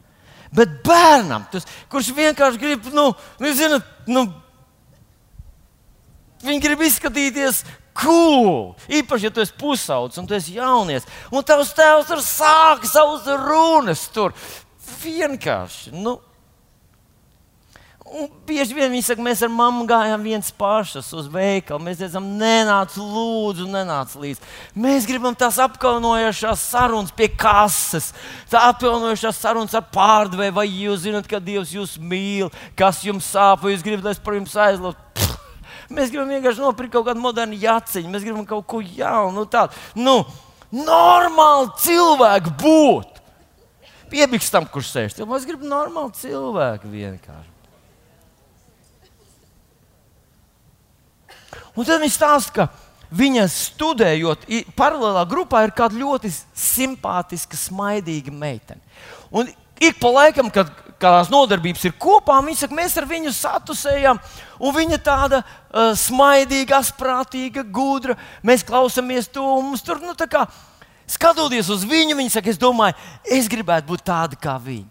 Bet 0.53 0.79
bērnam, 0.85 1.47
tas, 1.51 1.65
kurš 1.89 2.13
vienkārši 2.13 2.61
grib, 2.61 2.87
nu, 2.93 3.09
nu 3.41 3.53
zinat, 3.57 3.87
nu, 4.07 4.27
Viņi 6.43 6.59
grib 6.59 6.81
izskatīties 6.83 7.61
cool. 8.01 8.73
Īpaši, 8.89 9.29
ja 9.29 9.33
tu 9.33 9.43
esi 9.43 9.55
pusaudzis 9.59 10.21
un 10.21 10.27
tu 10.29 10.37
esi 10.37 10.57
jaunies, 10.57 11.07
un 11.31 11.45
tavs 11.45 11.73
tēvs 11.77 12.09
tur 12.09 12.21
sāk 12.25 12.85
savus 12.89 13.27
runas. 13.45 14.07
Tur 14.13 14.35
vienkārši. 15.03 15.93
Nu, 15.95 16.19
Un 18.13 18.27
bieži 18.45 18.75
vien 18.77 18.91
viņi 18.93 19.07
saka, 19.07 19.23
mēs 19.25 19.39
ar 19.41 19.49
mammu 19.49 19.87
gājām 19.89 20.21
viens 20.21 20.51
pašas 20.53 21.07
uz 21.17 21.25
veikalu. 21.33 21.81
Mēs 21.81 21.97
teicām, 21.97 22.27
nenāc, 22.37 22.93
lūdzu, 22.99 23.65
nenāc 23.73 24.13
līdzi. 24.21 24.43
Mēs 24.77 25.07
gribam 25.09 25.33
tās 25.33 25.57
apkaunojošās 25.63 26.67
sarunas 26.75 27.13
pie 27.17 27.31
kases, 27.33 28.11
tā 28.53 28.61
apkaunojošās 28.69 29.41
sarunas 29.41 29.73
ar 29.79 29.87
pārdevēju, 29.95 30.57
vai 30.59 30.67
jūs 30.69 31.07
zinat, 31.07 31.29
ka 31.29 31.41
Dievs 31.41 31.73
jūs 31.73 31.97
mīl, 31.97 32.53
kas 32.77 33.01
jums 33.07 33.33
sāp, 33.33 33.65
vai 33.65 33.73
jūs 33.73 33.87
gribat, 33.87 34.05
lai 34.05 34.13
es 34.13 34.21
par 34.21 34.37
jums 34.37 34.59
aizlūdzu. 34.67 35.32
Mēs 35.93 36.09
gribam 36.09 36.31
vienkārši 36.33 36.63
nopirkt 36.63 36.93
kaut 36.95 37.07
kādu 37.09 37.21
modernu 37.21 37.57
jaciņu, 37.61 38.11
mēs 38.11 38.25
gribam 38.25 38.45
kaut 38.49 38.65
ko 38.69 38.81
jaunu, 38.81 39.43
nu, 39.43 39.45
tādu. 39.49 39.77
Nu, 39.93 40.15
normāli 40.73 41.69
cilvēku 41.83 42.53
būt. 42.61 43.19
Piebiks 44.13 44.51
tam, 44.53 44.65
kurš 44.69 44.91
sēž. 44.93 45.17
Mēs 45.29 45.45
gribam 45.49 45.69
normāli 45.69 46.17
cilvēku 46.17 46.89
vienkārši. 46.89 47.51
Un 51.73 51.85
tad 51.87 52.01
viņi 52.01 52.13
stāsta, 52.13 52.53
ka 52.53 52.65
viņa 53.13 53.47
studējot, 53.49 54.45
paralēlā 54.77 55.23
grupā 55.29 55.63
ir 55.65 55.73
kāda 55.73 55.97
ļoti 55.97 56.29
simpātiska, 56.57 57.57
smaidīga 57.57 58.33
meitene. 58.33 58.81
Un 59.33 59.49
ik 59.81 59.97
pa 60.01 60.11
laikam, 60.13 60.51
kad 60.53 60.69
kādās 61.03 61.31
nodarbības 61.31 61.83
ir 61.87 61.95
kopā, 61.99 62.39
viņi 62.45 62.63
saka, 62.63 62.77
mēs 62.77 62.95
ar 62.99 63.07
viņu 63.09 63.33
satusējam, 63.35 64.21
un 64.63 64.75
viņa 64.75 64.99
tāda 65.03 65.41
uh, 65.43 65.91
smaidīga, 65.99 66.79
asprātīga, 66.79 67.65
gudra. 67.67 68.15
Mēs 68.45 68.65
klausāmies 68.67 69.27
to, 69.31 69.43
un 69.59 69.71
mums 69.71 69.83
tur, 69.85 70.01
nu, 70.03 70.15
tā 70.17 70.29
kā 70.31 70.45
skatoties 71.09 71.69
uz 71.73 71.83
viņu, 71.87 72.17
viņa 72.19 72.37
saka, 72.37 72.53
es 72.53 72.61
domāju, 72.61 72.97
es 73.27 73.51
gribētu 73.51 73.91
būt 73.91 74.05
tāda 74.07 74.39
kā 74.39 74.55
viņa. 74.63 74.89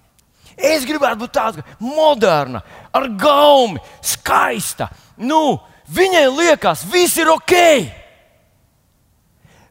Es 0.63 0.85
gribētu 0.85 1.25
būt 1.25 1.33
tāda 1.33 1.65
moderna, 1.81 2.61
ar 2.93 3.09
gaumi, 3.19 3.81
skaista. 4.05 4.91
Nu, 5.17 5.63
viņai 5.89 6.27
liekas, 6.29 6.85
viss 6.93 7.17
ir 7.19 7.33
ok. 7.33 7.57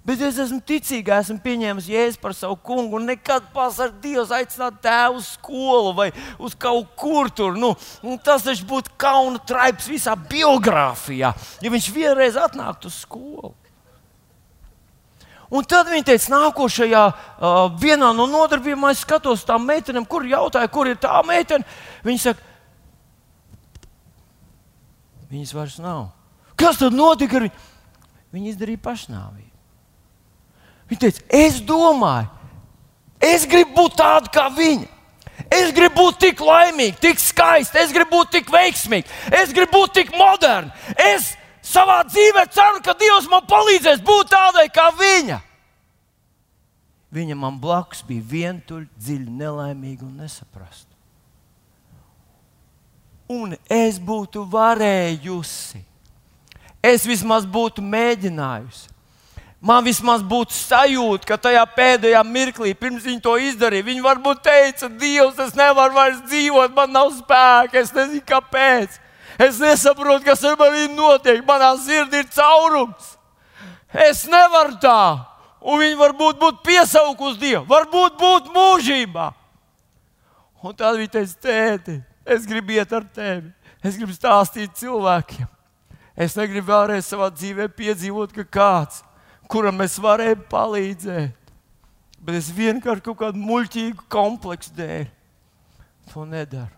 Bet 0.02 0.22
es 0.26 0.40
esmu 0.42 0.58
ticīga, 0.66 1.20
esmu 1.22 1.38
pieņēmis 1.44 1.88
jēzu 1.92 2.18
par 2.24 2.34
savu 2.34 2.56
kungu 2.66 2.98
un 2.98 3.06
nekad 3.12 3.52
pasakot, 3.54 4.00
Dievs, 4.02 4.32
aicināt 4.34 4.80
tēvu 4.82 5.20
uz 5.20 5.28
skolu 5.36 5.92
vai 5.94 6.08
uz 6.42 6.56
kaut 6.58 6.96
kur 6.98 7.30
tur. 7.30 7.54
Nu, 7.54 7.76
tas 8.26 8.42
taču 8.48 8.66
būtu 8.70 8.96
kauna 9.02 9.42
traips 9.46 9.86
visā 9.92 10.16
biogrāfijā, 10.18 11.36
ja 11.62 11.74
viņš 11.74 11.90
vienreiz 11.94 12.40
atnāktu 12.42 12.90
uz 12.90 12.98
skolu. 13.04 13.54
Un 15.52 15.68
tad 15.68 15.92
viņa 15.92 16.08
teica, 16.08 16.32
nākošajā 16.32 17.04
uh, 17.12 17.60
vienā 17.78 18.10
no 18.16 18.26
nodarbībām 18.32 18.88
es 18.90 19.04
skatos 19.04 19.44
tām 19.46 19.68
meitenēm, 19.68 20.08
kur 20.10 20.26
jautāja, 20.26 20.72
kur 20.72 20.88
ir 20.88 20.98
tā 20.98 21.20
meitene. 21.28 21.68
Viņa 22.08 22.24
saka, 22.24 22.42
viņas 25.30 25.54
vairs 25.60 25.78
nav. 25.84 26.08
Kas 26.56 26.80
tad 26.80 26.96
notika 26.96 27.38
ar 27.38 27.50
viņu? 27.50 27.70
Viņa 28.32 28.54
izdarīja 28.54 28.86
pašnāvību. 28.88 29.51
Viņa 30.92 31.00
teica, 31.06 31.22
es 31.32 31.62
domāju, 31.64 32.28
es 33.24 33.46
gribu 33.48 33.78
būt 33.78 33.94
tāda 34.02 34.28
kā 34.34 34.50
viņa. 34.52 34.90
Es 35.52 35.72
gribu 35.76 36.04
būt 36.04 36.18
tik 36.20 36.42
laimīga, 36.44 37.00
tik 37.00 37.20
skaista, 37.20 37.80
es 37.80 37.94
gribu 37.96 38.20
būt 38.20 38.34
tik 38.36 38.52
veiksmīga, 38.52 39.08
es 39.40 39.54
gribu 39.56 39.80
būt 39.80 39.96
tik 40.02 40.12
moderna. 40.16 40.76
Es 41.00 41.32
savā 41.64 42.02
dzīvē 42.10 42.44
ceru, 42.52 42.84
ka 42.84 42.96
Dievs 43.00 43.30
man 43.32 43.48
palīdzēs 43.48 44.04
būt 44.04 44.34
tādai 44.36 44.68
kā 44.72 44.90
viņa. 45.00 45.40
Viņa 47.12 47.40
man 47.40 47.58
blakus 47.60 48.04
bija 48.08 48.28
vientuļa, 48.36 48.88
dziļi 49.00 49.40
nelaimīga 49.40 50.06
un 50.08 50.22
nesaprasta. 50.24 50.92
Un 53.32 53.56
es 53.72 53.96
būtu 54.00 54.44
varējusi, 54.52 55.86
es 56.84 57.08
vismaz 57.08 57.48
būtu 57.48 57.84
mēģinājusi 57.84 58.91
Man 59.62 59.86
vismaz 59.86 60.24
būtu 60.26 60.56
sajūta, 60.58 61.28
ka 61.30 61.38
tajā 61.38 61.62
pēdējā 61.76 62.22
mirklī, 62.26 62.72
pirms 62.74 63.04
viņi 63.06 63.22
to 63.22 63.36
izdarīja, 63.38 63.86
viņi 63.86 64.02
varbūt 64.02 64.40
teica, 64.48 64.88
Dievs, 64.90 65.38
es 65.44 65.54
nevaru 65.54 65.94
vairs 65.94 66.24
dzīvot, 66.26 66.74
man 66.74 66.90
nav 66.90 67.12
spēka, 67.14 67.84
es 67.84 67.92
nezinu, 67.94 68.24
kāpēc. 68.26 68.96
Es 69.38 69.60
nesaprotu, 69.62 70.26
kas 70.26 70.42
ar 70.46 70.58
mani 70.58 70.88
notiek. 70.96 71.44
Manā 71.46 71.70
sirdī 71.82 72.24
ir 72.24 72.32
caurums. 72.34 73.14
Es 73.94 74.26
nevaru 74.30 74.80
tā. 74.82 75.04
Un 75.62 75.78
viņi 75.82 75.98
varbūt 76.00 76.42
būtu 76.42 76.66
piesaukuši 76.66 77.40
Dievu, 77.42 77.64
varbūt 77.70 78.18
būtu 78.18 78.54
mūžībā. 78.56 79.28
Un 80.66 80.74
tad 80.78 80.98
viņi 80.98 81.14
teica, 81.14 81.38
tēti, 81.46 82.00
es 82.26 82.50
gribu 82.50 82.74
iet 82.78 82.98
ar 82.98 83.06
tevi. 83.06 83.54
Es 83.86 83.98
gribu 83.98 84.14
stāstīt 84.14 84.74
cilvēkiem. 84.78 85.46
Es 86.18 86.34
negribu 86.38 86.74
vēlreiz 86.74 87.06
savā 87.06 87.30
dzīvē 87.34 87.70
piedzīvot, 87.78 88.34
ka 88.34 88.46
kāds 88.46 89.02
kuram 89.52 89.84
es 89.84 89.98
varēju 90.02 90.40
palīdzēt. 90.52 91.38
Bet 92.22 92.38
es 92.38 92.52
vienkārši 92.54 93.04
kaut 93.08 93.18
kādu 93.24 93.42
muļķīgu 93.42 94.06
kompleksu 94.12 94.76
dēļ 94.78 95.08
to 96.12 96.26
nedaru. 96.30 96.70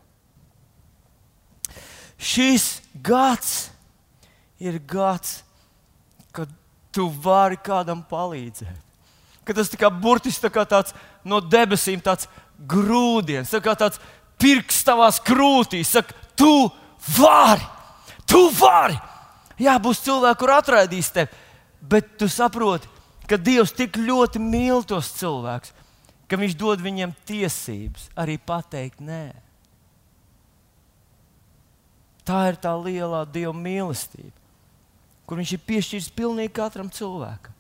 Šis 2.24 2.78
gads 3.03 3.67
ir 4.63 4.78
gads, 4.88 5.41
kad 6.32 6.47
tu 6.95 7.09
vari 7.26 7.59
kādam 7.59 8.05
palīdzēt. 8.07 8.80
Kad 9.43 9.59
tas 9.59 9.74
tā 9.74 9.89
burtiski 9.91 10.47
tā 10.47 10.63
tāds 10.63 10.95
no 11.28 11.41
debesīm 11.43 11.99
tāds 11.99 12.30
grūdienis, 12.63 13.51
tā 13.51 13.59
kā 13.59 13.76
tāds 13.76 13.99
pirksts 14.39 14.88
tavās 14.88 15.19
krūtīs. 15.19 15.91
Saka, 15.91 16.15
tu 16.39 16.69
vari, 17.17 17.67
tu 18.24 18.45
vari. 18.55 18.95
Jā, 19.59 19.76
būs 19.84 19.99
cilvēki, 20.05 20.39
kur 20.39 20.55
atraidīs 20.55 21.11
tevi 21.11 21.42
bet 21.89 22.15
tu 22.19 22.29
saproti, 22.31 22.89
ka 23.27 23.39
Dievs 23.39 23.73
tik 23.75 23.97
ļoti 23.99 24.41
mīl 24.41 24.84
tos 24.88 25.11
cilvēkus, 25.19 25.73
ka 26.27 26.39
Viņš 26.39 26.55
dod 26.57 26.81
viņiem 26.81 27.13
tiesības 27.27 28.07
arī 28.17 28.39
pateikt 28.41 29.03
nē. 29.03 29.34
Tā 32.23 32.39
ir 32.49 32.57
tā 32.63 32.71
lielā 32.79 33.25
Dieva 33.29 33.53
mīlestība, 33.53 34.34
kur 35.27 35.39
Viņš 35.39 35.55
ir 35.57 35.65
piešķīris 35.67 36.13
pilnīgi 36.15 36.55
katram 36.55 36.89
cilvēkam. 36.93 37.51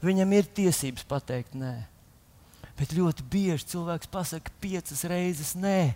Viņam 0.00 0.30
ir 0.32 0.48
tiesības 0.56 1.04
pateikt 1.08 1.56
nē. 1.58 1.74
Bet 2.78 2.94
ļoti 2.96 3.24
bieži 3.28 3.66
cilvēks 3.74 4.08
pasakā 4.08 4.52
piecas 4.62 5.02
reizes 5.08 5.52
nē, 5.58 5.92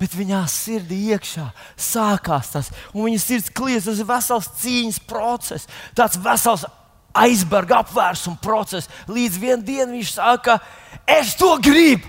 bet 0.00 0.16
viņā 0.16 0.40
sirdī 0.50 0.98
iekšā 1.14 1.44
sākās 1.78 2.50
tas, 2.52 2.72
un 2.90 3.06
viņa 3.06 3.20
sirds 3.22 3.52
kliedz, 3.54 3.86
tas 3.86 4.00
ir 4.02 4.08
vesels 4.08 4.50
cīņas 4.58 4.98
process, 5.06 5.70
tāds 5.94 6.18
vesels 6.24 6.66
aizberga 7.22 7.80
apvērsuma 7.82 8.40
process. 8.42 8.90
Līdz 9.08 9.38
vienā 9.42 9.62
dienā 9.64 9.88
viņš 9.94 10.12
saka, 10.18 10.58
es 11.06 11.34
to 11.38 11.54
gribu. 11.62 12.08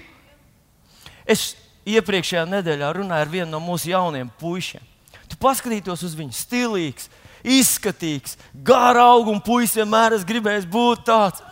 Es 1.28 1.54
iepriekšējā 1.88 2.46
nedēļā 2.50 2.92
runāju 2.96 3.26
ar 3.26 3.32
vienu 3.32 3.52
no 3.52 3.62
mūsu 3.64 3.92
jauniem 3.92 4.30
puišiem. 4.42 4.84
Tu 5.28 5.40
paskatītos 5.40 6.04
uz 6.08 6.16
viņu 6.16 6.36
stilīgs, 6.36 7.10
izskatīgs, 7.44 8.38
gara 8.64 9.04
auguma 9.14 9.44
puisis, 9.44 9.76
vienmēr 9.80 10.16
es 10.18 10.26
gribēju 10.28 10.68
būt 10.72 11.04
tāds. 11.08 11.44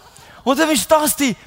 Un 0.45 0.57
tad 0.57 0.69
viņš 0.69 0.85
stāstīja, 0.85 1.37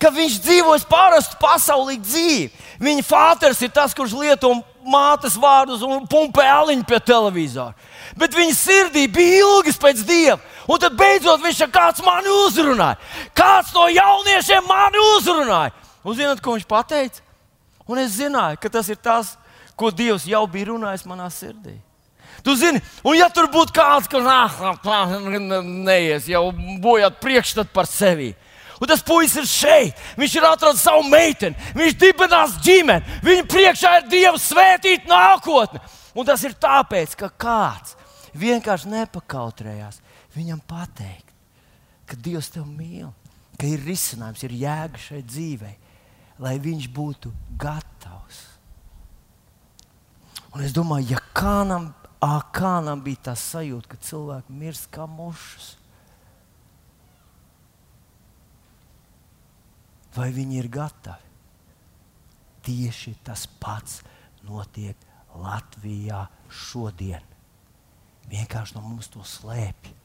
ka 0.00 0.10
viņš 0.12 0.38
dzīvojas 0.44 0.86
parastu 0.88 1.38
pasaulīgu 1.40 2.04
dzīvi. 2.04 2.50
Viņa 2.82 3.04
fāters 3.06 3.62
ir 3.64 3.72
tas, 3.74 3.94
kurš 3.96 4.16
lieto 4.18 4.50
mātes 4.84 5.38
vārdus 5.40 5.84
un 5.86 6.04
pumpē 6.10 6.44
aliņu 6.58 6.84
pie 6.88 7.00
televizora. 7.00 7.72
Bet 8.18 8.36
viņa 8.36 8.56
sirdī 8.58 9.06
bija 9.10 9.40
ilgas 9.44 9.80
pēc 9.80 10.02
dieva. 10.06 10.40
Un 10.68 10.80
tad 10.80 10.96
beidzot 10.96 11.42
viņš 11.44 11.60
ir 11.66 11.72
kāds 11.72 12.02
mani 12.04 12.30
uzrunāja. 12.46 12.96
Kāds 13.36 13.72
no 13.76 13.86
jauniešiem 13.92 14.68
mani 14.68 15.02
uzrunāja. 15.14 15.74
Un 16.04 16.16
zināt, 16.16 16.40
ko 16.44 16.56
viņš 16.56 16.68
teica? 16.88 17.24
Un 17.88 18.00
es 18.00 18.16
zināju, 18.16 18.60
ka 18.60 18.68
tas 18.72 18.88
ir 18.88 18.96
tas, 18.96 19.36
ko 19.76 19.90
Dievs 19.90 20.24
jau 20.28 20.46
bija 20.48 20.72
runājis 20.72 21.04
manā 21.04 21.28
sirdī. 21.32 21.76
Tu 22.44 22.54
zini, 22.56 22.80
un 23.04 23.16
ja 23.16 23.28
tur 23.32 23.46
būtu 23.52 23.72
kāds, 23.72 24.08
kurš 24.10 24.26
ah, 24.28 25.12
neies 25.64 26.28
jau 26.28 26.50
bojāt 26.82 27.20
priekšstatu 27.20 27.72
par 27.72 27.88
sevi. 27.88 28.34
Un 28.80 28.90
tas 28.90 29.04
puisis 29.06 29.38
ir 29.38 29.48
šeit. 29.48 30.00
Viņš 30.18 30.36
ir 30.36 30.46
atradzis 30.48 30.84
savu 30.84 31.04
meiteni, 31.08 31.56
viņš 31.78 31.98
dibinās 32.00 32.56
ģimeni, 32.64 33.20
viņa 33.24 33.44
priekšā 33.48 33.92
ir 34.00 34.08
Dieva 34.12 34.40
svētīta 34.40 35.08
nākotne. 35.08 35.80
Un 36.14 36.26
tas 36.26 36.42
ir 36.44 36.56
tāpēc, 36.60 37.14
ka 37.18 37.30
kāds 37.30 37.94
vienkārši 38.38 38.90
nepakautrējās 38.92 40.02
viņam 40.34 40.60
pateikt, 40.68 41.30
ka 42.08 42.18
Dievs 42.20 42.50
tevi 42.54 42.68
mīl, 42.68 43.12
ka 43.58 43.68
ir 43.68 43.84
risinājums, 43.86 44.42
ir 44.44 44.56
jēga 44.64 45.00
šai 45.00 45.22
dzīvei, 45.26 45.74
lai 46.42 46.56
viņš 46.62 46.88
būtu 46.94 47.32
gatavs. 47.60 48.40
Un 50.54 50.62
es 50.62 50.74
domāju, 50.74 51.14
ja 51.14 51.22
kādam, 51.34 51.92
kādam 52.54 53.02
bija 53.04 53.30
tā 53.30 53.34
sajūta, 53.38 53.94
ka 53.94 54.02
cilvēki 54.06 54.54
mirst 54.54 54.90
kā 54.94 55.06
mušas, 55.10 55.74
vai 60.14 60.30
viņi 60.34 60.60
ir 60.62 60.70
gatavi? 60.72 61.32
Tieši 62.64 63.16
tas 63.26 63.44
pats 63.60 63.98
notiek 64.46 64.96
Latvijā 65.36 66.22
šodien. 66.48 67.24
Vienkārši 68.30 68.78
no 68.78 68.84
mums 68.86 69.10
to 69.12 69.24
slēpj. 69.26 70.03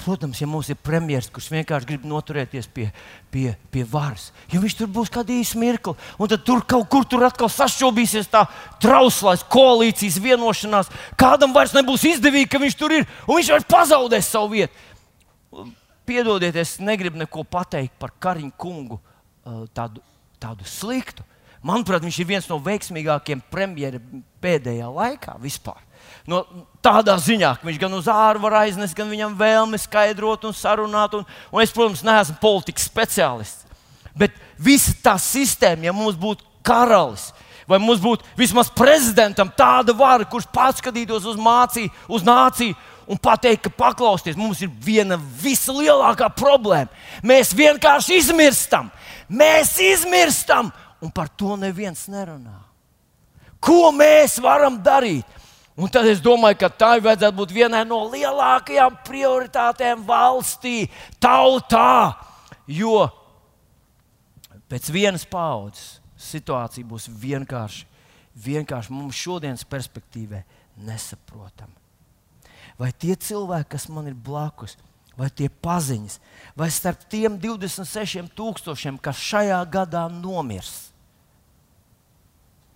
Protams, 0.00 0.38
ja 0.40 0.46
mums 0.48 0.70
ir 0.72 0.78
premjerministrs, 0.80 1.32
kurš 1.34 1.50
vienkārši 1.52 1.88
grib 1.90 2.04
noturēties 2.08 2.68
pie, 2.72 2.86
pie, 3.32 3.50
pie 3.72 3.82
varas, 3.84 4.30
jo 4.48 4.62
viņš 4.62 4.76
tur 4.78 4.88
būs 4.94 5.10
kādu 5.12 5.34
īsu 5.34 5.60
mirkli, 5.60 5.92
un 6.16 6.30
tad 6.30 6.44
tur 6.46 6.62
kaut 6.64 6.88
kur 6.92 7.04
tur 7.04 7.26
atkal 7.26 7.50
sašķobīsies 7.52 8.30
tā 8.32 8.46
trauslais 8.80 9.44
koalīcijas 9.52 10.16
vienošanās. 10.24 10.88
Kādam 11.20 11.52
vairs 11.52 11.74
nebūs 11.76 12.06
izdevīgi, 12.14 12.48
ka 12.48 12.62
viņš 12.62 12.78
tur 12.80 12.96
ir, 12.96 13.04
un 13.26 13.36
viņš 13.36 13.52
vairs 13.52 13.68
pazaudēs 13.68 14.30
savu 14.32 14.54
vietu. 14.54 15.68
Piedodiet, 16.08 16.56
es 16.56 16.78
negribu 16.80 17.20
neko 17.20 17.44
pateikt 17.44 17.98
par 18.00 18.14
Kariņu 18.16 18.56
kungu 18.56 18.96
tādu, 19.76 20.00
tādu 20.40 20.64
sliktu. 20.64 21.26
Manuprāt, 21.60 22.00
viņš 22.06 22.22
ir 22.22 22.30
viens 22.32 22.48
no 22.48 22.56
veiksmīgākajiem 22.64 23.44
premjeriem 23.52 24.24
pēdējā 24.40 24.88
laikā 24.88 25.36
vispār. 25.44 25.84
No 26.30 26.44
tādā 26.84 27.16
ziņā, 27.18 27.56
ka 27.58 27.66
viņš 27.66 27.78
gan 27.80 27.94
uz 27.96 28.06
ārā 28.10 28.38
var 28.42 28.60
aiznest, 28.62 28.94
gan 28.94 29.10
viņam 29.10 29.34
vēlme 29.38 29.80
skaidrot 29.80 30.46
un 30.46 30.54
sarunāt. 30.54 31.16
Un, 31.18 31.24
un 31.50 31.62
es, 31.62 31.72
protams, 31.74 32.04
neesmu 32.06 32.36
politikas 32.42 32.86
speciālists. 32.86 33.66
Bet 34.14 34.36
visa 34.58 34.94
tā 35.02 35.16
sistēma, 35.18 35.88
ja 35.88 35.94
mums 35.96 36.18
būtu 36.20 36.46
karalis, 36.66 37.30
vai 37.66 37.80
mums 37.82 38.02
būtu 38.02 38.26
vismaz 38.38 38.70
prezidentam 38.74 39.50
tāda 39.56 39.94
vara, 39.96 40.26
kurš 40.28 40.48
paskatītos 40.54 41.26
uz 41.30 41.38
mācību, 41.40 41.92
uz 42.10 42.26
nāciju 42.26 42.78
un 43.10 43.18
pateikt, 43.18 43.64
ka 43.66 43.74
paklausieties, 43.74 44.38
mums 44.38 44.62
ir 44.62 44.70
viena 44.84 45.18
vislielākā 45.18 46.28
problēma. 46.38 46.90
Mēs 47.26 47.50
vienkārši 47.58 48.20
izmirstam. 48.20 48.90
Mēs 49.26 49.76
izmirstam, 49.82 50.70
un 51.02 51.10
par 51.14 51.30
to 51.34 51.56
neviens 51.58 52.06
nerunā. 52.10 52.58
Ko 53.60 53.90
mēs 53.94 54.38
varam 54.42 54.78
darīt? 54.82 55.26
Un 55.80 55.88
tad 55.88 56.04
es 56.10 56.20
domāju, 56.20 56.58
ka 56.60 56.68
tā 56.68 56.90
vajadzētu 57.00 57.36
būt 57.38 57.54
vienai 57.56 57.86
no 57.88 58.02
lielākajām 58.12 58.98
prioritātēm 59.06 60.02
valstī, 60.04 60.90
tautā. 61.22 62.18
Jo 62.68 63.06
pēc 64.68 64.90
vienas 64.92 65.24
paudzes 65.24 65.96
situācija 66.20 66.84
būs 66.86 67.08
vienkārši, 67.22 67.86
vienkārši 68.44 68.92
mums 68.92 69.16
šodienas 69.16 69.64
perspektīvē 69.64 70.42
nesaprotama. 70.84 71.72
Vai 72.76 72.92
tie 72.92 73.16
cilvēki, 73.16 73.70
kas 73.72 73.88
man 73.92 74.12
ir 74.12 74.14
blakus, 74.16 74.76
vai 75.16 75.30
tie 75.32 75.48
paziņas, 75.48 76.20
vai 76.56 76.68
starp 76.72 77.08
tiem 77.12 77.40
26,000, 77.40 79.00
kas 79.00 79.26
šajā 79.32 79.58
gadā 79.72 80.06
nomirs, 80.12 80.90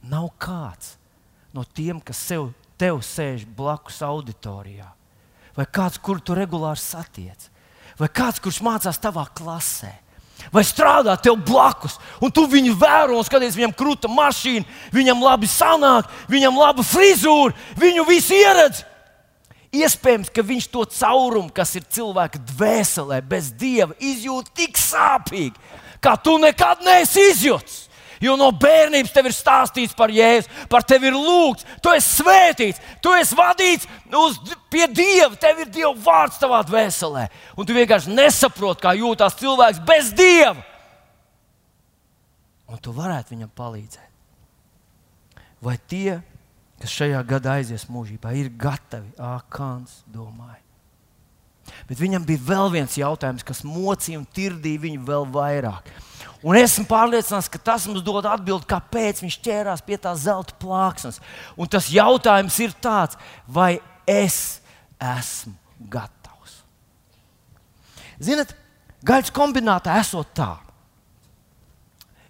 nav 0.04 0.32
kāds 0.40 0.96
no 1.54 1.64
tiem, 1.64 2.00
kas 2.00 2.18
sev, 2.32 2.50
tev 2.84 3.00
sēž 3.00 3.48
blakus 3.56 4.02
auditorijā, 4.04 4.90
vai 5.56 5.64
kāds, 5.64 5.96
kur 5.96 6.20
tu 6.20 6.36
regulāri 6.36 6.80
satiec, 6.80 7.48
vai 7.96 8.10
kāds, 8.12 8.42
kurš 8.44 8.60
mācās 8.64 9.00
tavā 9.00 9.24
klasē 9.32 9.94
vai 10.52 10.64
strādā 10.66 11.14
tev 11.22 11.38
blakus, 11.46 11.94
un 12.20 12.32
tu 12.34 12.42
viņu 12.50 12.74
vēro 12.76 13.16
un 13.16 13.24
skaties, 13.24 13.54
viņam 13.56 13.72
krūta 13.78 14.10
mašīna, 14.10 14.66
viņam 14.92 15.22
labi 15.24 15.48
sanāk, 15.48 16.10
viņam 16.28 16.58
laba 16.58 16.84
frizūra, 16.84 17.54
viņu 17.80 18.04
visi 18.08 18.42
ieredz. 18.42 18.82
Iespējams, 19.74 20.28
ka 20.34 20.44
viņš 20.44 20.68
to 20.70 20.84
caurumu, 20.98 21.48
kas 21.54 21.72
ir 21.78 21.86
cilvēka 21.96 22.42
dvēselē, 22.52 23.22
bez 23.24 23.48
dieva, 23.56 23.96
izjūt 23.98 24.52
tik 24.54 24.76
sāpīgi, 24.78 25.56
kā 26.04 26.18
tu 26.20 26.36
nekad 26.42 26.84
neesi 26.84 27.30
izjūtis. 27.32 27.83
Jo 28.24 28.38
no 28.40 28.48
bērnības 28.56 29.12
tev 29.12 29.28
ir 29.28 29.34
stāstīts 29.36 29.96
par 29.96 30.12
Jēzu, 30.12 30.48
par 30.72 30.84
tevi 30.88 31.10
ir 31.10 31.16
lūgts, 31.16 31.66
tu 31.84 31.92
esi 31.92 32.22
svētīts, 32.22 32.80
tu 33.04 33.12
esi 33.12 33.36
vadīts 33.36 33.88
uz, 34.16 34.38
pie 34.72 34.86
Dieva, 34.88 35.34
tev 35.40 35.60
ir 35.64 35.72
Dieva 35.72 35.92
vārds 36.06 36.40
tavā 36.40 36.62
dvēselē. 36.64 37.26
Un 37.58 37.68
tu 37.68 37.76
vienkārši 37.76 38.14
nesaproti, 38.16 38.84
kā 38.86 38.94
jūtas 38.96 39.36
cilvēks 39.42 39.82
bez 39.84 40.14
Dieva. 40.16 40.62
Un 42.70 42.80
tu 42.80 42.94
varētu 42.96 43.34
viņam 43.34 43.52
palīdzēt. 43.54 44.10
Vai 45.64 45.76
tie, 45.88 46.18
kas 46.80 46.92
šajā 46.92 47.20
gadā 47.28 47.58
aizies 47.60 47.86
mūžībā, 47.92 48.32
ir 48.36 48.50
gatavi? 48.60 49.12
Ākāns 49.20 50.00
domāja. 50.08 50.60
Bet 51.88 52.00
viņam 52.00 52.24
bija 52.28 52.42
vēl 52.44 52.72
viens 52.72 52.96
jautājums, 52.98 53.44
kas 53.46 53.62
mocīja 53.64 54.20
un 54.20 54.26
tirdīja 54.36 54.82
viņu 54.82 55.04
vēl 55.08 55.28
vairāk. 55.32 55.88
Un 56.44 56.58
esmu 56.60 56.84
pārliecināts, 56.84 57.48
ka 57.48 57.56
tas 57.70 57.86
mums 57.88 58.04
dod 58.04 58.26
atbildi, 58.28 58.68
kāpēc 58.68 59.22
viņš 59.24 59.36
ķērās 59.46 59.82
pie 59.86 59.96
tā 59.96 60.12
zelta 60.20 60.52
plāksnes. 60.60 61.16
Un 61.56 61.70
tas 61.72 61.88
jautājums 61.88 62.58
ir 62.60 62.74
tāds, 62.84 63.16
vai 63.48 63.78
es 64.04 64.60
esmu 65.00 65.54
gatavs? 65.88 66.58
Ziniet, 68.20 68.52
gaļas 69.08 69.32
kombinātā 69.32 69.96
esot 70.02 70.34
tā, 70.36 70.50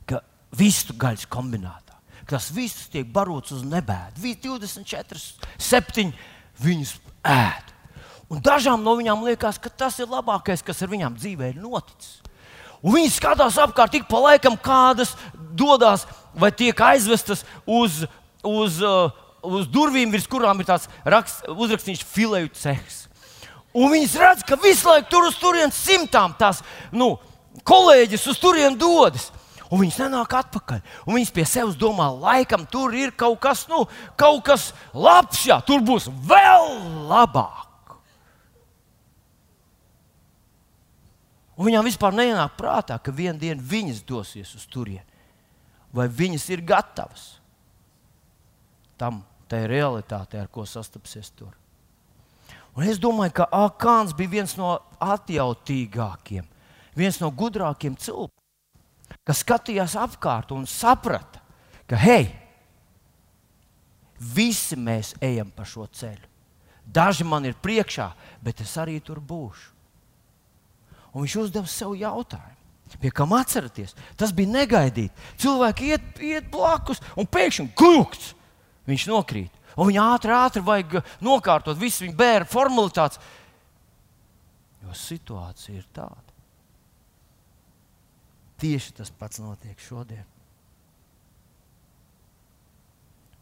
ka 0.06 0.22
vistu 0.54 0.94
gaļas 0.94 1.26
kombinātā, 1.26 1.98
ka 2.22 2.36
tas 2.36 2.52
viss 2.54 2.86
tiek 2.92 3.10
barots 3.10 3.56
uz 3.56 3.64
nebēdu. 3.66 4.22
24, 4.22 5.24
7 5.58 6.14
viņus 6.62 6.94
ēd. 7.34 7.74
Un 8.30 8.38
dažām 8.46 8.86
no 8.86 8.94
viņām 8.98 9.26
liekas, 9.26 9.58
ka 9.58 9.74
tas 9.74 9.98
ir 9.98 10.06
labākais, 10.06 10.62
kas 10.62 10.86
ar 10.86 10.94
viņām 10.94 11.18
dzīvē 11.18 11.50
ir 11.50 11.58
noticis. 11.58 12.20
Un 12.84 12.98
viņi 12.98 13.14
skatās 13.14 13.56
apkārt, 13.60 13.94
tik 13.94 14.08
pa 14.10 14.20
laikam 14.20 14.58
kādas 14.60 15.14
dodas 15.56 16.04
vai 16.36 16.50
tiek 16.52 16.80
aizvestas 16.84 17.44
uz, 17.64 18.02
uz, 18.44 18.80
uh, 18.84 19.08
uz 19.40 19.70
durvīm, 19.72 20.12
virs 20.12 20.28
kurām 20.28 20.60
ir 20.60 20.68
tāds 20.68 20.90
rakst, 21.08 21.46
uzrakstīts 21.48 22.04
filēju 22.14 22.52
cehs. 22.60 23.04
Un 23.74 23.90
viņi 23.90 24.10
redz, 24.20 24.44
ka 24.46 24.58
visu 24.60 24.86
laiku 24.86 25.08
tur 25.10 25.30
uz 25.30 25.38
turienes 25.40 25.78
simtām 25.80 26.36
tās 26.38 26.60
nu, 26.94 27.14
kolēģis 27.66 28.28
uz 28.30 28.38
turieni 28.42 28.78
dodas. 28.78 29.30
Un 29.72 29.80
viņas 29.80 30.02
nenāk 30.04 30.36
atpakaļ. 30.38 30.82
Un 31.08 31.16
viņas 31.16 31.32
pie 31.34 31.46
sevis 31.48 31.78
domā, 31.80 32.06
laikam 32.12 32.66
tur 32.70 32.94
ir 32.94 33.14
kaut 33.18 33.40
kas, 33.42 33.64
nu, 33.70 33.86
kaut 34.20 34.44
kas 34.46 34.68
labs, 34.92 35.40
jā, 35.48 35.56
tur 35.66 35.82
būs 35.82 36.06
vēl 36.28 36.68
labāk. 37.08 37.63
Un 41.54 41.68
viņām 41.68 41.86
vispār 41.86 42.14
neienāk 42.16 42.56
prātā, 42.58 42.98
ka 42.98 43.14
vienā 43.14 43.38
dienā 43.38 43.62
viņas 43.62 44.02
dosies 44.06 44.54
uz 44.58 44.64
turieni. 44.66 45.06
Vai 45.94 46.08
viņas 46.10 46.48
ir 46.50 46.64
gatavas 46.66 47.26
tam, 48.98 49.22
tai 49.48 49.64
realitātei, 49.70 50.40
ar 50.42 50.48
ko 50.50 50.64
sastapsies 50.66 51.30
tur. 51.36 51.52
Un 52.74 52.88
es 52.90 52.98
domāju, 52.98 53.36
ka 53.38 53.46
Akāns 53.54 54.14
bija 54.18 54.32
viens 54.40 54.56
no 54.58 54.72
atjautīgākiem, 55.02 56.46
viens 56.98 57.20
no 57.22 57.30
gudrākiem 57.30 57.94
cilvēkiem, 57.94 59.20
kas 59.22 59.42
skatījās 59.44 59.94
apkārt 60.00 60.50
un 60.56 60.66
saprata, 60.66 61.42
ka 61.86 62.00
hei, 62.02 62.32
visi 64.18 64.78
mēs 64.80 65.14
ejam 65.22 65.52
pa 65.54 65.66
šo 65.68 65.86
ceļu. 65.86 66.32
Daži 66.84 67.24
man 67.24 67.46
ir 67.46 67.54
priekšā, 67.62 68.10
bet 68.44 68.60
es 68.60 68.74
arī 68.80 68.98
tur 69.00 69.22
būšu. 69.22 69.73
Un 71.14 71.22
viņš 71.22 71.36
uzdeva 71.44 71.70
sev 71.70 71.94
jautājumu. 71.98 72.52
Pie 73.00 73.10
kam 73.10 73.32
atceraties? 73.34 73.94
Tas 74.18 74.32
bija 74.34 74.52
negaidīti. 74.52 75.14
Cilvēki 75.40 75.88
iet, 75.90 76.04
iet 76.22 76.50
blakus, 76.52 77.00
un 77.18 77.26
pēkšņi 77.26 77.72
krūks. 77.78 78.34
Viņš 78.86 79.06
nokrīt. 79.10 79.62
Un 79.74 79.88
viņa 79.90 80.04
ātri, 80.14 80.34
ātri 80.34 80.62
vajag 80.62 81.00
nokārtot 81.24 81.78
visu 81.80 82.04
viņa 82.04 82.14
bērnu 82.18 82.50
formalitātes. 82.50 83.18
Jo 84.84 84.94
situācija 84.94 85.80
ir 85.80 85.88
tāda. 85.96 86.36
Tieši 88.62 88.94
tas 89.00 89.10
pats 89.10 89.42
notiek 89.42 89.80
šodien. 89.82 90.26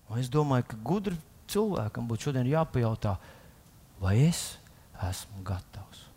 Un 0.09 0.21
es 0.21 0.31
domāju, 0.33 0.71
ka 0.71 0.81
gudri 0.85 1.19
cilvēkam 1.53 2.09
būtu 2.09 2.29
šodien 2.29 2.49
jāpajautā, 2.49 3.17
vai 4.01 4.17
es 4.27 4.43
esmu 5.09 5.45
gatavs. 5.47 6.12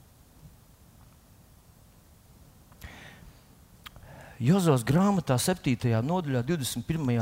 Jozos 4.39 4.83
grāmatā, 4.83 5.37
7. 5.39 5.93
nodaļā, 6.03 6.41
21. 6.43 7.19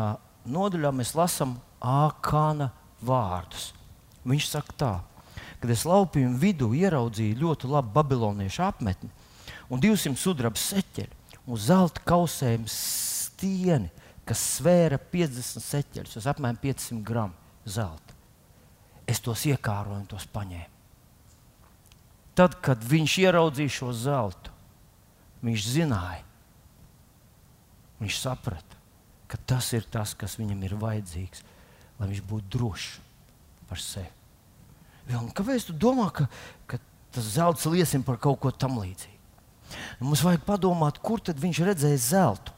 nodaļā 0.49 0.91
mēs 0.97 1.13
lasām 1.13 1.59
Ākāna 1.77 2.71
vārdus. 3.05 3.71
Viņš 4.25 4.47
saka 4.49 4.77
tā, 4.79 4.93
kad 5.61 5.73
es 5.73 5.83
laupījumu 5.85 6.39
vidū 6.41 6.71
ieraudzīju 6.73 7.37
ļoti 7.43 7.69
labu 7.69 7.93
babiloniešu 7.93 8.63
apmetni 8.65 9.11
un 9.69 9.83
200 9.83 10.17
sudraba 10.17 10.57
seķeļu 10.57 11.21
un 11.45 11.59
zelta 11.59 12.01
kausējumu 12.07 12.71
stieni, 12.71 13.91
kas 14.25 14.41
svēra 14.57 14.97
50 14.97 15.63
seķeļus, 15.67 16.17
tas 16.17 16.29
apmēram 16.31 16.57
500 16.63 17.03
gramu 17.05 17.67
zelta. 17.67 18.17
Es 19.05 19.19
tos 19.21 19.43
iekāroju 19.45 19.99
un 19.99 20.05
tos 20.09 20.25
paņēmu. 20.33 20.71
Tad, 22.33 22.55
kad 22.65 22.81
viņš 22.81 23.17
ieraudzīja 23.27 23.73
šo 23.75 23.91
zeltu, 23.93 24.53
viņš 25.45 25.65
zināja, 25.75 26.23
Viņš 28.03 28.19
saprata, 28.19 28.79
ka 29.31 29.39
tas 29.47 29.69
ir 29.71 29.85
tas, 29.87 30.11
kas 30.11 30.35
viņam 30.35 30.65
ir 30.67 30.75
vajadzīgs, 30.75 31.45
lai 32.01 32.09
viņš 32.09 32.23
būtu 32.27 32.51
drošs 32.57 32.89
par 33.69 33.79
sevi. 33.79 34.11
Un 35.15 35.31
kāpēc 35.35 35.69
tu 35.69 35.75
domā, 35.75 36.09
ka, 36.11 36.27
ka 36.67 36.79
tas 37.15 37.31
zelts 37.37 37.63
liecina 37.71 38.03
par 38.03 38.19
kaut 38.19 38.41
ko 38.43 38.51
tam 38.51 38.75
līdzīgu? 38.81 39.13
Mums 40.03 40.23
vajag 40.25 40.43
padomāt, 40.47 40.99
kur 40.99 41.23
tad 41.23 41.39
viņš 41.39 41.63
redzēja 41.69 42.01
zeltu. 42.03 42.53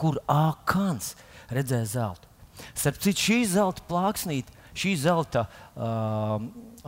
Kur 0.00 0.18
Ākāns 0.30 1.12
redzēja 1.52 1.86
zeltu? 1.92 2.32
Starp 2.72 2.98
citu, 3.04 3.20
šī 3.20 3.38
zelta 3.50 3.84
plāksnīte, 3.88 4.56
šī 4.78 4.96
zelta 5.04 5.44
uh, 5.76 6.40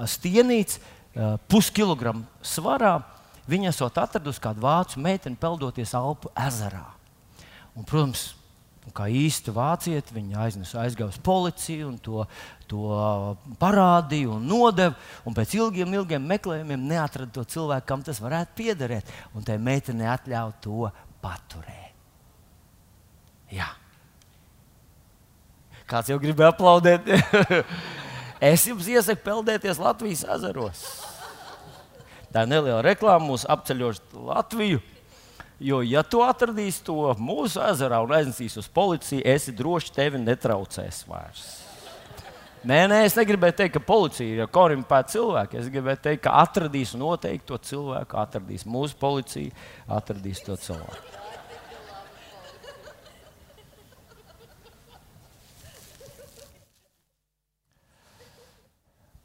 stienīte, 0.09 0.81
uh, 0.81 1.37
puskilogramu 1.53 2.25
svarā, 2.41 2.99
viņa 3.51 3.75
esot 3.75 4.01
atradusi 4.01 4.43
kādu 4.43 4.65
vācu 4.65 5.05
meiteni 5.05 5.39
peldoties 5.39 5.95
Alpu 5.95 6.33
ezerā. 6.49 6.96
Un, 7.77 7.85
protams, 7.85 8.31
kā 8.97 9.09
īsti 9.13 9.53
vācieti, 9.55 10.15
viņi 10.17 10.39
aiznesa 10.41 10.85
aizgāja 10.85 11.11
uz 11.13 11.19
policiju 11.25 11.89
un 11.91 11.97
to, 12.03 12.23
to 12.71 12.85
parādīja 13.61 14.31
un 14.37 14.47
nodeva. 14.49 14.95
Un 15.27 15.37
pēc 15.37 15.57
ilgiem, 15.59 15.97
ilgiem 15.99 16.31
meklējumiem 16.33 16.87
neatrada 16.93 17.33
to 17.35 17.45
cilvēku, 17.57 17.89
kam 17.89 18.05
tas 18.07 18.23
varētu 18.23 18.57
piederēt. 18.59 19.11
Un 19.37 19.45
tai 19.47 19.59
meitenei 19.63 20.09
atļāva 20.13 20.55
to 20.65 20.89
paturēt. 21.25 21.93
Jā. 23.53 23.69
Kāds 25.87 26.11
jau 26.11 26.19
gribēja 26.23 26.51
aplaudēt? 26.51 27.07
es 28.53 28.65
jums 28.67 28.89
iesaku 28.91 29.23
peldēties 29.27 29.79
Latvijas 29.83 30.25
ezeros. 30.39 30.83
Tā 32.35 32.43
ir 32.43 32.51
neliela 32.51 32.83
reklāma 32.85 33.29
mūsu 33.29 33.47
apceļot 33.53 34.17
Latviju. 34.27 34.83
Jo, 35.57 35.81
ja 35.81 36.03
tu 36.05 36.21
atradīsi 36.21 36.83
to 36.85 37.15
mūsu 37.17 37.63
ezerā 37.65 38.03
un 38.05 38.13
aiznesīsi 38.13 38.61
uz 38.61 38.67
policiju, 38.69 39.25
esi 39.25 39.55
droši 39.57 39.95
tevi 39.97 40.21
netraucēs 40.21 41.07
vairs. 41.09 41.47
Nē, 42.67 42.83
nē, 42.91 42.99
es 43.07 43.15
negribēju 43.17 43.57
teikt, 43.61 43.77
ka 43.77 43.83
policija 43.89 44.43
ir 44.43 44.51
korumpēta 44.53 45.15
cilvēka. 45.15 45.61
Es 45.61 45.71
gribēju 45.73 46.03
teikt, 46.03 46.25
ka 46.27 46.35
atradīs 46.43 46.97
noteikti 46.99 47.49
to 47.49 47.61
cilvēku, 47.71 48.19
atradīs 48.21 48.67
mūsu 48.69 48.99
policija, 49.01 49.55
atradīs 49.97 50.43
to 50.45 50.59
cilvēku. 50.61 51.25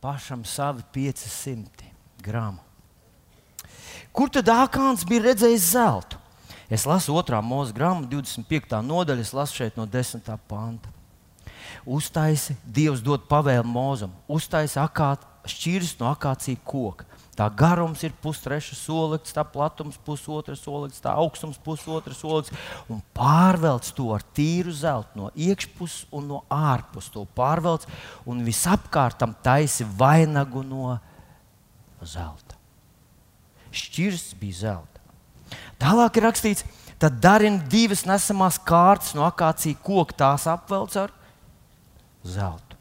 Pašam 0.01 0.45
savi 0.49 0.81
500 0.95 1.91
gramu 2.25 2.71
Kur 4.11 4.31
tad 4.33 4.49
Ākāns 4.51 5.05
bija 5.07 5.29
redzējis 5.29 5.69
zeltu? 5.71 6.20
Es 6.71 6.85
lasu 6.87 7.11
2. 7.17 7.41
mūža 7.43 7.75
grāmatu, 7.75 8.07
25. 8.15 8.79
nodaļu, 8.87 9.25
es 9.25 9.33
lasu 9.35 9.59
šeit 9.59 9.75
no 9.75 9.83
10. 9.83 10.23
panta. 10.47 10.91
Uztaisi, 11.83 12.55
Dievs 12.63 13.01
dod 13.03 13.25
pavēlu 13.27 13.67
mūzam, 13.67 14.13
uztaisi 14.31 14.79
akāt, 14.79 15.25
šķirs 15.51 15.97
no 15.99 16.07
akācija 16.13 16.59
koka. 16.63 17.07
Tā 17.35 17.47
garums 17.57 18.03
ir 18.03 18.13
pustrešs 18.21 18.77
solis, 18.85 19.33
tā 19.33 19.43
platums 19.47 19.95
pusotrs 20.05 20.61
solis, 20.61 20.99
tā 21.01 21.13
augstums 21.17 21.57
pusotrs 21.63 22.19
solis. 22.21 22.51
Un 22.91 22.99
pārvelc 23.15 23.87
to 23.95 24.09
ar 24.13 24.23
tīru 24.35 24.73
zeltu 24.75 25.17
no 25.17 25.31
iekšpuses 25.33 26.09
un 26.11 26.27
no 26.33 26.41
ārpuses. 26.51 27.09
To 27.15 27.23
pārvelc 27.39 27.87
un 28.29 28.43
visapkārtam 28.45 29.33
taisi 29.43 29.87
vainagu 29.87 30.63
no 30.67 30.99
zelta. 32.03 32.59
Šķirs 33.71 34.33
bija 34.37 34.59
zelta. 34.65 34.90
Tālāk 35.81 36.17
ir 36.17 36.27
rakstīts, 36.27 36.65
tad 37.01 37.17
darina 37.23 37.63
divas 37.71 38.05
nesamās 38.05 38.59
kārtas 38.61 39.15
no 39.17 39.25
akācija 39.25 39.79
koka, 39.83 40.17
tās 40.23 40.45
apvelc 40.49 40.97
ar 41.01 41.15
zeltu. 42.23 42.77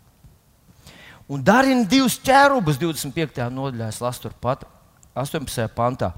Un 1.30 1.44
darina 1.46 1.86
divus 1.86 2.18
ķērubus 2.26 2.80
25. 2.80 3.46
nodaļā, 3.54 3.88
es 3.92 4.00
lasu 4.02 4.26
turpat. 4.26 4.66
18. 5.14 5.66
pantā. 5.74 6.12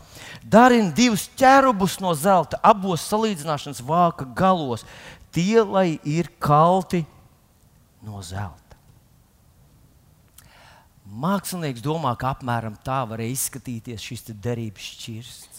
Darina 0.44 0.92
divus 0.92 1.26
ķērubus 1.38 1.98
no 2.00 2.12
zelta, 2.16 2.58
abos 2.62 3.04
salīdzināšanas 3.08 3.80
vāka 3.84 4.26
galos. 4.36 4.84
Tie, 5.32 5.60
lai 5.64 5.98
ir 6.04 6.28
kalti 6.42 7.02
no 8.04 8.20
zelta. 8.24 8.60
Mākslinieks 11.12 11.84
domā, 11.84 12.14
ka 12.16 12.32
apmēram 12.32 12.76
tā 12.84 13.02
varēja 13.08 13.36
izskatīties 13.36 14.04
šis 14.04 14.30
derības 14.32 14.86
šķirsts. 14.94 15.51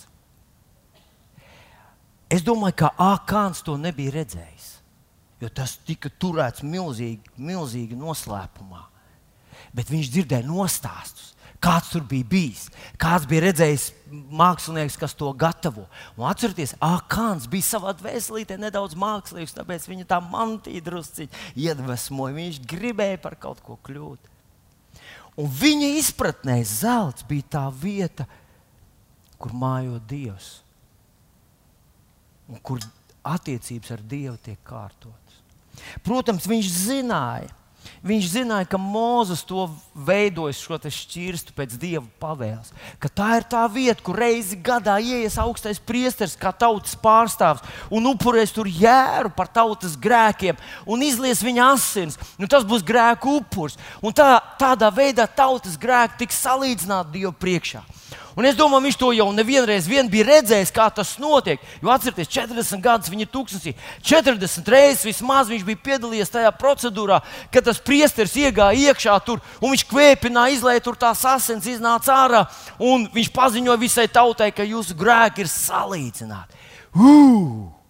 Es 2.34 2.41
domāju, 2.41 2.79
ka 2.81 2.93
Ākāns 3.13 3.61
to 3.65 3.75
nebija 3.77 4.15
redzējis, 4.15 4.69
jo 5.43 5.51
tas 5.53 5.75
tika 5.86 6.09
turēts 6.09 6.65
milzīgi, 6.65 7.36
milzīgi 7.38 7.99
noslēpumā 7.99 8.88
bet 9.75 9.91
viņš 9.91 10.11
dzirdēja 10.13 10.47
nostāstus. 10.47 11.31
Kāds 11.63 11.93
tur 11.93 12.03
bija 12.03 12.27
bijis, 12.27 12.65
kāds 12.99 13.23
bija 13.29 13.45
redzējis 13.45 13.86
mākslinieks, 14.36 14.97
kas 14.99 15.13
to 15.15 15.29
gatavo. 15.31 15.86
Un 16.17 16.25
atcerieties, 16.27 16.73
Akāns 16.84 17.47
bija 17.47 17.69
savā 17.69 17.93
dvēselītē 17.95 18.57
nedaudz 18.59 18.97
mākslinieks, 18.99 19.55
tāpēc 19.55 19.88
viņa 19.88 20.09
tā 20.09 20.19
mantija 20.25 20.84
drusciņā 20.84 21.53
iedvesmoja. 21.63 22.36
Viņš 22.36 22.59
gribēja 22.67 23.21
par 23.23 23.38
kaut 23.39 23.63
ko 23.63 23.77
kļūt. 23.88 24.27
Un 25.39 25.47
viņa 25.61 25.93
izpratnē 26.01 26.59
zelts 26.67 27.23
bija 27.31 27.47
tā 27.55 27.63
vieta, 27.71 28.27
kur 29.39 29.55
mājo 29.55 30.03
Dievs 30.03 30.57
un 32.50 32.62
kur 32.62 32.80
attiecības 33.24 33.96
ar 33.96 34.04
Dievu 34.04 34.38
tiek 34.44 34.60
kārtotas. 34.68 35.41
Protams, 36.06 36.48
viņš 36.50 36.72
zināja, 36.84 37.52
Viņš 38.04 38.28
zināja, 38.34 38.68
ka 38.68 38.78
Mozus 38.80 39.46
to 39.48 39.66
veidojas 39.96 40.60
šo 40.60 40.76
šķirstu 40.76 41.54
pēc 41.56 41.76
dieva 41.80 42.04
pavēles. 42.20 42.74
Ka 43.00 43.08
tā 43.08 43.30
ir 43.39 43.48
tā 43.48 43.64
vieta, 43.72 44.04
kur 44.04 44.20
reizi 44.20 44.58
gadā 44.60 44.98
ienāks 45.00 45.38
augstais 45.39 45.80
priesteris, 45.80 46.36
kā 46.39 46.52
tautas 46.52 46.98
pārstāvs, 47.00 47.64
un 47.91 48.10
upurēs 48.12 48.52
tur 48.56 48.68
jēru 48.68 49.32
par 49.36 49.48
tautas 49.48 49.96
grēkiem 50.00 50.60
un 50.88 51.04
izlies 51.06 51.44
viņa 51.44 51.72
asins. 51.78 52.20
Nu, 52.39 52.50
tas 52.52 52.68
būs 52.68 52.84
grēku 52.84 53.38
upuris. 53.39 53.80
Un 54.04 54.16
tā, 54.16 54.36
tādā 54.60 54.91
veidā 54.91 55.28
tautas 55.28 55.80
grēki 55.80 56.26
tiks 56.26 56.44
salīdzināti 56.44 57.20
Dievu 57.20 57.36
priekšā. 57.39 57.84
Un 58.38 58.47
es 58.49 58.57
domāju, 58.57 58.88
viņš 58.88 58.97
to 58.97 59.11
jau 59.13 59.27
nevienreiz 59.36 59.88
vien 59.89 60.09
bija 60.09 60.25
redzējis, 60.29 60.71
kā 60.73 60.88
tas 60.93 61.15
notiek. 61.21 61.61
Jo 61.84 61.91
atcerieties, 61.93 62.31
40 62.34 62.81
gadus 62.81 63.11
viņa 63.13 63.27
tūkstnesī. 63.34 63.75
40 64.01 64.71
reizes 64.73 65.05
vismaz 65.05 65.51
viņš 65.51 65.67
bija 65.67 65.84
piedalījies 65.89 66.34
tajā 66.34 66.53
procedūrā, 66.57 67.21
kad 67.53 67.67
tas 67.69 67.81
priesteris 67.84 68.36
iegāja 68.39 68.89
iekšā 68.89 69.19
tur 69.27 69.43
un 69.59 69.75
viņš 69.75 69.86
kvēpināja, 69.91 70.57
izlaiž 70.57 70.81
tur 70.88 70.97
tās 70.97 71.21
asins, 71.29 71.69
iznāca 71.69 72.17
ārā. 72.25 72.43
Un 72.81 73.05
viņš 73.13 73.29
paziņoja 73.36 73.79
visai 73.81 74.09
tautai, 74.09 74.49
ka 74.55 74.65
jūsu 74.65 74.97
grēki 74.97 75.45
ir 75.45 75.53
salīdzināti. 75.53 76.61
Uh! 76.93 77.82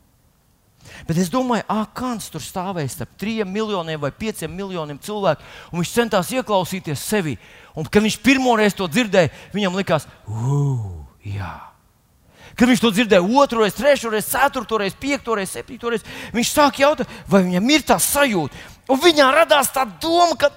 Bet 1.08 1.20
es 1.20 1.32
domāju, 1.32 1.66
ah, 1.72 1.84
kāds 1.96 2.30
tur 2.32 2.44
stāvēja 2.44 2.92
starp 2.94 3.18
3 3.20 3.44
miljoniem 3.50 4.00
vai 4.00 4.12
5 4.16 4.48
miljoniem 4.52 5.02
cilvēku, 5.04 5.44
un 5.72 5.82
viņš 5.82 5.92
centās 5.98 6.32
ieklausīties 6.32 7.04
sevi. 7.04 7.36
Un, 7.76 7.88
kad 7.90 8.06
viņš 8.06 8.20
pirmoreiz 8.24 8.78
to 8.78 8.88
dzirdēja, 8.88 9.34
viņam 9.56 9.78
likās, 9.80 10.08
jā. 11.28 11.54
Kad 12.54 12.70
viņš 12.70 12.84
to 12.84 12.92
dzirdēja 12.94 13.26
reizi, 14.78 15.00
piekto 15.02 15.36
reizi, 15.36 15.58
septīto 15.58 15.90
reizi, 15.90 16.06
viņš 16.36 16.52
sāk 16.54 16.84
jautāt, 16.84 17.10
vai 17.28 17.42
viņam 17.48 17.72
ir 17.74 17.86
tā 17.88 17.98
sajūta. 17.98 18.62
Un 18.94 19.02
viņā 19.02 19.30
radās 19.34 19.72
tā 19.74 19.88
doma, 19.90 20.38
ka 20.38 20.52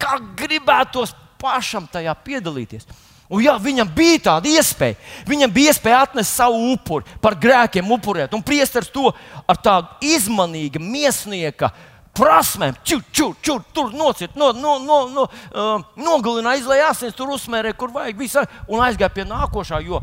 tā 0.00 0.16
gribētos 0.38 1.12
pašam 1.42 1.86
tajā 1.92 2.14
piedalīties. 2.24 2.88
Un 3.32 3.40
jā, 3.40 3.54
viņam 3.60 3.88
bija 3.96 4.20
tāda 4.28 4.50
iespēja. 4.52 4.98
Viņam 5.28 5.52
bija 5.54 5.72
iespēja 5.72 6.02
atnest 6.04 6.36
savu 6.36 6.74
upuri, 6.74 7.08
par 7.24 7.38
grēkiem 7.40 7.88
upurēt. 7.96 8.34
Un 8.36 8.44
priesteris 8.44 8.92
to 8.92 9.08
ar 9.48 9.60
tādu 9.64 10.10
izmanīgu 10.14 10.82
miesnieka 10.82 11.72
prasmēm, 12.14 12.76
čur, 12.86 13.00
čur, 13.10 13.32
čur, 13.42 13.62
tur 13.74 13.90
nocīt, 13.96 14.36
no, 14.38 14.52
no, 14.54 14.76
no, 14.82 14.98
no, 15.10 15.24
uh, 15.26 15.72
nogalināja, 15.98 16.60
izlaiž 16.62 16.84
asins, 16.86 17.16
tur 17.18 17.32
uzsmērē, 17.34 17.72
kur 17.78 17.90
vajag, 17.94 18.20
visa, 18.20 18.44
un 18.70 18.84
aizgāja 18.84 19.10
pie 19.16 19.24
nākošā, 19.26 19.80
jo 19.82 19.98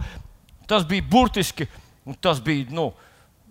tas 0.68 0.84
bija 0.88 1.06
burtiski, 1.08 1.70
tas 2.20 2.42
bija, 2.44 2.68
nu, 2.76 2.90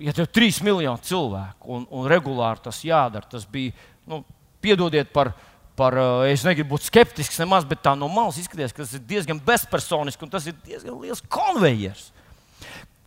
ja 0.00 0.12
tev 0.12 0.26
ir 0.26 0.34
trīs 0.36 0.60
miljoni 0.64 1.08
cilvēku 1.08 1.72
un, 1.72 1.86
un 1.88 2.10
regulāri 2.10 2.64
tas 2.66 2.82
jādara, 2.84 3.28
tas 3.32 3.46
bija, 3.48 3.72
nu, 4.08 4.22
piedodiet 4.60 5.08
par, 5.12 5.32
par, 5.80 5.96
uh, 5.96 6.28
es 6.28 6.44
negribu 6.44 6.74
būt 6.74 6.90
skeptisks 6.90 7.40
nemaz, 7.40 7.64
bet 7.68 7.80
tā 7.84 7.94
no 7.96 8.08
malas 8.12 8.38
izskatās, 8.40 8.74
ka 8.74 8.84
tas 8.84 8.96
ir 8.98 9.04
diezgan 9.08 9.40
bezpersoniski 9.44 10.26
un 10.26 10.32
tas 10.32 10.48
ir 10.50 10.56
diezgan 10.66 10.98
liels 11.00 11.22
konvejers. 11.32 12.10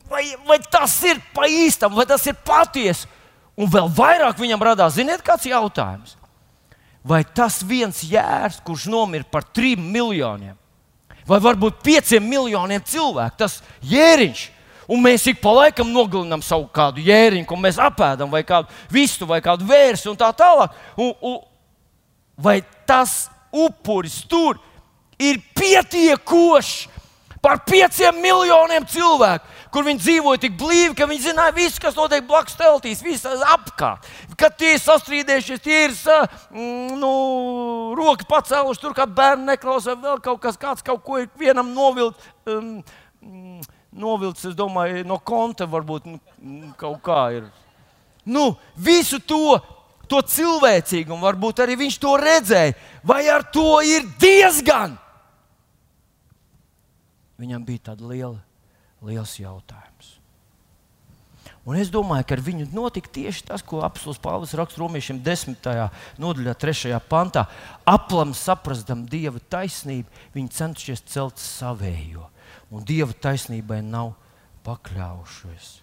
Vai, 0.09 0.25
vai 0.47 0.57
tas 0.71 0.95
ir 1.07 1.21
pa 1.35 1.45
īstam, 1.49 1.93
vai 1.95 2.07
tas 2.09 2.25
ir 2.29 2.37
patiesi? 2.45 3.07
Un 3.53 3.69
vēl 3.69 3.91
vairāk 3.93 4.41
viņam 4.41 4.65
radās, 4.65 4.97
ziniet, 4.97 5.21
kāds 5.25 5.45
jautājums? 5.45 6.17
Vai 7.05 7.21
tas 7.23 7.59
viens 7.67 7.99
jērs, 8.07 8.57
kurš 8.65 8.87
nomira 8.89 9.27
par 9.29 9.45
trim 9.53 9.83
miljoniem, 9.93 10.55
vai 11.29 11.39
varbūt 11.43 11.83
pieciem 11.85 12.25
miljoniem 12.25 12.81
cilvēku, 12.87 13.37
tas 13.43 13.59
jēriņš, 13.85 14.43
un 14.89 15.03
mēs 15.03 15.27
ik 15.29 15.41
pa 15.43 15.53
laikam 15.59 15.91
nogalinām 15.93 16.41
savu 16.43 16.65
kādu 16.73 17.03
jēriņu, 17.05 17.45
ko 17.47 17.59
mēs 17.59 17.77
apēdam, 17.81 18.31
vai 18.33 18.41
kādu 18.47 18.71
vistu, 18.91 19.27
vai 19.29 19.43
kādu 19.45 19.67
vērsi 19.69 20.09
un 20.09 20.17
tā 20.19 20.31
tālāk. 20.37 20.73
Un, 20.97 21.13
un, 21.21 21.41
vai 22.37 22.61
tas 22.87 23.27
upuris 23.51 24.21
tur 24.29 24.59
ir 25.21 25.41
pietiekošs 25.55 26.87
par 27.43 27.63
pieciem 27.67 28.21
miljoniem 28.23 28.87
cilvēku? 28.87 29.53
kur 29.73 29.87
viņi 29.87 30.01
dzīvoja 30.03 30.41
tik 30.43 30.55
blīvi, 30.59 30.93
ka 30.97 31.07
viņi 31.09 31.25
zināja 31.31 31.53
visu, 31.55 31.81
kas 31.81 31.97
notiek 31.97 32.25
blakus 32.29 32.57
teltīs, 32.59 33.01
visas 33.03 33.41
apkārt. 33.55 34.05
Kad 34.37 34.57
tie 34.59 34.75
ir 34.75 34.81
sastrīdējušies, 34.83 35.63
tie 35.65 35.79
ir 35.87 35.95
mm, 35.95 36.99
nu, 37.01 37.13
rokas 37.97 38.29
pacēluši, 38.29 38.81
tur 38.83 38.93
kā 38.97 39.07
bērni 39.09 39.49
neklausās, 39.49 39.97
vēl 40.03 40.21
kaut 40.23 40.43
kas, 40.43 40.59
kāds 40.61 40.85
kaut 40.85 41.01
ko 41.05 41.23
ir 41.23 41.31
vienam 41.39 41.73
novilcis. 41.73 42.29
Um, 42.45 42.75
mm, 43.25 43.65
novilcis, 44.03 44.51
es 44.51 44.57
domāju, 44.57 45.03
no 45.09 45.17
konta 45.25 45.67
varbūt 45.69 46.09
nu, 46.11 46.19
kaut 46.77 47.01
kā 47.05 47.23
ir. 47.39 47.49
Nu, 48.29 48.51
visu 48.79 49.19
to, 49.19 49.57
to 50.13 50.21
cilvēcīgumu, 50.29 51.21
varbūt 51.25 51.63
arī 51.63 51.77
viņš 51.81 51.99
to 52.01 52.13
redzēja, 52.21 52.75
vai 53.05 53.23
ar 53.31 53.45
to 53.53 53.81
ir 53.85 54.05
diezgan. 54.21 54.97
Viņam 57.41 57.63
bija 57.65 57.89
tāda 57.89 58.05
liela 58.11 58.37
liels 59.03 59.39
jautājums. 59.41 60.19
Un 61.63 61.77
es 61.79 61.89
domāju, 61.91 62.25
ka 62.27 62.35
ar 62.35 62.41
viņu 62.43 62.67
notika 62.75 63.09
tieši 63.15 63.45
tas, 63.47 63.63
ko 63.63 63.79
apelsīns 63.87 64.19
Pāvils 64.21 64.55
raksta 64.59 64.81
romiešiem 64.81 65.21
10. 65.23 65.69
nodaļā, 66.19 66.55
3. 66.59 66.97
pantā. 67.07 67.45
Aplam 67.87 68.35
saprastam 68.35 69.05
dieva 69.07 69.39
taisnību, 69.39 70.11
viņi 70.35 70.51
cenšies 70.59 71.05
celt 71.07 71.39
savējo, 71.39 72.27
un 72.71 72.83
dieva 72.87 73.15
taisnībai 73.15 73.79
nav 73.87 74.11
pakļaujušies 74.67 75.82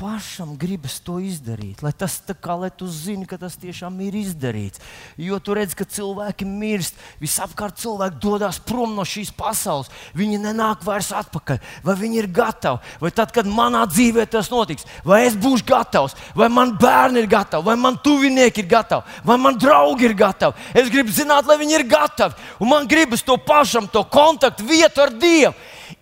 pašam 0.00 0.54
gribas 0.56 0.96
to 1.04 1.18
izdarīt, 1.20 1.82
lai 1.84 1.92
tas 1.92 2.16
tā 2.24 2.32
kā 2.32 2.54
lai 2.56 2.70
tu 2.72 2.86
zini, 2.88 3.26
ka 3.28 3.36
tas 3.40 3.58
tiešām 3.60 3.98
ir 4.06 4.16
izdarīts. 4.16 4.80
Jo 5.20 5.36
tu 5.44 5.52
redz, 5.56 5.74
ka 5.76 5.84
cilvēki 5.84 6.46
mirst, 6.48 6.96
visapkārt 7.20 7.76
cilvēki 7.82 8.16
dodas 8.22 8.60
prom 8.64 8.94
no 8.96 9.04
šīs 9.04 9.32
pasaules. 9.36 9.90
Viņi 10.16 10.40
nenāk 10.40 10.86
vairs 10.86 11.10
atpakaļ. 11.20 11.60
Vai 11.84 11.96
viņi 12.00 12.22
ir 12.22 12.30
gatavi? 12.32 12.96
Vai 13.02 13.10
tad, 13.12 13.34
kad 13.36 13.48
manā 13.48 13.82
dzīvē 13.90 14.24
tas 14.32 14.48
notiks, 14.52 14.88
vai 15.04 15.26
es 15.26 15.36
būšu 15.36 15.68
gatavs, 15.68 16.16
vai 16.38 16.48
man 16.52 16.72
bērni 16.80 17.20
ir 17.20 17.28
gatavi, 17.30 17.68
vai 17.68 17.76
man 17.80 17.98
tuvinieki 18.00 18.64
ir 18.64 18.70
gatavi, 18.70 19.20
vai 19.28 19.36
man 19.40 19.58
draugi 19.60 20.08
ir 20.08 20.16
gatavi. 20.16 20.70
Es 20.72 20.88
gribu 20.88 21.12
zināt, 21.12 21.44
lai 21.50 21.58
viņi 21.60 21.76
ir 21.76 21.88
gatavi. 21.90 22.48
Un 22.60 22.72
man 22.72 22.88
gribas 22.88 23.26
to 23.26 23.36
pašam, 23.36 23.90
to 23.90 24.04
kontaktu 24.08 24.64
vietu 24.64 25.04
ar 25.04 25.12
Dievu 25.12 25.52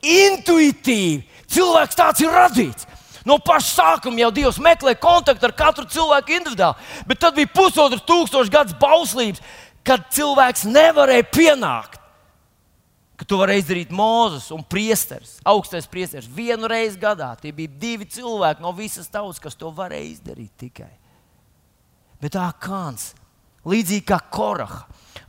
intuitīvi. 0.04 1.24
Cilvēks 1.48 1.96
tāds 1.96 2.22
ir 2.22 2.30
radīts. 2.30 2.86
No 3.28 3.36
paša 3.44 3.68
sākuma 3.74 4.22
jau 4.22 4.30
Dievs 4.32 4.58
meklē 4.62 4.94
kontaktu 4.96 5.50
ar 5.50 5.54
katru 5.56 5.84
cilvēku 5.92 6.32
individuāli, 6.38 6.88
bet 7.08 7.20
tad 7.20 7.36
bija 7.36 7.50
pusotru 7.52 8.00
tūkstošu 8.08 8.52
gadus 8.52 8.76
bauslības, 8.80 9.42
kad 9.84 10.06
cilvēks 10.14 10.64
nevarēja 10.68 11.26
pienākt. 11.28 11.98
Ka 13.18 13.26
to 13.26 13.40
varēja 13.40 13.64
izdarīt 13.64 13.92
Mozus 13.92 14.46
un 14.54 14.62
Priesteris, 14.62 15.40
augstais 15.42 15.88
priesteris, 15.90 16.28
vienu 16.30 16.70
reizi 16.70 17.00
gadā. 17.02 17.32
Tie 17.40 17.50
bija 17.52 17.72
divi 17.82 18.06
cilvēki 18.06 18.62
no 18.62 18.70
visas 18.76 19.10
tautas, 19.10 19.42
kas 19.42 19.58
to 19.58 19.72
varēja 19.74 20.12
izdarīt 20.12 20.52
tikai. 20.62 20.92
Bet 22.22 22.36
tā 22.36 22.46
kāns, 22.62 23.10
līdzīgi 23.66 24.06
kā 24.06 24.20
Koraha, 24.30 24.84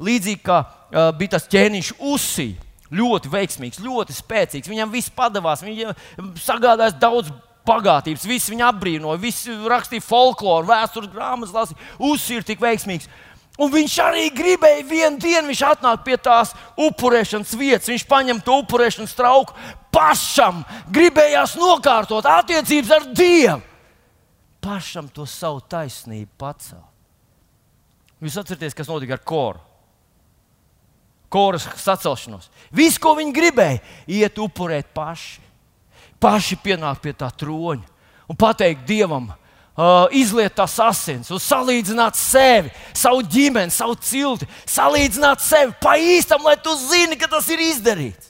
līdzīgi 0.06 0.44
kā 0.46 0.60
uh, 0.62 1.10
bija 1.18 1.36
tas 1.36 1.50
ķēniņš 1.50 1.92
Usija, 2.12 2.70
ļoti 2.94 3.34
veiksmīgs, 3.34 3.82
ļoti 3.82 4.16
spēcīgs. 4.18 4.70
Viņam 4.70 4.94
viss 4.94 5.14
padavās, 5.14 5.66
viņam 5.66 6.32
sagādājās 6.38 6.98
daudz 7.02 7.34
bagātības, 7.70 8.28
visi 8.28 8.54
viņu 8.54 8.66
apbrīnoja, 8.68 9.22
visi 9.22 9.56
rakstīja 9.70 10.06
folkloru, 10.06 10.70
vēstures 10.70 11.12
grāmatas, 11.14 11.56
lasīja, 11.56 11.90
uzsīra 12.10 12.48
tik 12.48 12.64
veiksmīgs. 12.64 13.10
Un 13.60 13.72
viņš 13.74 13.96
arī 14.00 14.30
gribēja 14.32 14.84
vienu 14.88 15.20
dienu, 15.20 15.50
viņš 15.50 15.64
atnāk 15.68 16.06
pie 16.06 16.16
tās 16.16 16.54
upurēšanas 16.80 17.56
vietas, 17.60 17.90
viņš 17.92 18.06
paņem 18.08 18.40
to 18.46 18.56
upurēšanas 18.62 19.16
trauku 19.18 19.56
pašam, 19.92 20.62
gribējās 20.96 21.58
nokārtot 21.60 22.28
attiecības 22.30 22.94
ar 22.96 23.10
Dievu. 23.12 23.60
Pašam 24.64 25.10
to 25.12 25.26
savu 25.28 25.60
taisnību 25.72 26.32
pacelt. 26.40 26.88
Jūs 28.20 28.36
atcerieties, 28.40 28.76
kas 28.76 28.90
notika 28.92 29.16
ar 29.16 29.24
koru. 29.24 29.62
Koras 31.32 31.68
sacelšanos. 31.80 32.50
Viss, 32.76 33.00
ko 33.00 33.14
viņi 33.16 33.36
gribēja, 33.36 33.80
iet 34.12 34.40
upurēt 34.42 34.90
paši 34.96 35.49
paši 36.20 36.60
pienākt 36.64 37.04
pie 37.04 37.14
tā 37.16 37.30
troņa 37.32 37.86
un 38.30 38.38
pateikt 38.38 38.86
Dievam, 38.88 39.32
uh, 39.32 40.06
izliet 40.14 40.54
tās 40.58 40.78
asins, 40.84 41.32
un 41.34 41.42
salīdzināt 41.42 42.18
sevi, 42.20 42.72
savu 42.94 43.24
ģimeni, 43.26 43.74
savu 43.74 43.98
cilti, 43.98 44.48
salīdzināt 44.70 45.42
sevi 45.42 45.74
pa 45.82 45.98
īstam, 45.98 46.44
lai 46.46 46.58
tu 46.62 46.76
zini, 46.78 47.18
ka 47.18 47.32
tas 47.32 47.50
ir 47.50 47.64
izdarīts. 47.72 48.30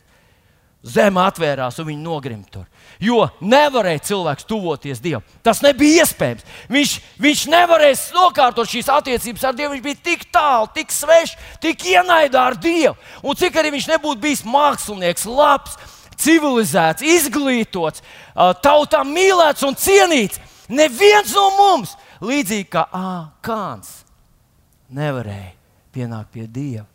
Zeme 0.79 1.19
atvērās 1.19 1.75
un 1.81 1.89
viņi 1.89 1.99
nogrim 1.99 2.39
tur. 2.47 2.63
Jo 3.03 3.25
nevarēja 3.43 3.99
cilvēks 4.09 4.45
tuvoties 4.47 5.01
Dievam. 5.03 5.25
Tas 5.43 5.59
nebija 5.63 6.05
iespējams. 6.05 6.45
Viņš, 6.71 6.93
viņš 7.19 7.41
nevarēja 7.51 7.97
nokārtot 8.15 8.71
šīs 8.71 8.87
attiecības 8.95 9.43
ar 9.43 9.57
Dievu. 9.57 9.73
Viņš 9.75 9.83
bija 9.83 9.99
tik 10.07 10.23
tālu, 10.31 10.69
tik 10.75 10.95
svešs, 10.95 11.35
tik 11.59 11.83
ienaidā 11.83 12.45
ar 12.47 12.55
Dievu. 12.55 12.95
Un 13.19 13.35
cik 13.39 13.59
arī 13.59 13.73
viņš 13.75 13.89
nebūtu 13.91 14.23
bijis 14.23 14.45
mākslinieks, 14.47 15.27
labs, 15.27 15.75
civilizēts, 16.19 17.05
izglītots, 17.05 18.03
tautā 18.63 19.03
mīlēts 19.07 19.65
un 19.67 19.77
cienīts. 19.79 20.41
Neviens 20.69 21.31
no 21.33 21.47
mums, 21.57 21.95
līdzīgi 22.21 22.67
kā 22.75 22.85
Kāns, 23.45 24.03
nevarēja 24.93 25.55
pienākt 25.95 26.33
pie 26.35 26.45
Dieva 26.45 26.85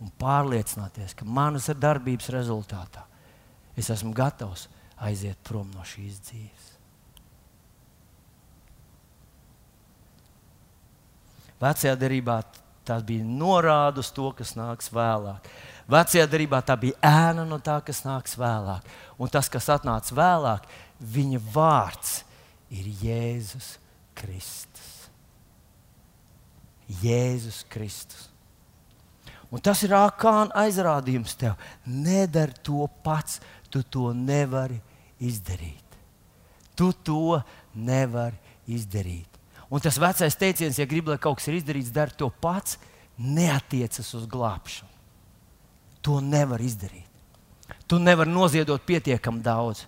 un 0.00 0.08
pārliecināties, 0.20 1.12
ka 1.18 1.28
manas 1.28 1.68
darbības 1.76 2.30
rezultātā 2.32 3.04
es 3.76 3.90
esmu 3.92 4.14
gatavs 4.16 4.68
aiziet 5.00 5.38
prom 5.44 5.68
no 5.74 5.84
šīs 5.84 6.16
dzīves. 6.24 6.66
Vecajā 11.60 11.92
derībā 12.00 12.40
tas 12.88 13.04
bija 13.04 13.24
norāda 13.24 14.00
uz 14.00 14.08
to, 14.16 14.30
kas 14.32 14.54
nāks 14.56 14.88
vēlāk. 14.92 15.44
Vecajā 15.90 16.26
darbā 16.30 16.60
tā 16.62 16.76
bija 16.78 16.98
ēna 17.02 17.44
no 17.48 17.58
tā, 17.58 17.80
kas 17.82 18.04
nāks 18.06 18.36
vēlāk. 18.38 18.86
Un 19.18 19.30
tas, 19.32 19.48
kas 19.50 19.68
atnāca 19.74 20.14
vēlāk, 20.14 20.68
viņa 21.00 21.40
vārds 21.50 22.20
ir 22.70 22.86
Jēzus 23.02 23.72
Kristus. 24.14 24.90
Jēzus 27.02 27.64
Kristus. 27.70 28.28
Un 29.50 29.62
tas 29.62 29.82
ir 29.82 29.96
ārkārtīgi 29.98 30.54
aizrādījums 30.62 31.34
tev. 31.38 31.56
Nedari 31.90 32.54
to 32.62 32.86
pats, 33.02 33.40
tu 33.70 33.82
to 33.82 34.12
nevari 34.14 34.78
izdarīt. 35.18 35.98
Tu 36.78 36.92
to 37.04 37.40
nevari 37.74 38.38
izdarīt. 38.70 39.26
Un 39.70 39.82
tas 39.82 39.98
vecais 40.02 40.38
teiciens, 40.38 40.78
ja 40.78 40.86
gribi, 40.86 41.12
lai 41.12 41.18
kaut 41.22 41.38
kas 41.38 41.50
ir 41.50 41.58
izdarīts, 41.58 41.92
dari 41.94 42.14
to 42.18 42.30
pats, 42.42 42.78
neatiecas 43.18 44.14
uz 44.18 44.30
glābšanu. 44.30 44.89
To 46.06 46.20
nevar 46.24 46.62
izdarīt. 46.64 47.06
Tu 47.86 47.98
nevari 47.98 48.30
noziedot 48.30 48.82
pietiekami 48.86 49.42
daudz. 49.44 49.86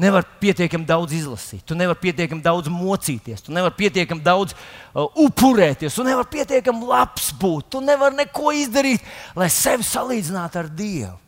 Nevar 0.00 0.24
pietiekami 0.40 0.86
daudz 0.86 1.12
izlasīt, 1.12 1.64
tu 1.66 1.74
nevari 1.76 1.98
pietiekami 2.00 2.40
daudz 2.44 2.70
mocīties, 2.72 3.42
tu 3.44 3.52
nevari 3.52 3.74
pietiekami 3.76 4.22
daudz 4.24 4.54
uh, 4.54 5.08
upurēties, 5.18 5.92
tu 5.96 6.04
nevari 6.06 6.30
pietiekami 6.30 6.86
labs 6.88 7.32
būt, 7.36 7.66
tu 7.74 7.82
nevari 7.84 8.16
neko 8.22 8.54
izdarīt, 8.56 9.04
lai 9.36 9.50
sevi 9.52 9.84
salīdzinātu 9.84 10.60
ar 10.62 10.70
Dievu. 10.78 11.18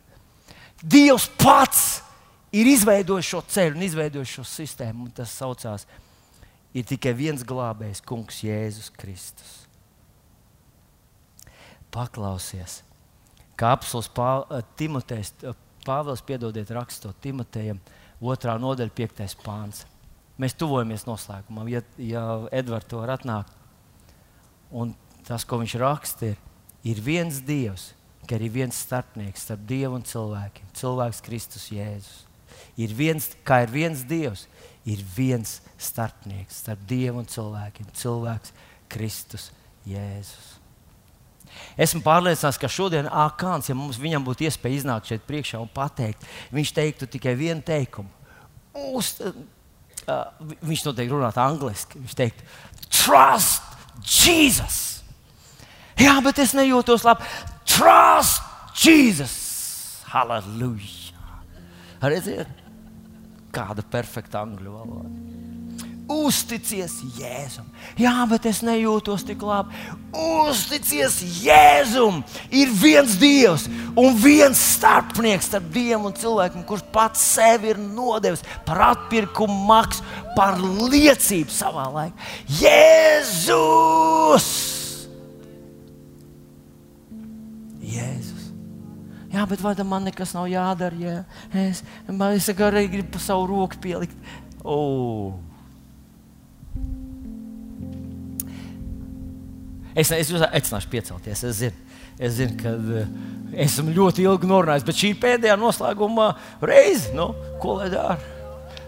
Dievs 0.79 1.27
pats 1.37 1.83
ir 2.55 2.69
izveidojis 2.71 3.29
šo 3.33 3.43
ceļu 3.53 3.77
un 3.77 3.85
izveidojis 3.85 4.37
šo 4.39 4.47
sistēmu, 4.47 5.05
un 5.05 5.13
tas 5.19 5.35
saucās, 5.37 5.85
ir 6.73 6.87
tikai 6.87 7.13
viens 7.17 7.45
glābējs, 7.45 8.01
Kungs, 8.07 8.41
Jēzus 8.47 8.89
Kristus. 8.95 9.53
Paklausies! 11.93 12.81
Kā 13.59 13.73
apelsīns 13.75 14.09
eh, 14.13 14.63
Timotejs, 14.79 15.33
eh, 15.43 15.59
Pāvils, 15.83 16.23
piedodiet, 16.23 16.69
rakstot 16.71 17.17
Timotejam, 17.19 17.81
otrā 18.23 18.55
nodaļa, 18.61 18.93
piektais 18.95 19.35
pāns. 19.35 19.83
Mēs 20.39 20.55
tuvojamies 20.57 21.03
noslēgumam, 21.05 21.67
ja, 21.69 21.81
ja 21.99 22.23
Edvards 22.55 22.87
to 22.89 23.01
var 23.01 23.17
atnākt. 23.17 23.51
Un 24.71 24.95
tas, 25.27 25.43
ko 25.45 25.59
viņš 25.61 25.75
raksta, 25.81 26.31
ir, 26.31 26.39
ir 26.87 27.01
viens 27.03 27.41
Dievs, 27.45 27.91
ka 28.27 28.39
ir 28.39 28.47
viens 28.53 28.79
starpnieks 28.85 29.43
starp 29.45 29.67
Dievu 29.69 29.99
un 29.99 30.07
cilvēkiem. 30.07 30.71
Cilvēks 30.79 31.21
Kristus 31.25 31.67
Jēzus. 31.75 32.23
Ir 32.79 32.95
viens, 32.95 33.27
kā 33.45 33.63
ir 33.65 33.73
viens 33.73 34.01
Dievs, 34.07 34.47
ir 34.87 35.03
viens 35.15 35.59
starpnieks 35.77 36.63
starp 36.63 36.87
Dievu 36.89 37.21
un 37.21 37.29
cilvēkiem. 37.29 37.91
Cilvēks 37.99 38.55
Kristus 38.93 39.51
Jēzus. 39.89 40.62
Esmu 41.77 42.03
pārliecināts, 42.05 42.59
ka 42.61 42.69
šodien 42.71 43.09
Akāns, 43.09 43.69
ja 43.69 43.75
mums 43.77 43.99
viņam 44.01 44.25
būtu 44.27 44.47
iespēja 44.47 44.81
iznākt 44.81 45.09
šeit 45.11 45.25
priekšā 45.27 45.61
un 45.61 45.71
pateikt, 45.73 46.25
viņš 46.53 46.73
teiktu 46.77 47.09
tikai 47.15 47.35
vienu 47.39 47.63
teikumu. 47.65 48.09
Uz, 48.93 49.15
uh, 49.21 50.23
viņš 50.61 50.87
noteikti 50.87 51.13
runātu 51.13 51.41
angliski. 51.43 52.01
Viņš 52.01 52.17
teiktu, 52.17 52.47
trust 52.89 53.73
Jesus! 54.01 54.79
Jā, 55.99 56.17
bet 56.25 56.41
es 56.41 56.55
nejūtos 56.57 57.05
labi. 57.05 57.27
Trust 57.69 58.41
Jesus! 58.83 59.37
Hallelujah! 60.09 61.13
Redziet, 62.03 62.49
kāda 63.55 63.85
perfekta 63.87 64.41
angļu 64.43 64.73
valoda. 64.73 65.62
Uzticies 66.13 66.99
Jēzum. 67.17 67.65
Jā, 67.97 68.13
bet 68.29 68.45
es 68.49 68.61
nejūtos 68.65 69.23
tik 69.25 69.41
labi. 69.45 69.73
Uzticies 70.13 71.15
Jēzum. 71.41 72.21
Ir 72.53 72.71
viens 72.81 73.15
Dievs 73.19 73.65
un 73.99 74.13
viens 74.21 74.59
starpnieks 74.75 75.47
starp 75.49 75.71
Dievu 75.73 76.09
un 76.09 76.15
cilvēku, 76.17 76.63
kurš 76.69 76.83
pats 76.93 77.23
sevi 77.33 77.71
ir 77.73 77.79
nodevis 77.81 78.43
par 78.67 78.77
atpirkumu 78.91 79.57
maksu, 79.69 80.03
par 80.37 80.59
liecību 80.61 81.51
savā 81.53 81.87
laikā. 81.93 82.17
Jēzus! 82.61 84.47
Jēzus. 87.93 88.43
Jā, 89.33 89.47
bet 89.49 89.61
vai 89.65 89.73
man 89.87 90.05
nekas 90.05 90.35
nav 90.37 90.45
jādara? 90.51 90.95
Jā, 90.99 91.25
es, 91.57 91.81
es 92.05 92.49
arī 92.53 92.85
gribu 92.91 93.19
savu 93.21 93.47
roku 93.49 93.81
pielikt. 93.81 94.17
Oh. 94.63 95.33
Es, 99.93 100.09
es 100.09 100.31
jūs 100.31 100.41
aicināšu 100.47 100.89
piecelties. 100.89 101.43
Es 101.45 101.59
zinu, 101.59 101.97
es 102.17 102.37
zinu 102.39 102.57
ka 102.57 102.73
uh, 102.73 103.09
esmu 103.65 103.93
ļoti 103.93 104.25
ilgi 104.25 104.49
norunājis, 104.49 104.85
bet 104.87 104.97
šī 104.97 105.11
ir 105.13 105.19
pēdējā 105.21 105.57
noslēguma 105.61 106.31
reize. 106.65 107.13
Nu, 107.17 107.31
ko 107.61 107.77
lai 107.81 107.91
dara? 107.93 108.17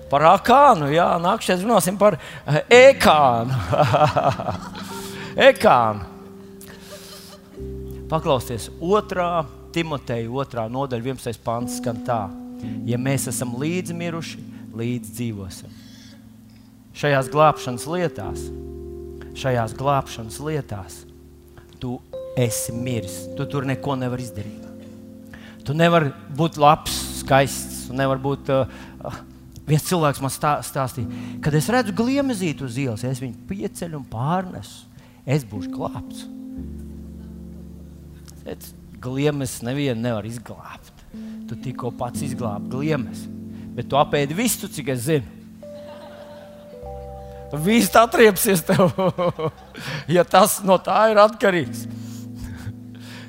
Par 0.10 0.26
akānu, 0.30 0.92
jā, 0.94 1.06
nākamais 1.22 1.64
runāsim 1.66 1.98
par 2.02 2.18
uh, 2.18 2.60
ekānu. 2.74 3.62
ekānu. 5.50 6.12
Paklausieties, 8.10 8.70
otrā 8.86 9.46
Timoteja, 9.76 10.30
otrā 10.32 10.68
nodaļa, 10.72 11.04
11. 11.18 11.42
pāns 11.44 11.80
skan 11.82 12.04
tā: 12.08 12.22
Ja 12.88 12.98
mēs 13.02 13.28
esam 13.28 13.58
līdzi 13.60 13.98
miruši, 13.98 14.44
līdzi 14.78 15.18
dzīvosim. 15.18 15.82
Šajās 16.96 17.28
glābšanas 17.34 17.90
lietās 17.92 18.46
šajās 19.36 19.76
glābšanas 19.78 20.40
lietās, 20.44 21.02
tu 21.82 21.98
esi 22.40 22.74
miris. 22.76 23.26
Tu 23.38 23.48
tur 23.52 23.68
neko 23.68 23.96
nevari 24.00 24.26
izdarīt. 24.26 24.64
Tu 25.66 25.74
nevari 25.74 26.12
būt 26.38 26.60
labs, 26.62 26.94
skaists 27.22 27.90
nevar 27.96 28.20
būt, 28.22 28.52
uh, 28.54 29.20
viens 29.66 29.86
cilvēks 29.88 30.22
man 30.22 30.34
stā, 30.34 30.58
stāstīja, 30.66 31.40
kad 31.44 31.56
es 31.58 31.70
redzu 31.74 31.96
gliemezīti 31.98 32.66
uz 32.66 32.78
ielas, 32.82 33.06
es 33.08 33.22
viņu 33.24 33.48
pieceļu 33.50 33.98
un 33.98 34.06
pārnesu, 34.10 34.86
es 35.26 35.46
būšu 35.48 35.74
glābts. 35.74 36.28
Gliemes 39.02 39.60
nevienu 39.66 40.02
nevar 40.02 40.26
izglābt. 40.26 40.94
Tu 41.50 41.58
tikko 41.68 41.92
pats 41.98 42.22
izglābi 42.26 42.70
gliemes, 42.74 43.26
bet 43.74 43.90
tu 43.90 43.98
apēdi 43.98 44.38
visu, 44.38 44.70
cik 44.70 44.94
es 44.94 45.08
zinu. 45.08 45.35
Viss 47.54 47.94
atriepsies 47.96 48.64
tev, 48.66 48.90
ja 50.16 50.26
tas 50.28 50.58
no 50.66 50.80
tā 50.82 51.12
ir 51.12 51.22
atkarīgs. 51.22 51.86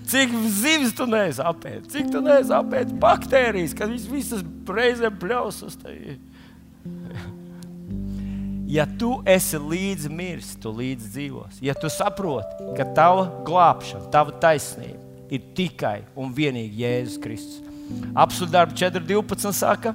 Cik 0.07 0.35
zivs 0.55 0.95
tu 0.95 1.07
neesi 1.11 1.43
apēdis, 1.43 1.91
cik 1.91 2.13
tu 2.15 2.23
neesi 2.23 2.55
apēdis 2.55 2.95
baktērijas, 3.03 3.75
kad 3.75 3.91
viņas 3.91 4.07
visas 4.11 4.45
reizē 4.71 5.11
pļaus 5.11 5.65
uz 5.67 5.79
tevi. 5.83 6.19
Ja 8.67 8.83
tu 8.99 9.21
esi 9.31 9.61
līdzi 9.63 10.09
miris, 10.11 10.49
tu 10.59 10.73
līdzi 10.75 11.13
dzīvos. 11.15 11.61
Ja 11.63 11.77
tu 11.79 11.87
saproti, 11.87 12.65
ka 12.75 12.83
tava 12.97 13.29
glābšana, 13.47 14.09
tava 14.11 14.35
taisnība 14.43 14.99
ir 15.31 15.45
tikai 15.55 16.01
un 16.19 16.33
vienīgi 16.35 16.83
Jēzus 16.83 17.21
Kristus. 17.23 17.63
Apsūdzdarba 18.19 18.75
4.12. 18.75 19.53
saka, 19.55 19.95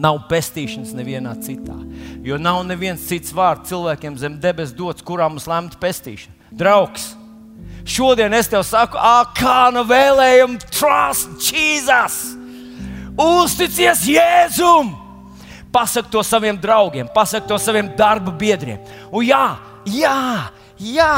nav 0.00 0.22
pestīšanas 0.30 0.94
nevienā 0.96 1.34
citā. 1.44 1.76
Jo 2.24 2.38
nav 2.40 2.62
neviens 2.68 3.04
cits 3.08 3.34
vārds 3.36 3.68
cilvēkiem 3.70 4.16
zem 4.20 4.38
debesu 4.40 4.76
dots, 4.78 5.04
kurā 5.04 5.28
mums 5.28 5.48
lemta 5.50 5.78
pestīšana. 5.80 6.36
Draugs! 6.50 7.12
Šodien 7.84 8.32
es 8.36 8.48
tev 8.50 8.62
saku, 8.66 8.98
kā 9.36 9.58
no 9.74 9.84
vēlējuma, 9.88 10.60
trust 10.72 11.50
Jesus! 11.50 12.20
Uzticies 13.20 14.04
Jēzum! 14.08 14.94
Pasak 15.70 16.08
to 16.10 16.22
saviem 16.26 16.58
draugiem, 16.58 17.08
pasak 17.14 17.46
to 17.46 17.58
saviem 17.60 17.92
darba 17.96 18.32
biedriem. 18.34 18.80
Un 19.14 19.22
jā, 19.22 19.44
jā, 19.86 20.16
jā 20.82 21.12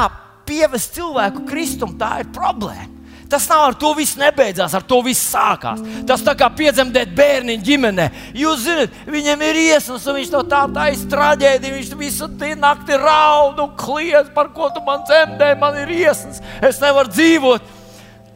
pievest 0.45 0.93
cilvēku 0.99 1.47
kristum, 1.49 1.95
tā 1.97 2.19
ir 2.21 2.29
problēma. 2.35 2.92
Tas 3.33 3.47
nav 3.49 3.63
ar 3.71 3.77
to 3.81 3.95
viss 3.97 4.19
nebeidzās, 4.21 4.75
ar 4.77 4.83
to 4.85 4.99
viss 5.07 5.31
sākās. 5.33 5.81
Tas 6.09 6.21
tā 6.25 6.35
kā 6.37 6.51
piedzemdēt 6.53 7.15
bērnu 7.17 7.55
ģimenē. 7.65 8.09
Jūs 8.37 8.67
zināt, 8.67 8.99
viņam 9.09 9.45
ir 9.47 9.61
iesnas, 9.63 10.05
un 10.05 10.19
viņš 10.19 10.33
to 10.35 10.43
tā 10.51 10.67
taisa 10.75 11.09
traģēdiju. 11.15 11.79
Viņš 11.79 11.95
visu 11.97 12.29
nakti 12.61 12.99
raud 13.01 13.63
un 13.65 13.71
kliedz, 13.79 14.29
par 14.35 14.53
ko 14.53 14.69
tu 14.75 14.83
man 14.85 15.07
dzemdē, 15.09 15.55
man 15.61 15.79
ir 15.81 15.95
iesnas, 15.97 16.43
es 16.61 16.81
nevaru 16.83 17.09
dzīvot. 17.09 17.73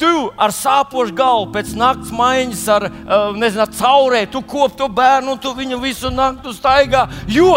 Tu 0.01 0.13
ar 0.37 0.53
sāpošu 0.53 1.15
galvu 1.17 1.53
pēc 1.55 1.77
naktas 1.77 2.13
maiņas, 2.13 2.65
ar 2.73 2.89
uh, 2.89 3.37
nezinu, 3.37 3.69
caurē, 3.77 4.25
tu 4.29 4.43
kop 4.45 4.77
to 4.77 4.89
bērnu 4.93 5.37
un 5.37 5.41
tu 5.41 5.53
viņu 5.57 5.81
visu 5.81 6.13
nakti 6.13 6.53
staigā, 6.57 7.07
jo, 7.29 7.53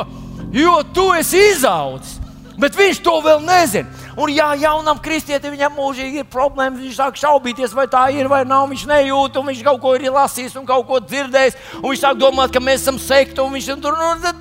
jo 0.56 0.78
tu 0.96 1.10
esi 1.16 1.40
izaudzis. 1.54 2.20
Bet 2.60 2.76
viņš 2.76 3.00
to 3.04 3.16
vēl 3.24 3.44
nezina. 3.48 3.99
Un, 4.20 4.32
ja 4.36 4.50
jaunam 4.60 5.00
kristietim 5.00 5.54
viņam 5.56 5.78
mūžīgi 5.78 6.24
ir 6.24 6.28
problēmas, 6.28 6.82
viņš 6.84 6.98
sāk 6.98 7.20
šaubīties, 7.22 7.72
vai 7.76 7.86
tā 7.88 8.02
ir 8.12 8.28
vai 8.28 8.42
nav. 8.48 8.66
Viņš 8.68 8.84
nejūt, 8.90 9.38
un 9.40 9.48
viņš 9.48 9.62
kaut 9.64 9.80
ko 9.84 9.94
ir 9.96 10.10
lasījis 10.12 10.58
un 10.60 10.68
kaut 10.68 10.88
ko 10.90 11.00
dzirdējis. 11.00 11.56
Viņš 11.86 12.02
sāk 12.04 12.20
domāt, 12.20 12.52
ka 12.52 12.60
mēs 12.64 12.84
esam 12.84 13.00
sekta 13.00 13.46
un 13.46 13.56
viņš 13.56 13.70
tur 13.80 13.96
nu, 13.96 14.34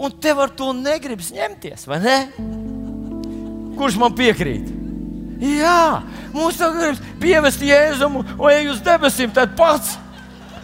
un 0.00 0.12
tev 0.20 0.42
ar 0.44 0.52
to 0.56 0.72
negribas 0.76 1.30
ņemties, 1.32 1.86
vai 1.88 2.00
ne? 2.04 2.18
Kurš 3.80 3.96
man 4.00 4.12
piekrīt? 4.16 4.68
Jā, 5.40 6.02
mums 6.34 6.58
tagad 6.60 6.82
gribas 6.82 7.00
pievest 7.20 7.64
Jēzumu 7.64 8.26
ej 8.50 8.68
uz 8.74 8.80
debesīm, 8.84 9.32
tad 9.32 9.56
pats. 9.56 9.96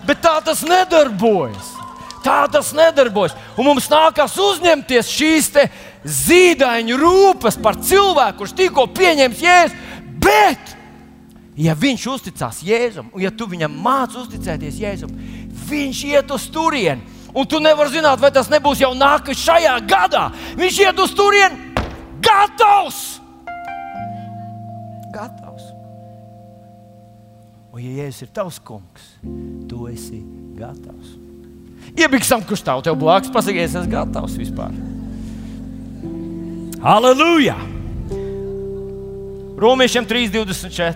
Bet 0.07 0.21
tā 0.25 0.37
tas 0.45 0.61
nedarbojas. 0.65 1.73
Tā 2.27 2.43
tas 2.51 2.73
nedarbojas. 2.77 3.35
Un 3.57 3.69
mums 3.71 3.89
nākas 3.91 4.37
uzņemties 4.41 5.09
šīs 5.09 5.49
zīdaiņu 6.07 6.97
rūpes 7.01 7.59
par 7.63 7.79
cilvēku, 7.83 8.43
kurš 8.43 8.55
tikko 8.57 8.87
pieņems 8.95 9.43
jēzu. 9.43 9.83
Bet, 10.23 10.73
ja 11.59 11.75
viņš 11.79 12.07
uzticās 12.15 12.63
Jēzum, 12.67 13.11
un 13.15 13.23
ja 13.25 13.33
tu 13.35 13.49
viņam 13.51 13.75
māci 13.83 14.21
uzticēties 14.23 14.81
Jēzum, 14.83 15.13
viņš 15.69 16.03
iet 16.13 16.33
uz 16.35 16.49
turieni. 16.53 17.15
Un 17.37 17.45
tu 17.45 17.61
nevari 17.61 17.93
zināt, 17.93 18.21
vai 18.23 18.31
tas 18.33 18.49
nebūs 18.49 18.81
jau 18.81 18.95
nākamais 18.97 19.43
šajā 19.43 19.75
gadā. 19.85 20.31
Viņš 20.57 20.79
iet 20.87 21.03
uz 21.05 21.13
turieni 21.13 21.75
gatavs. 22.25 23.03
Gatavs. 25.13 25.69
Un, 27.75 27.83
ja 27.85 28.07
Jēzus 28.07 28.25
ir 28.25 28.33
tavs 28.33 28.61
kungs, 28.65 29.11
tu 29.69 29.85
esi 29.93 30.23
gatavs. 30.57 31.19
Iebiksam, 31.97 32.43
kurš 32.49 32.65
tev 32.65 32.97
blakus 32.99 33.33
pasakies, 33.33 33.69
es 33.71 33.83
esmu 33.83 33.93
gatavs 33.93 34.41
vispār. 34.41 34.73
Halleluja! 36.83 37.57
Romiešiem 39.59 40.05
3,24. 40.07 40.95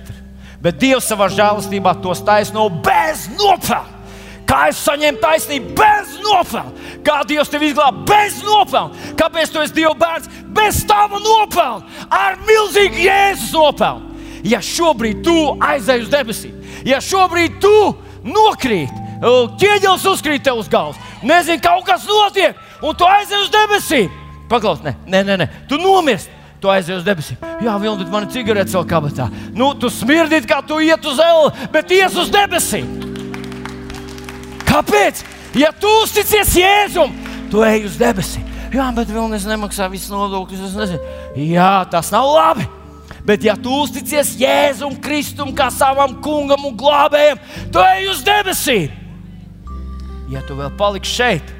Bet 0.61 0.76
Dievs 0.76 1.09
savā 1.09 1.31
žēlastībā 1.33 1.95
tos 2.05 2.20
taisno 2.20 2.68
bez 2.85 3.24
nopelna. 3.39 3.99
Kā 4.45 4.66
es 4.68 4.81
saņēmu 4.85 5.20
taisnību 5.22 5.72
bez 5.78 6.16
nopelna? 6.20 6.74
Kā 7.07 7.20
Dievs 7.24 7.49
tevi 7.49 7.70
izglāba 7.70 8.05
bez 8.05 8.43
nopelna? 8.45 9.14
Kāpēc 9.16 9.53
tu 9.55 9.62
esi 9.62 9.78
Dieva 9.78 9.95
bērns 9.97 10.28
bez 10.53 10.83
tava 10.85 11.20
nopelna? 11.22 11.87
Ar 12.11 12.37
milzīgu 12.45 13.01
Jēzus 13.07 13.55
nopelnu. 13.57 14.11
Ja 14.45 14.61
šobrīd 14.64 15.24
tu 15.24 15.37
aizej 15.61 16.07
uz 16.07 16.12
debesīm, 16.12 16.55
ja 16.89 16.97
šobrīd 17.05 17.59
tu 17.61 17.72
nokrīt, 18.24 18.93
ķieģelis 19.61 20.07
uzkrīt 20.09 20.47
tev 20.47 20.62
uz 20.62 20.68
galvas, 20.72 20.97
nezini, 21.20 21.61
kaut 21.61 21.85
kas 21.85 22.07
notiek, 22.09 22.57
un 22.81 22.97
tu 22.97 23.05
aizej 23.05 23.43
uz 23.45 23.51
debesīm, 23.53 24.09
Paklaus, 24.51 24.82
nē, 24.82 24.96
nē, 25.07 25.22
nē, 25.28 25.40
nē. 25.40 25.48
tu 25.70 25.78
nomirsti. 25.78 26.38
Tu 26.61 26.68
aizies 26.68 26.98
uz 26.98 27.05
debesīm. 27.07 27.38
Jā, 27.64 27.78
Vilni, 27.80 28.05
man 28.12 28.26
ir 28.26 28.32
cigaretes 28.34 28.74
vēl 28.76 28.84
kabatā. 28.84 29.30
Nu, 29.57 29.70
tu 29.80 29.88
smirdīt, 29.88 30.44
kā 30.44 30.59
tu 30.61 30.76
iet 30.84 31.07
uz 31.09 31.16
zeli, 31.16 31.68
bet 31.72 31.94
ies 31.96 32.18
uz 32.20 32.28
debesīm. 32.34 32.90
Kāpēc? 34.68 35.22
Ja 35.57 35.70
tu 35.72 35.88
uzticies 36.03 36.53
Jēzum, 36.61 37.14
tu 37.51 37.64
ej 37.64 37.86
uz 37.88 37.96
debesīm. 38.01 38.44
Jā, 38.70 38.90
bet 38.94 39.09
vēl 39.09 39.32
es 39.38 39.46
nemaksāju 39.48 39.94
visus 39.94 40.12
nodokļus. 40.12 40.92
Jā, 41.40 41.72
tas 41.90 42.12
nav 42.12 42.28
labi. 42.28 42.68
Bet, 43.24 43.44
ja 43.44 43.57
tu 43.57 43.72
uzticies 43.82 44.34
Jēzum, 44.40 44.94
Kristum, 45.03 45.55
kā 45.57 45.70
savam 45.72 46.18
kungam 46.24 46.68
un 46.68 46.76
glābējam, 46.78 47.40
tu 47.72 47.80
ej 47.82 48.11
uz 48.12 48.20
debesīm. 48.26 48.92
Ja 50.30 50.44
tu 50.46 50.61
vēl 50.61 50.70
paliksi 50.78 51.16
šeit, 51.16 51.51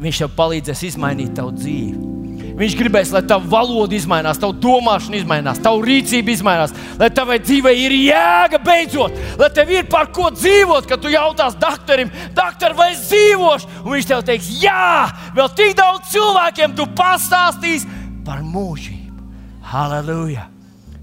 Viņš 0.00 0.22
tev 0.22 0.32
palīdzēs 0.38 0.86
izmainīt 0.92 1.34
tavu 1.36 1.52
dzīvi. 1.58 2.12
Viņš 2.58 2.74
gribēs, 2.76 3.12
lai 3.14 3.22
tava 3.24 3.48
valoda 3.48 3.96
izmainās, 3.96 4.40
tava 4.40 4.54
domāšana 4.60 5.16
izmainās, 5.18 5.60
tava 5.62 5.80
rīcība 5.86 6.34
izmainās, 6.34 6.74
lai 7.00 7.08
tavai 7.14 7.38
dzīvei 7.40 7.72
ir 7.86 7.94
jēga 7.96 8.60
beidzot, 8.62 9.16
lai 9.40 9.48
tev 9.56 9.72
ir 9.72 9.88
par 9.90 10.10
ko 10.12 10.28
dzīvot. 10.34 10.86
Kad 10.88 11.02
tu 11.02 11.12
jautās 11.12 11.56
doktoram, 11.60 12.12
doktor, 12.36 12.76
vai 12.76 12.90
es 12.92 13.06
dzīvošu, 13.08 13.70
un 13.84 13.96
viņš 13.96 14.10
tev 14.10 14.24
teiks, 14.28 14.50
jā, 14.62 15.08
vēl 15.36 15.52
tik 15.56 15.76
daudz 15.80 16.12
cilvēkiem 16.12 16.76
tu 16.76 16.88
pastāstīsi 16.98 17.88
par 18.26 18.44
mūžību. 18.44 19.28
Halleluja! 19.72 20.48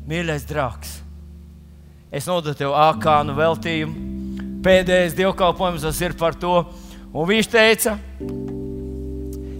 Mīļais 0.10 0.46
draugs! 0.50 1.00
Es 2.10 2.26
nododu 2.30 2.58
tev 2.58 2.74
ākānu 2.74 3.36
veltījumu. 3.38 4.08
Pēdējais 4.66 5.18
dievkalpojums 5.18 6.02
ir 6.02 6.16
par 6.18 6.36
to. 6.38 6.64
Un 7.14 7.28
viņš 7.30 7.50
teica, 7.54 7.94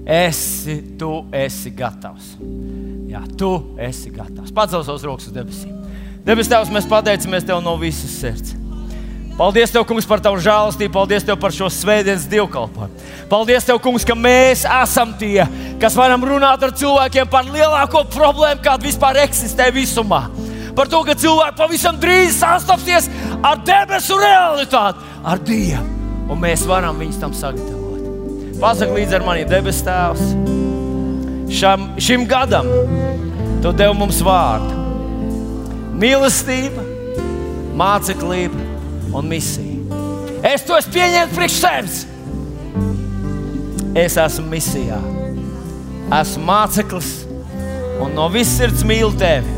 esi, 0.10 0.80
tu 0.98 1.12
esi 1.36 1.72
gatavs. 1.78 2.34
Jā, 3.10 3.22
tu 3.38 3.52
esi 3.82 4.10
gatavs. 4.14 4.54
Pacel 4.54 4.84
savus 4.86 5.06
rokas 5.06 5.30
uz 5.30 5.36
debesīm. 5.36 5.76
Debes 6.26 6.50
Tēvs, 6.50 6.72
mēs 6.74 6.90
pateicamies 6.90 7.46
Tev 7.48 7.62
no 7.64 7.76
visas 7.80 8.18
sirds. 8.20 8.56
Paldies, 9.40 9.72
Tev, 9.72 9.86
Kungs, 9.88 10.08
par 10.10 10.20
Tavu 10.20 10.42
žēlastību. 10.44 10.92
Paldies, 10.98 11.24
Tev, 11.24 11.38
par 11.40 11.54
šo 11.56 11.70
svētdienas 11.72 12.26
dievkalpojumu. 12.28 13.06
Paldies, 13.32 13.64
Tev, 13.70 13.80
Kungs, 13.80 14.04
ka 14.04 14.18
mēs 14.18 14.66
esam 14.68 15.14
tie, 15.22 15.46
kas 15.80 15.96
varam 15.96 16.26
runāt 16.28 16.66
ar 16.66 16.76
cilvēkiem 16.76 17.32
par 17.32 17.48
lielāko 17.48 18.04
problēmu, 18.12 18.60
kāda 18.66 18.90
vispār 18.90 19.22
eksistē 19.24 19.70
visumā. 19.72 20.26
Par 20.76 20.92
to, 20.92 21.02
ka 21.08 21.16
cilvēki 21.18 21.58
pavisam 21.60 21.98
drīz 22.02 22.38
sastapsies 22.44 23.08
ar 23.40 23.64
debesu 23.64 24.20
realitāti, 24.20 25.08
ar 25.24 25.40
Dievu. 25.40 25.88
Un 26.30 26.44
mēs 26.44 26.68
varam 26.70 27.00
viņus 27.00 27.24
tam 27.24 27.34
sagatavot. 27.34 27.79
Pasaki 28.60 28.92
līdzi 28.92 29.16
ar 29.16 29.24
mani, 29.24 29.46
debes 29.48 29.78
Tēvs. 29.88 30.34
Šam, 31.56 31.86
šim 31.96 32.26
gadam 32.28 32.68
tu 33.64 33.72
devi 33.72 33.96
mums 33.96 34.20
vārdu. 34.26 34.76
Mīlestība, 36.00 36.84
māceklība 37.80 38.60
un 39.16 39.32
misija. 39.32 40.04
Es 40.52 40.68
to 40.68 40.76
esmu 40.76 40.94
pieņēmis 40.98 41.36
priekš 41.38 41.58
sevis. 41.62 41.98
Es 44.00 44.20
esmu 44.22 44.46
misijā, 44.52 45.00
esmu 46.20 46.46
māceklis 46.52 47.14
un 48.04 48.14
no 48.16 48.28
visas 48.32 48.60
sirds 48.60 48.86
mīlu 48.88 49.16
tevi 49.20 49.56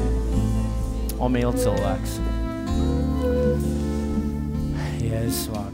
un 1.18 1.36
mīlu 1.36 1.58
cilvēku. 1.58 2.18
Jēzus 5.02 5.46
vārdu. 5.52 5.71